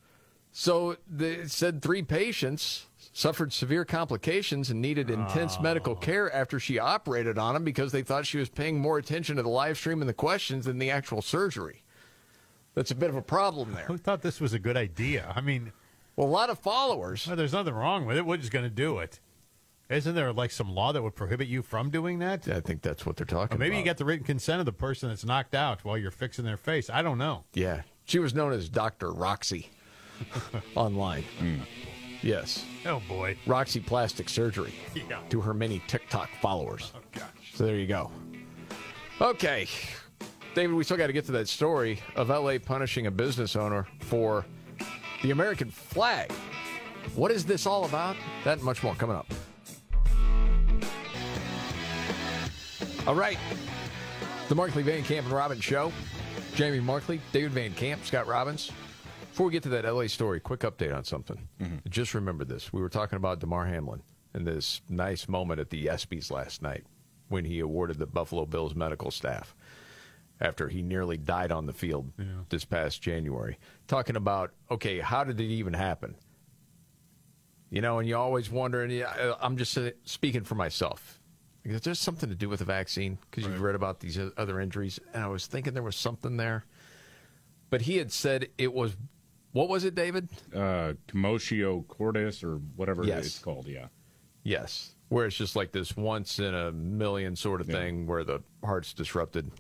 [0.53, 5.97] So they said three patients suffered severe complications and needed intense medical oh.
[5.97, 9.43] care after she operated on them because they thought she was paying more attention to
[9.43, 11.83] the live stream and the questions than the actual surgery.
[12.75, 13.85] That's a bit of a problem there.
[13.85, 15.33] Who thought this was a good idea?
[15.35, 15.73] I mean,
[16.17, 17.27] well, a lot of followers.
[17.27, 18.25] Well, there's nothing wrong with it.
[18.25, 19.21] We're just going to do it.
[19.91, 22.49] Isn't there like some law that would prohibit you from doing that?
[22.49, 23.91] I think that's what they're talking Or maybe you about.
[23.91, 26.89] get the written consent of the person that's knocked out while you're fixing their face.
[26.89, 27.45] I don't know.
[27.53, 27.83] Yeah.
[28.07, 29.13] She was known as Dr.
[29.13, 29.69] Roxy
[30.75, 31.23] online.
[31.39, 31.57] Hmm.
[32.23, 32.65] Yes.
[32.87, 33.37] Oh boy.
[33.47, 35.19] Roxy plastic surgery Yeah.
[35.31, 36.93] to her many TikTok followers.
[36.95, 37.25] Oh gosh.
[37.55, 38.11] So there you go.
[39.21, 39.67] Okay.
[40.55, 43.87] David, we still got to get to that story of LA punishing a business owner
[44.01, 44.45] for
[45.23, 46.31] the American flag.
[47.15, 48.17] What is this all about?
[48.45, 49.27] That and much more coming up.
[53.07, 53.39] All right.
[54.49, 55.93] The Markley Van Camp and Robbins Show.
[56.55, 58.71] Jamie Markley, David Van Camp, Scott Robbins.
[59.33, 61.49] Before we get to that LA story, quick update on something.
[61.89, 62.71] Just remember this.
[62.71, 64.03] We were talking about Damar Hamlin
[64.35, 66.85] and this nice moment at the ESPYs last night
[67.29, 69.57] when he awarded the Buffalo Bills medical staff
[70.39, 72.13] after he nearly died on the field
[72.51, 73.57] this past January.
[73.89, 76.15] Talking about, okay, how did it even happen?
[77.71, 79.07] You know, and you always wonder, and
[79.41, 81.21] I'm just speaking for myself.
[81.63, 85.01] Because there's something to do with the vaccine because you've read about these other injuries,
[85.15, 86.67] and I was thinking there was something there.
[87.71, 88.95] But he had said it was,
[89.53, 90.29] what was it, David?
[90.55, 93.27] Uh, commotio cordis or whatever Yes.
[93.27, 93.67] it's called.
[93.67, 93.87] Yeah.
[94.45, 98.43] Yes, where it's just like this once in a million sort of thing where the
[98.65, 99.53] heart's disrupted.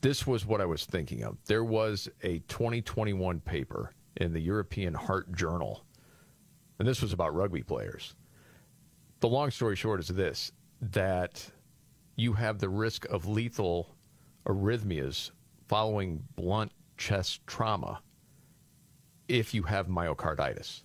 [0.00, 1.36] This was what I was thinking of.
[1.46, 5.84] There was a 2021 paper in the European Heart Journal,
[6.80, 8.16] and this was about rugby players.
[9.20, 11.48] The long story short is this that
[12.16, 13.94] you have the risk of lethal
[14.48, 15.30] arrhythmias
[15.68, 18.00] following blunt chest trauma
[19.28, 20.82] if you have myocarditis.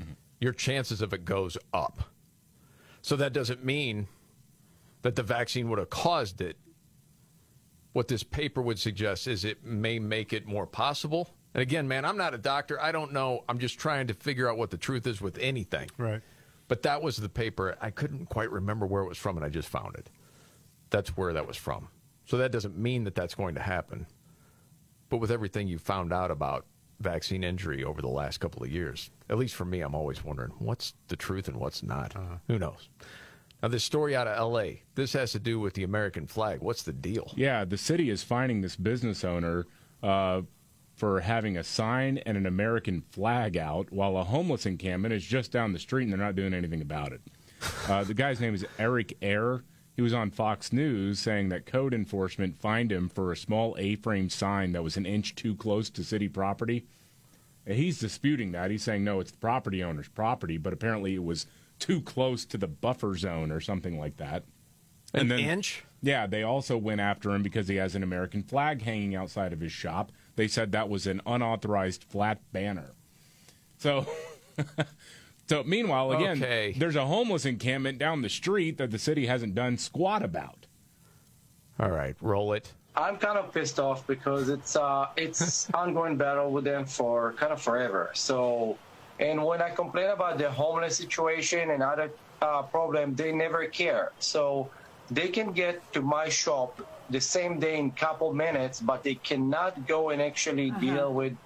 [0.00, 0.12] Mm-hmm.
[0.40, 2.10] Your chances of it goes up.
[3.02, 4.08] So that doesn't mean
[5.02, 6.56] that the vaccine would have caused it.
[7.92, 11.28] What this paper would suggest is it may make it more possible.
[11.52, 12.80] And again, man, I'm not a doctor.
[12.80, 13.44] I don't know.
[13.48, 15.90] I'm just trying to figure out what the truth is with anything.
[15.98, 16.22] Right.
[16.66, 17.76] But that was the paper.
[17.80, 20.10] I couldn't quite remember where it was from, and I just found it.
[20.90, 21.88] That's where that was from.
[22.24, 24.06] So that doesn't mean that that's going to happen.
[25.10, 26.64] But with everything you found out about
[27.00, 30.52] vaccine injury over the last couple of years, at least for me, I'm always wondering
[30.58, 32.14] what's the truth and what's not.
[32.46, 32.88] Who knows?
[33.62, 36.60] Now, this story out of L.A., this has to do with the American flag.
[36.60, 37.32] What's the deal?
[37.34, 39.64] Yeah, the city is fining this business owner
[40.02, 40.42] uh,
[40.96, 45.50] for having a sign and an American flag out while a homeless encampment is just
[45.50, 47.20] down the street and they're not doing anything about it.
[47.88, 49.64] Uh, the guy's name is Eric Ayer.
[49.94, 53.96] He was on Fox News saying that code enforcement fined him for a small A
[53.96, 56.86] frame sign that was an inch too close to city property.
[57.64, 58.70] And He's disputing that.
[58.70, 61.46] He's saying, no, it's the property owner's property, but apparently it was
[61.78, 64.44] too close to the buffer zone or something like that.
[65.12, 65.84] An inch?
[66.02, 69.60] Yeah, they also went after him because he has an American flag hanging outside of
[69.60, 70.10] his shop.
[70.36, 72.92] They said that was an unauthorized flat banner.
[73.78, 74.06] So,
[75.46, 76.74] so meanwhile, again, Okay.
[76.76, 80.66] there's a homeless encampment down the street that the city hasn't done squat about.
[81.78, 82.72] All right, roll it.
[82.96, 87.52] I'm kind of pissed off because it's uh, it's ongoing battle with them for kind
[87.52, 88.10] of forever.
[88.14, 88.78] So,
[89.18, 92.10] and when I complain about the homeless situation and other
[92.40, 94.12] uh, problem, they never care.
[94.20, 94.70] So,
[95.10, 96.80] they can get to my shop
[97.10, 101.36] the same day in couple minutes, but they cannot go and actually deal with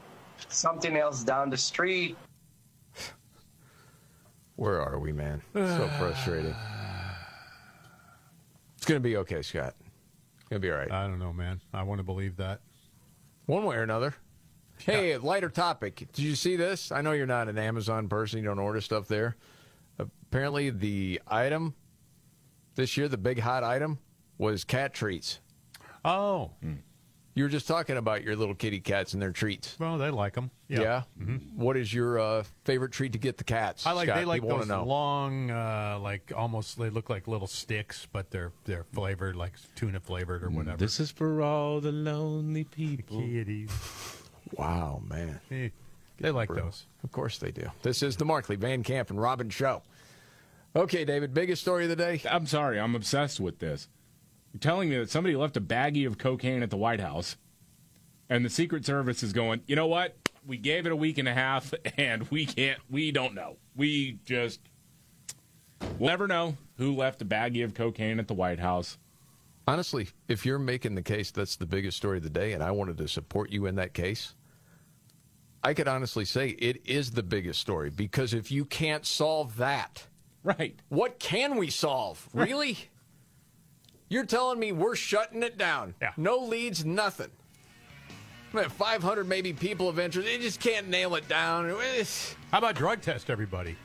[0.48, 2.16] something else down the street.
[4.58, 5.40] Where are we, man?
[5.54, 6.52] So frustrating.
[8.76, 9.76] It's going to be okay, Scott.
[10.40, 10.90] It's going to be all right.
[10.90, 11.60] I don't know, man.
[11.72, 12.60] I want to believe that.
[13.46, 14.16] One way or another.
[14.78, 16.08] Hey, lighter topic.
[16.12, 16.90] Did you see this?
[16.90, 18.40] I know you're not an Amazon person.
[18.40, 19.36] You don't order stuff there.
[20.00, 21.74] Apparently, the item
[22.74, 24.00] this year, the big hot item,
[24.38, 25.38] was cat treats.
[26.04, 26.50] Oh.
[26.60, 26.74] Hmm.
[27.38, 29.76] You were just talking about your little kitty cats and their treats.
[29.78, 30.50] Well, they like them.
[30.66, 31.04] Yeah.
[31.54, 33.86] What is your uh, favorite treat to get the cats?
[33.86, 34.18] I like Scott?
[34.18, 38.50] they like People those long, uh, like almost they look like little sticks, but they're
[38.64, 40.78] they're flavored like tuna flavored or whatever.
[40.78, 43.20] This is for all the lonely people.
[43.20, 43.70] kitties.
[44.54, 45.38] Wow, man.
[45.52, 45.68] Eh,
[46.18, 46.64] they like Brutal.
[46.64, 46.86] those.
[47.04, 47.70] Of course they do.
[47.82, 49.82] This is the Markley, Van Camp, and Robbins Show.
[50.74, 52.20] Okay, David, biggest story of the day?
[52.28, 53.86] I'm sorry, I'm obsessed with this.
[54.52, 57.36] You're telling me that somebody left a baggie of cocaine at the White House,
[58.30, 60.16] and the Secret Service is going, you know what?
[60.46, 63.56] We gave it a week and a half, and we can't, we don't know.
[63.76, 64.60] We just,
[65.98, 68.98] we'll never know who left a baggie of cocaine at the White House.
[69.66, 72.70] Honestly, if you're making the case that's the biggest story of the day, and I
[72.70, 74.34] wanted to support you in that case,
[75.62, 80.06] I could honestly say it is the biggest story because if you can't solve that,
[80.42, 80.80] right?
[80.88, 82.26] What can we solve?
[82.32, 82.78] Really?
[84.08, 85.94] You're telling me we're shutting it down?
[86.00, 86.12] Yeah.
[86.16, 87.30] No leads, nothing.
[88.54, 90.26] I mean, 500 maybe people of interest.
[90.26, 91.68] They just can't nail it down.
[91.68, 93.76] It's- How about drug test everybody?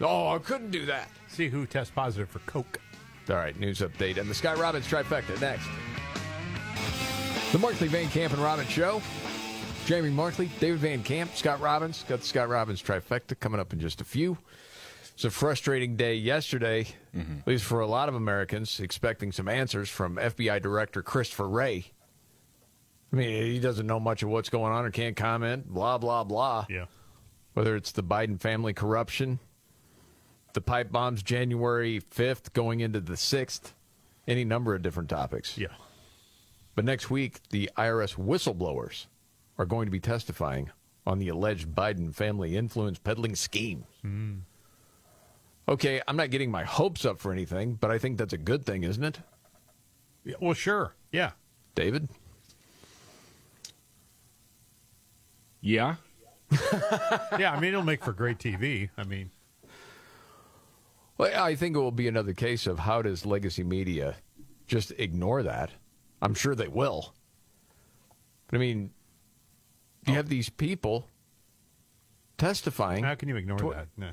[0.00, 1.10] Oh, I couldn't do that.
[1.28, 2.78] See who tests positive for coke.
[3.28, 5.66] All right, news update and the Sky Robbins trifecta next.
[7.52, 9.02] The Markley Van Camp and Robbins Show.
[9.86, 12.04] Jamie Markley, David Van Camp, Scott Robbins.
[12.08, 14.38] Got the Scott Robbins trifecta coming up in just a few.
[15.14, 19.88] It's a frustrating day yesterday, at least for a lot of Americans, expecting some answers
[19.88, 21.92] from FBI Director Christopher Wray.
[23.12, 26.24] I mean, he doesn't know much of what's going on or can't comment, blah, blah,
[26.24, 26.66] blah.
[26.68, 26.86] Yeah.
[27.52, 29.38] Whether it's the Biden family corruption,
[30.52, 33.72] the pipe bombs January 5th going into the 6th,
[34.26, 35.56] any number of different topics.
[35.56, 35.68] Yeah.
[36.74, 39.06] But next week, the IRS whistleblowers
[39.58, 40.72] are going to be testifying
[41.06, 43.84] on the alleged Biden family influence peddling scheme.
[44.04, 44.40] Mm.
[45.66, 48.66] Okay, I'm not getting my hopes up for anything, but I think that's a good
[48.66, 49.18] thing, isn't it?
[50.24, 50.94] Yeah, well, sure.
[51.10, 51.32] Yeah.
[51.74, 52.08] David?
[55.60, 55.96] Yeah.
[57.38, 58.90] yeah, I mean, it'll make for great TV.
[58.98, 59.30] I mean,
[61.16, 64.16] Well, I think it will be another case of how does legacy media
[64.66, 65.70] just ignore that?
[66.20, 67.14] I'm sure they will.
[68.48, 68.90] But I mean,
[70.06, 70.16] you oh.
[70.16, 71.08] have these people
[72.36, 73.04] testifying.
[73.04, 73.88] how can you ignore to- that?
[73.96, 74.10] No.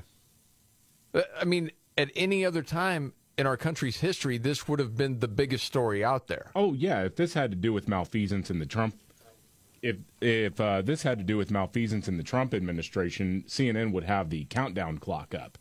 [1.14, 5.20] Uh, I mean, at any other time in our country's history, this would have been
[5.20, 6.50] the biggest story out there.
[6.54, 8.96] Oh yeah, if this had to do with malfeasance in the Trump,
[9.82, 14.04] if if uh, this had to do with malfeasance in the Trump administration, CNN would
[14.04, 15.58] have the countdown clock up.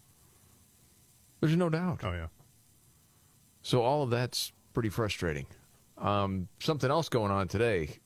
[1.40, 2.02] There's no doubt.
[2.04, 2.28] Oh yeah.
[3.64, 5.46] So all of that's pretty frustrating.
[5.98, 8.00] Um, something else going on today.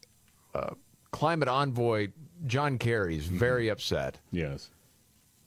[0.54, 0.76] Uh,
[1.12, 2.10] climate envoy
[2.46, 4.20] John Kerry is very upset.
[4.32, 4.70] Yes.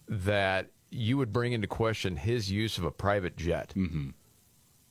[0.08, 3.72] That you would bring into question his use of a private jet.
[3.76, 4.10] Mm-hmm.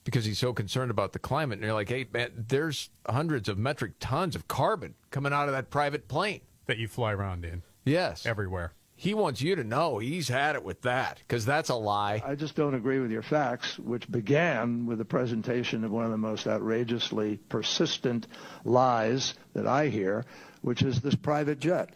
[0.04, 1.58] Because he's so concerned about the climate.
[1.58, 5.54] And you're like, hey, man, there's hundreds of metric tons of carbon coming out of
[5.54, 6.42] that private plane.
[6.68, 7.64] That you fly around in.
[7.84, 8.26] Yes.
[8.26, 8.72] Everywhere.
[8.96, 12.24] He wants you to know he's had it with that because that's a lie.
[12.26, 16.12] I just don't agree with your facts, which began with the presentation of one of
[16.12, 18.26] the most outrageously persistent
[18.64, 20.26] lies that I hear,
[20.62, 21.92] which is this private jet.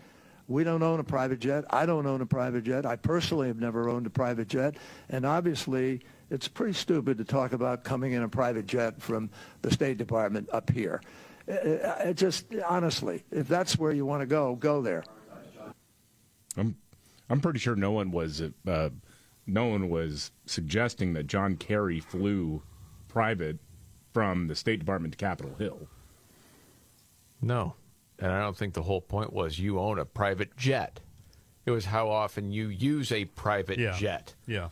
[0.47, 1.65] We don't own a private jet.
[1.69, 2.85] I don't own a private jet.
[2.85, 4.76] I personally have never owned a private jet.
[5.09, 9.30] And obviously, it's pretty stupid to talk about coming in a private jet from
[9.61, 11.01] the State Department up here.
[11.47, 15.03] It, it just, honestly, if that's where you want to go, go there.
[16.57, 16.76] I'm
[17.30, 18.89] I'm pretty sure no one was uh,
[19.47, 22.61] no one was suggesting that John Kerry flew
[23.07, 23.57] private
[24.13, 25.88] from the State Department to Capitol Hill.
[27.41, 27.76] No.
[28.22, 30.99] And I don't think the whole point was you own a private jet.
[31.65, 33.98] It was how often you use a private Yeah.
[33.98, 34.35] jet.
[34.48, 34.69] Yeah.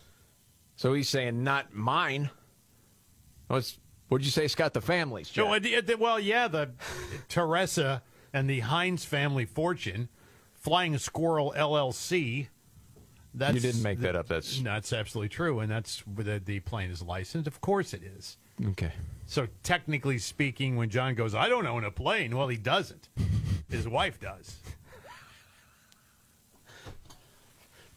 [0.75, 2.29] So he's saying, not mine.
[3.47, 4.73] What's, what'd you say, Scott?
[4.73, 5.43] The family's jet.
[5.45, 6.71] No, it- it- well, yeah, the
[7.27, 8.01] Teresa
[8.33, 10.09] and the Heinz family fortune,
[10.53, 12.47] Flying Squirrel LLC.
[13.33, 14.27] That's, You didn't make that up.
[14.27, 17.47] That's that's absolutely true, and that's the, the plane is licensed.
[17.47, 18.37] Of course, it is.
[18.69, 18.91] Okay.
[19.29, 22.35] So technically speaking, when John goes, I don't own a plane.
[22.35, 23.09] Well, he doesn't.
[23.69, 24.57] His wife does.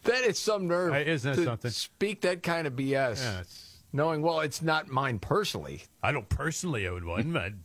[0.04, 0.94] That is some nerve.
[0.94, 1.70] isn't that to something?
[1.70, 3.24] Speak that kind of BS.
[3.24, 3.44] Yeah,
[3.94, 5.84] knowing, well, it's not mine personally.
[6.02, 7.32] I don't personally own one,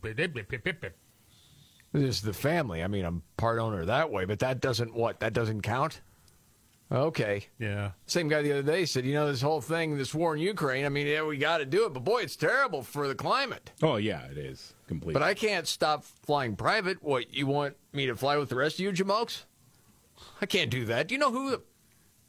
[1.92, 2.82] This is the family.
[2.82, 5.20] I mean, I'm part owner that way, but that doesn't what?
[5.20, 6.00] That doesn't count?
[6.90, 7.46] Okay.
[7.58, 7.90] Yeah.
[8.06, 10.86] Same guy the other day said, you know, this whole thing, this war in Ukraine,
[10.86, 13.72] I mean, yeah, we got to do it, but boy, it's terrible for the climate.
[13.82, 15.12] Oh yeah, it is completely.
[15.12, 17.02] But I can't stop flying private.
[17.02, 19.44] What, you want me to fly with the rest of you, Jamokes?
[20.40, 21.08] I can't do that.
[21.08, 21.62] Do you know who the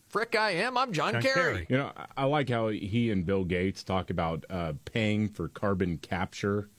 [0.09, 0.77] frick I am?
[0.77, 1.65] I'm John, Kerry.
[1.69, 5.47] You know, I- I like how he and Bill Gates talk about uh, paying for
[5.47, 6.69] carbon capture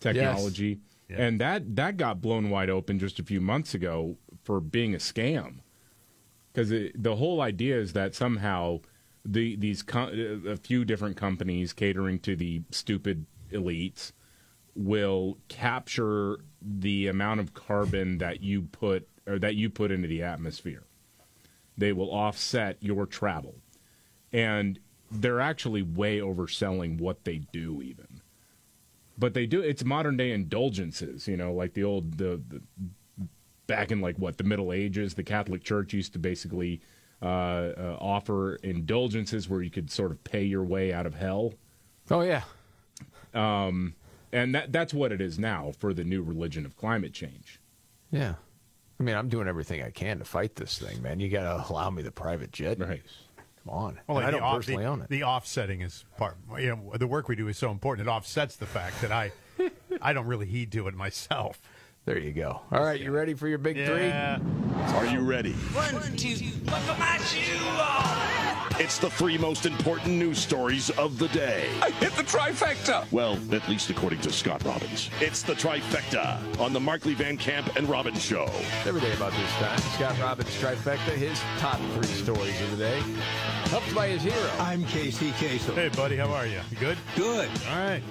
[0.00, 4.94] technology, and that that got blown wide open just a few months ago for being
[4.94, 5.60] a scam.
[6.54, 8.80] Because the whole idea is that somehow
[9.24, 10.08] the these co-
[10.46, 14.12] uh, a few different companies catering to the stupid elites
[14.76, 20.22] will capture the amount of carbon that you put or that you put into the
[20.22, 20.84] atmosphere.
[21.76, 23.56] They will offset your travel.
[24.32, 24.78] And
[25.10, 28.20] they're actually way overselling what they do even.
[29.18, 32.62] But they do it's modern day indulgences, you know, like the old the, the
[33.66, 36.80] back in like what the Middle Ages, the Catholic Church used to basically
[37.22, 41.54] uh, uh, offer indulgences where you could sort of pay your way out of hell.
[42.10, 42.42] Oh yeah.
[43.32, 43.94] Um,
[44.32, 47.60] and that that's what it is now for the new religion of climate change.
[48.10, 48.34] Yeah.
[49.00, 51.18] I mean, I'm doing everything I can to fight this thing, man.
[51.18, 52.78] You got to allow me the private jet.
[52.78, 53.02] Right.
[53.64, 54.00] Come on.
[54.06, 55.08] Well, And I the don't off- personally the, own it.
[55.08, 56.36] The offsetting is part.
[56.58, 58.06] You know, the work we do is so important.
[58.06, 59.32] It offsets the fact that I,
[60.02, 61.60] I don't really heed to it myself.
[62.06, 62.60] There you go.
[62.70, 63.86] All right, you ready for your big Yeah.
[63.86, 64.94] three?
[64.94, 65.52] Are you ready?
[65.72, 66.36] One, two,
[66.66, 68.74] buckle my shoe on.
[68.78, 71.70] It's the three most important news stories of the day.
[71.80, 73.10] I hit the trifecta.
[73.10, 75.08] Well, at least according to Scott Robbins.
[75.20, 78.50] It's the trifecta on the Markley Van Camp and Robbins Show.
[78.84, 83.00] Every day about this time, Scott Robbins trifecta, his top three stories of the day.
[83.70, 84.50] Helped by his hero.
[84.58, 85.74] I'm Casey Kasem.
[85.74, 86.60] Hey, buddy, how are you?
[86.70, 86.98] You good?
[87.16, 87.48] Good.
[87.70, 88.02] All right.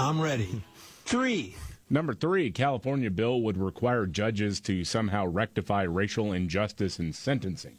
[0.00, 0.60] I'm ready.
[1.04, 1.54] Three.
[1.94, 7.76] Number three, California bill would require judges to somehow rectify racial injustice in sentencing.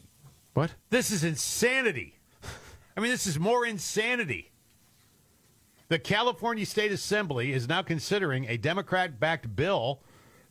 [0.54, 0.76] What?
[0.90, 2.18] This is insanity.
[2.96, 4.54] I mean, this is more insanity.
[5.90, 10.00] The California State Assembly is now considering a Democrat backed bill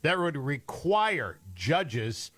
[0.02, 2.32] that would require judges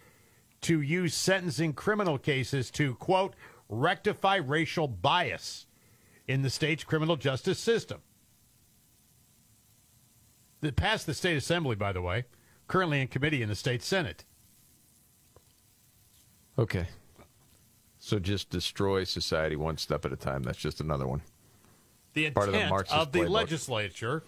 [0.60, 3.34] to use sentencing criminal cases to, quote,
[3.68, 5.66] rectify racial bias
[6.28, 8.00] in the state's criminal justice system.
[10.66, 12.24] It passed the state assembly, by the way,
[12.68, 14.24] currently in committee in the state senate.
[16.58, 16.86] Okay.
[17.98, 20.42] So just destroy society one step at a time.
[20.42, 21.22] That's just another one.
[22.14, 23.30] The Part of the intent Marxist of the playbook.
[23.30, 24.22] legislature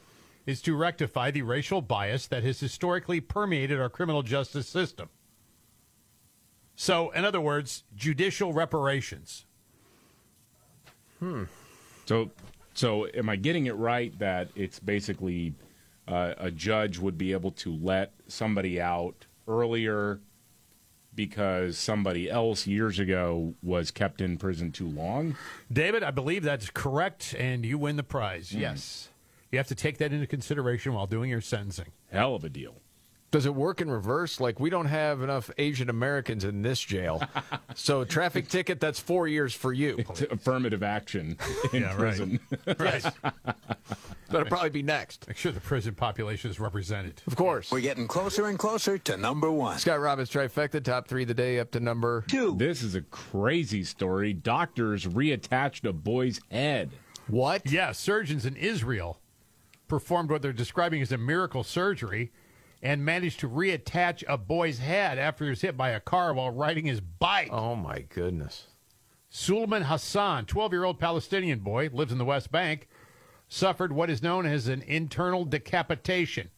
[0.46, 5.08] is to rectify the racial bias that has historically permeated our criminal justice system.
[6.74, 9.44] So, in other words, judicial reparations.
[11.18, 11.44] Hmm.
[12.06, 12.30] So,
[12.74, 15.54] so am I getting it right that it's basically
[16.08, 20.20] uh, a judge would be able to let somebody out earlier
[21.14, 25.36] because somebody else years ago was kept in prison too long?
[25.72, 28.50] David, I believe that's correct, and you win the prize.
[28.52, 28.60] Hmm.
[28.60, 29.08] Yes.
[29.50, 31.92] You have to take that into consideration while doing your sentencing.
[32.10, 32.80] Hell of a deal.
[33.30, 34.40] Does it work in reverse?
[34.40, 37.22] Like we don't have enough Asian Americans in this jail,
[37.74, 39.96] so traffic ticket that's four years for you.
[39.98, 41.36] It's affirmative action
[41.74, 41.98] in Yeah, right.
[41.98, 42.40] prison.
[42.78, 43.04] Right.
[44.30, 45.26] That'll probably be next.
[45.28, 47.22] Make sure the prison population is represented.
[47.26, 47.70] Of course.
[47.70, 49.78] We're getting closer and closer to number one.
[49.78, 52.54] Scott Robbins trifecta, top three of the day, up to number two.
[52.56, 54.32] This is a crazy story.
[54.34, 56.90] Doctors reattached a boy's head.
[57.26, 57.70] What?
[57.70, 59.18] Yeah, surgeons in Israel
[59.86, 62.30] performed what they're describing as a miracle surgery
[62.82, 66.50] and managed to reattach a boy's head after he was hit by a car while
[66.50, 67.48] riding his bike.
[67.50, 68.68] Oh my goodness.
[69.30, 72.88] Suleiman Hassan, 12 year old Palestinian boy, lives in the West Bank,
[73.48, 76.50] suffered what is known as an internal decapitation.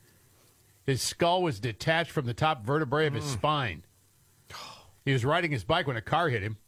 [0.85, 3.33] His skull was detached from the top vertebrae of his mm.
[3.33, 3.85] spine.
[5.05, 6.59] He was riding his bike when a car hit him.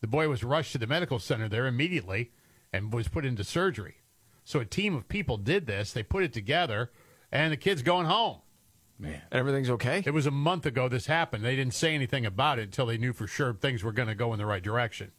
[0.00, 2.32] The boy was rushed to the medical center there immediately
[2.72, 3.96] and was put into surgery.
[4.44, 5.92] So a team of people did this.
[5.92, 6.90] They put it together,
[7.32, 8.40] and the kid's going home.
[8.98, 9.20] Man.
[9.30, 10.02] Everything's okay?
[10.06, 11.44] It was a month ago this happened.
[11.44, 14.14] They didn't say anything about it until they knew for sure things were going to
[14.14, 15.12] go in the right direction.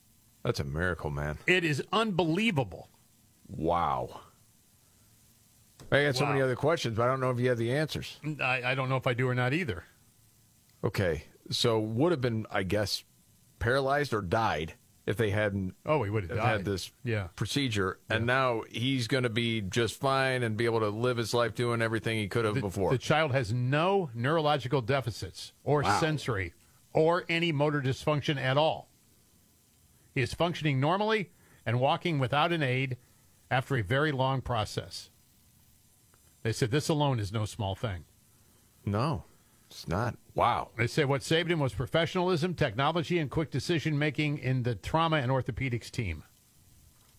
[0.44, 1.38] That's a miracle, man.
[1.45, 2.90] It is unbelievable.
[3.48, 4.22] Wow.
[5.91, 6.32] I got so Wow.
[6.32, 8.20] many other questions, but I don't know if you have the answers.
[8.41, 9.84] I, I don't know if I do or not either.
[10.84, 11.26] Okay.
[11.52, 13.04] So would have been, I guess,
[13.60, 14.74] paralyzed or died
[15.08, 17.28] if they hadn't Oh, he would have had this Yeah.
[17.36, 17.98] procedure.
[18.10, 21.56] And now he's going to be just fine and be able to live his life
[21.56, 22.92] doing everything he could have The, before.
[22.92, 26.00] the child has no neurological deficits or Wow.
[26.00, 26.54] sensory
[26.94, 28.90] or any motor dysfunction at all.
[30.14, 31.32] He is functioning normally
[31.66, 32.98] and walking without an aid
[33.50, 35.10] after a very long process.
[36.44, 38.04] They said this alone is no small thing.
[38.86, 39.24] no,
[39.69, 40.18] it's not.
[40.34, 40.69] Wow.
[40.77, 45.18] They say what saved him was professionalism, technology, and quick decision making in the trauma
[45.18, 46.23] and orthopedics team.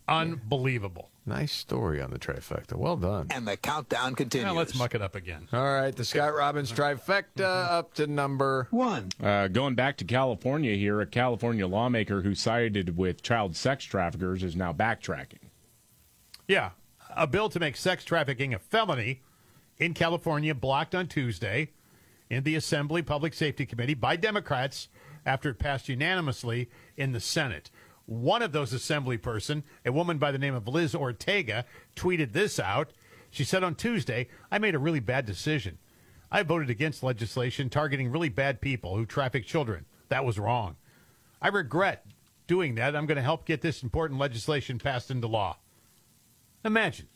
[0.09, 1.11] Unbelievable.
[1.27, 2.75] Nice story on the trifecta.
[2.75, 3.27] Well done.
[3.31, 4.47] And the countdown continues.
[4.47, 5.47] Now let's muck it up again.
[5.53, 9.11] All right, the Scott Robbins trifecta up to number one.
[9.23, 14.43] Uh, going back to California here, a California lawmaker who sided with child sex traffickers
[14.43, 15.51] is now backtracking.
[16.47, 16.71] Yeah.
[17.15, 19.21] A bill to make sex trafficking a felony
[19.77, 21.73] in California blocked on Tuesday
[22.31, 24.89] in the Assembly Public Safety Committee by Democrats
[25.25, 27.71] after it passed unanimously in the Senate.
[28.07, 31.65] One of those assembly person, a woman by the name of Liz Ortega,
[31.95, 32.93] tweeted this out.
[33.31, 35.79] She said on Tuesday, I made a really bad decision.
[36.31, 39.85] I voted against legislation targeting really bad people who traffic children.
[40.09, 40.77] That was wrong.
[41.41, 42.07] I regret
[42.47, 42.97] doing that.
[42.97, 45.59] I'm going to help get this important legislation passed into law.
[46.65, 47.09] Imagine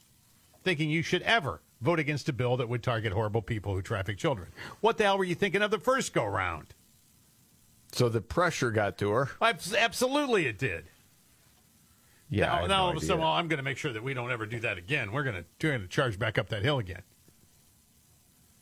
[0.62, 4.16] thinking you should ever vote against a bill that would target horrible people who traffic
[4.16, 4.48] children.
[4.80, 6.74] What the hell were you thinking of the first go round?
[7.92, 9.30] So the pressure got to her.
[9.42, 10.86] Abs- Absolutely, it did.
[12.30, 12.54] Yeah.
[12.54, 14.02] I Now, now no all of a sudden, well, I'm going to make sure that
[14.02, 15.12] we don't ever do that again.
[15.12, 17.02] We're going to we're going to charge back up that hill again.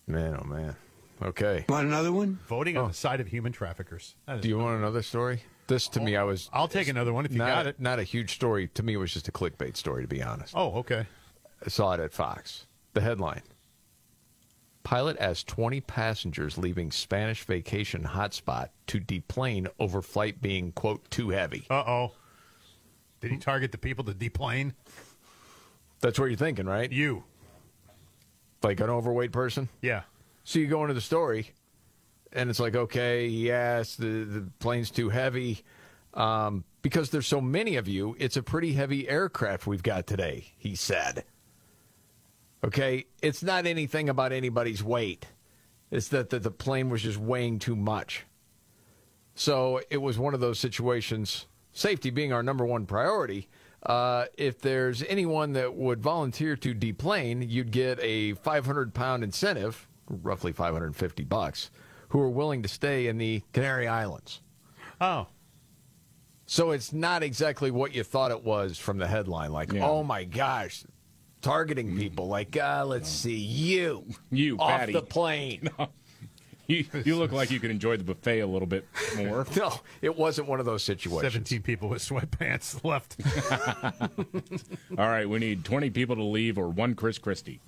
[0.08, 0.74] Man, oh man.
[1.22, 1.64] Okay.
[1.68, 2.40] Want another one?
[2.48, 2.88] Voting on oh.
[2.88, 4.16] the side of human traffickers.
[4.40, 5.42] Do you want another story?
[5.66, 6.50] This to me, I was.
[6.52, 7.78] I'll take another one if you not, got it.
[7.78, 8.68] Not a huge story.
[8.74, 10.54] To me, it was just a clickbait story, to be honest.
[10.56, 11.06] Oh, okay.
[11.64, 12.66] I saw it at Fox.
[12.92, 13.42] The headline
[14.82, 21.30] Pilot asks 20 passengers leaving Spanish vacation hotspot to deplane over flight being, quote, too
[21.30, 21.66] heavy.
[21.70, 22.12] Uh oh.
[23.20, 24.74] Did he target the people to deplane?
[26.00, 26.90] That's what you're thinking, right?
[26.90, 27.24] You.
[28.62, 29.68] Like an overweight person?
[29.82, 30.02] Yeah.
[30.44, 31.52] So you go into the story,
[32.32, 35.62] and it's like, okay, yes, the, the plane's too heavy.
[36.14, 40.52] Um, because there's so many of you, it's a pretty heavy aircraft we've got today,
[40.56, 41.24] he said.
[42.64, 45.26] Okay, it's not anything about anybody's weight.
[45.90, 48.24] It's that the, the plane was just weighing too much.
[49.34, 53.48] So it was one of those situations, safety being our number one priority.
[53.84, 59.88] Uh, if there's anyone that would volunteer to deplane, you'd get a 500 pound incentive,
[60.08, 61.70] roughly 550 bucks,
[62.10, 64.42] who are willing to stay in the Canary Islands.
[65.00, 65.28] Oh.
[66.44, 69.50] So it's not exactly what you thought it was from the headline.
[69.52, 69.88] Like, Yeah.
[69.88, 70.84] oh my gosh,
[71.42, 72.28] targeting people.
[72.28, 74.92] Like, uh, let's see, you, You, off Patty.
[74.92, 75.70] the plane.
[76.66, 78.86] You, you look like you could enjoy the buffet a little bit
[79.16, 79.44] more.
[79.56, 79.72] no,
[80.02, 81.32] it wasn't one of those situations.
[81.32, 83.16] 17 people with sweatpants left.
[84.96, 87.58] All right, we need 20 people to leave or one Chris Christie.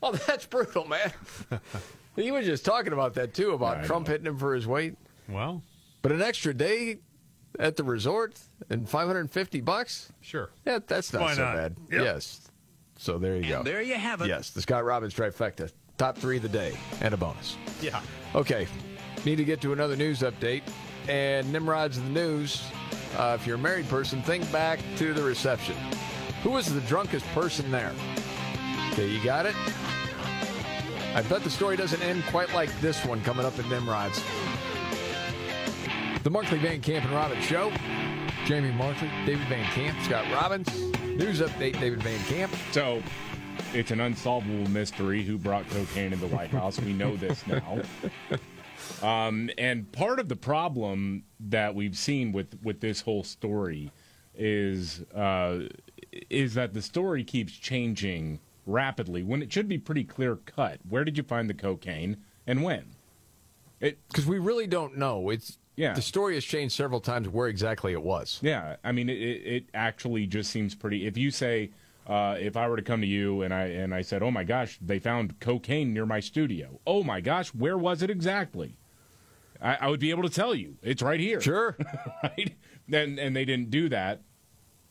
[0.00, 1.12] Oh, that's brutal, man.
[2.14, 4.94] he was just talking about that too, about I Trump hitting him for his weight.
[5.28, 5.62] Well,
[6.02, 6.98] but an extra day
[7.58, 10.12] at the resort and 550 bucks.
[10.20, 10.50] Sure.
[10.66, 11.54] Yeah, that's not Why so not?
[11.56, 11.76] bad.
[11.90, 12.02] Yep.
[12.02, 12.48] Yes.
[12.96, 13.62] So there you go.
[13.62, 14.28] There you have it.
[14.28, 15.72] Yes, the Scott Robbins trifecta.
[15.96, 17.56] Top three of the day and a bonus.
[17.82, 18.00] Yeah.
[18.34, 18.66] Okay,
[19.24, 20.62] need to get to another news update.
[21.08, 22.62] And Nimrod's the news.
[23.16, 25.74] Uh, if you're a married person, think back to the reception.
[26.42, 27.92] Who was the drunkest person there?
[28.92, 29.54] Okay, you got it?
[31.14, 34.22] I bet the story doesn't end quite like this one coming up in Nimrod's.
[36.22, 37.72] The Markley Van Camp and Robbins Show.
[38.44, 40.68] Jamie Markley, David Van Camp, Scott Robbins.
[41.02, 42.52] News update, David Van Camp.
[42.72, 43.02] So,
[43.72, 46.78] it's an unsolvable mystery who brought cocaine in the White House.
[46.78, 47.80] We know this now.
[49.02, 53.90] Um, and part of the problem that we've seen with, with this whole story
[54.34, 55.60] is uh,
[56.28, 60.80] is that the story keeps changing rapidly when it should be pretty clear cut.
[60.88, 62.84] Where did you find the cocaine and when?
[63.80, 65.30] Because we really don't know.
[65.30, 65.94] It's Yeah.
[65.94, 68.38] The story has changed several times where exactly it was.
[68.42, 71.06] Yeah, I mean, it, it actually just seems pretty.
[71.06, 71.70] If you say,
[72.06, 74.44] uh, if I were to come to you and I and I said, "Oh my
[74.44, 78.76] gosh, they found cocaine near my studio," oh my gosh, where was it exactly?
[79.62, 80.76] I, I would be able to tell you.
[80.82, 81.40] It's right here.
[81.40, 81.76] Sure.
[82.22, 82.54] right.
[82.92, 84.20] And and they didn't do that,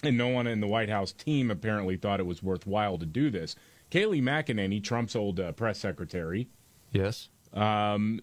[0.02, 3.30] and no one in the White House team apparently thought it was worthwhile to do
[3.30, 3.56] this.
[3.92, 6.48] Kayleigh McEnany, Trump's old uh, press secretary,
[6.92, 7.30] Yes.
[7.54, 8.22] um,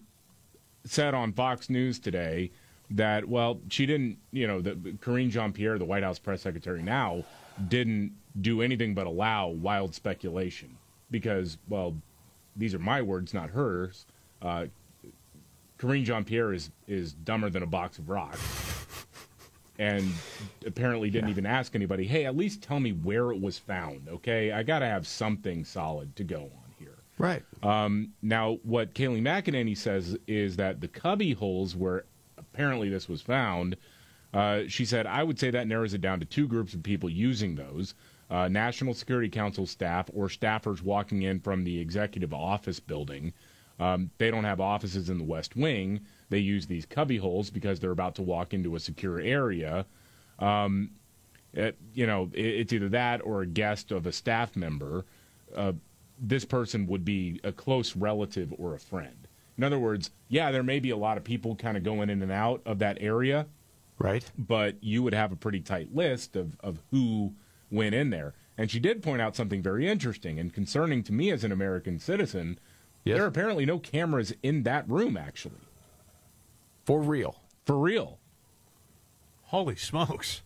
[0.89, 2.51] said on Fox News today
[2.91, 6.81] that well, she didn't, you know, that Karine Jean Pierre, the White House press secretary
[6.81, 7.23] now,
[7.67, 10.77] didn't do anything but allow wild speculation
[11.11, 11.95] because, well,
[12.55, 14.05] these are my words, not hers.
[14.41, 14.65] Uh,
[15.77, 18.41] Karine Jean Pierre is is dumber than a box of rocks.
[19.79, 20.11] And
[20.65, 24.51] apparently didn't even ask anybody, hey, at least tell me where it was found, okay?
[24.51, 26.66] I got to have something solid to go on.
[27.17, 27.43] Right.
[27.63, 32.05] Um, now, what Kayleigh McEnany says is that the cubby holes where
[32.37, 33.75] apparently this was found,
[34.33, 37.09] uh, she said, I would say that narrows it down to two groups of people
[37.09, 37.95] using those
[38.29, 43.33] uh, National Security Council staff or staffers walking in from the executive office building.
[43.79, 46.01] Um, they don't have offices in the West Wing.
[46.29, 49.85] They use these cubby holes because they're about to walk into a secure area.
[50.39, 50.91] Um,
[51.53, 55.05] it- you know, it, it's either that or a guest of a staff member.
[55.55, 55.73] Uh,
[56.19, 59.27] this person would be a close relative or a friend.
[59.57, 62.21] In other words, yeah, there may be a lot of people kind of going in
[62.21, 63.47] and out of that area,
[63.97, 64.23] right?
[64.37, 67.33] But you would have a pretty tight list of, of who
[67.71, 68.33] went in there.
[68.57, 71.99] And she did point out something very interesting and concerning to me as an American
[71.99, 72.59] citizen.
[73.03, 75.61] There are apparently no cameras in that room, actually.
[76.85, 77.41] For real.
[77.65, 78.19] For real.
[79.43, 80.41] Holy smokes.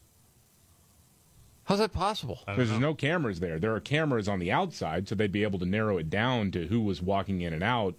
[1.65, 2.39] How's that possible?
[2.47, 3.59] Because there's no cameras there.
[3.59, 6.67] There are cameras on the outside, so they'd be able to narrow it down to
[6.67, 7.95] who was walking in and out.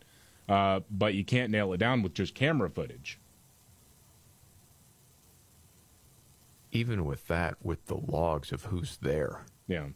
[0.49, 3.19] Uh, but you can't nail it down with just camera footage.
[6.73, 9.43] Even with that, with the logs of who's there.
[9.67, 9.87] Yeah.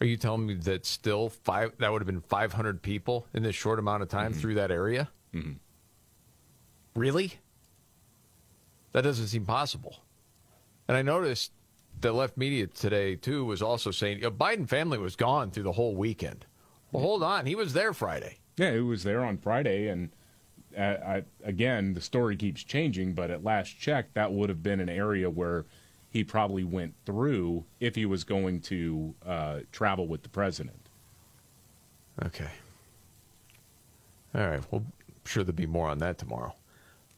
[0.00, 3.54] Are you telling me that still five that would have been 500 people in this
[3.54, 4.40] short amount of time Mm-hmm.
[4.40, 5.08] through that area?
[5.32, 5.52] Mm-hmm.
[6.94, 7.34] Really?
[8.92, 9.96] That doesn't seem possible.
[10.86, 11.52] And I noticed
[12.04, 15.62] the left media today too was also saying you know, Biden family was gone through
[15.62, 16.44] the whole weekend.
[16.92, 18.38] Well, hold on, he was there Friday.
[18.58, 20.10] Yeah, he was there on Friday, and
[20.76, 23.14] uh, I, again, the story keeps changing.
[23.14, 25.64] But at last check, that would have been an area where
[26.10, 30.88] he probably went through if he was going to uh, travel with the president.
[32.24, 32.50] Okay.
[34.34, 34.62] All right.
[34.70, 36.54] Well, I'm sure there'll be more on that tomorrow.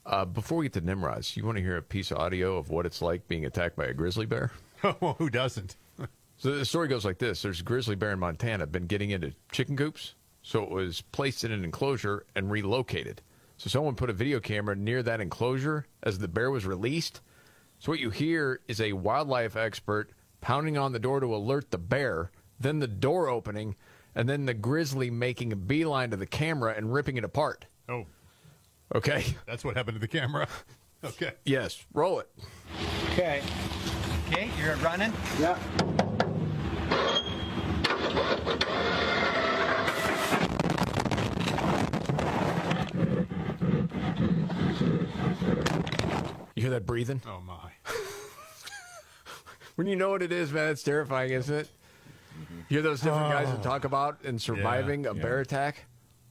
[0.07, 2.71] Uh, before we get to Nimrods, you want to hear a piece of audio of
[2.71, 4.53] what it's like being attacked by a grizzly bear?
[5.01, 5.77] well, who doesn't?
[6.37, 9.33] so the story goes like this: There's a grizzly bear in Montana been getting into
[9.53, 13.23] chicken coops, so it was placed in an enclosure and relocated.
[13.59, 17.21] So someone put a video camera near that enclosure as the bear was released.
[17.79, 20.11] So what you hear is a wildlife expert
[20.41, 22.31] pounding on the door to alert the bear,
[22.61, 23.77] then the door opening,
[24.15, 27.67] and then the grizzly making a beeline to the camera and ripping it apart.
[27.89, 28.07] Oh.
[28.95, 29.25] Okay.
[29.47, 30.49] That's what happened to the camera.
[31.05, 31.35] Okay.
[31.45, 31.85] Yes.
[31.93, 32.29] Roll it.
[33.13, 33.43] Okay.
[34.29, 35.13] Okay, you're running?
[35.39, 35.57] Yeah.
[46.55, 47.21] You hear that breathing?
[47.27, 47.71] Oh my.
[49.77, 51.69] when you know what it is, man, it's terrifying, isn't it?
[52.69, 53.31] You hear those different oh.
[53.31, 53.63] guys that Oh.
[53.63, 55.23] talk about and surviving a yeah.
[55.23, 55.85] bear attack?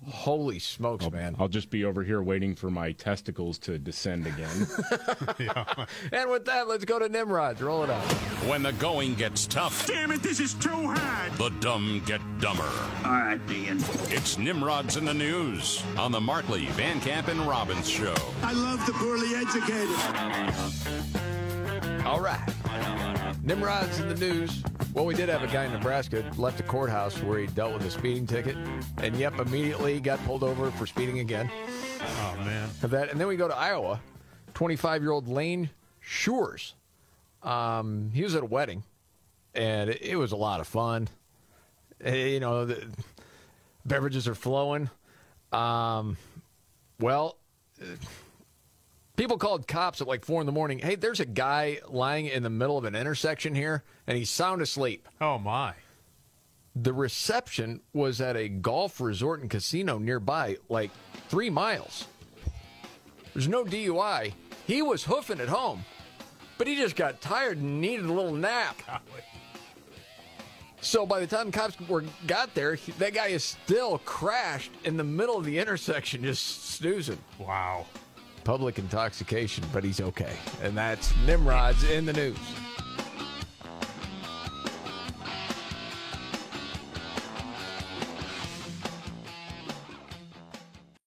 [0.08, 1.36] Holy smokes, I'll, man.
[1.40, 4.68] I'll just be over here waiting for my testicles to descend again.
[6.12, 7.62] And with that, let's go to Nimrods.
[7.62, 8.04] Roll it up.
[8.48, 11.32] When the going gets tough, Damn it, this is too hard.
[11.34, 12.70] the dumb get dumber.
[13.04, 13.78] All right, Dean.
[14.10, 18.16] It's Nimrods in the News on the Markley, Van Camp, and Robbins Show.
[18.44, 21.25] I love the poorly educated.
[22.06, 22.40] All right.
[23.42, 24.64] Nimrod's in the news.
[24.94, 27.84] Well, we did have a guy in Nebraska left a courthouse where he dealt with
[27.84, 28.56] a speeding ticket,
[29.00, 31.50] and yep, immediately got pulled over for speeding again.
[32.02, 32.70] Oh man.
[32.82, 34.00] That, and then we go to Iowa.
[34.54, 35.70] Twenty-five-year-old Lane
[36.00, 36.76] Shores.
[37.44, 38.84] Um, he was at a wedding,
[39.54, 41.08] and it, it was a lot of fun.
[42.06, 42.88] You know, the
[43.86, 44.90] beverages are flowing.
[45.52, 46.18] Um,
[47.00, 47.38] well,
[47.82, 47.96] eh,
[49.16, 50.80] people called cops at like four in the morning.
[50.80, 54.62] Hey, there's a guy lying in the middle of an intersection here, and he's sound
[54.62, 55.08] asleep.
[55.22, 55.74] Oh my.
[56.76, 60.92] The reception was at a golf resort and casino nearby, like
[61.30, 62.06] three miles.
[63.34, 64.34] There's no DUI.
[64.68, 65.86] He was hoofing it home,
[66.58, 68.82] but he just got tired and needed a little nap.
[70.82, 75.04] So by the time cops were got there, that guy is still crashed in the
[75.04, 77.18] middle of the intersection, just snoozing.
[77.40, 77.86] Wow.
[78.46, 80.38] Public intoxication, but he's okay.
[80.62, 82.38] And that's Nimrod's in the news.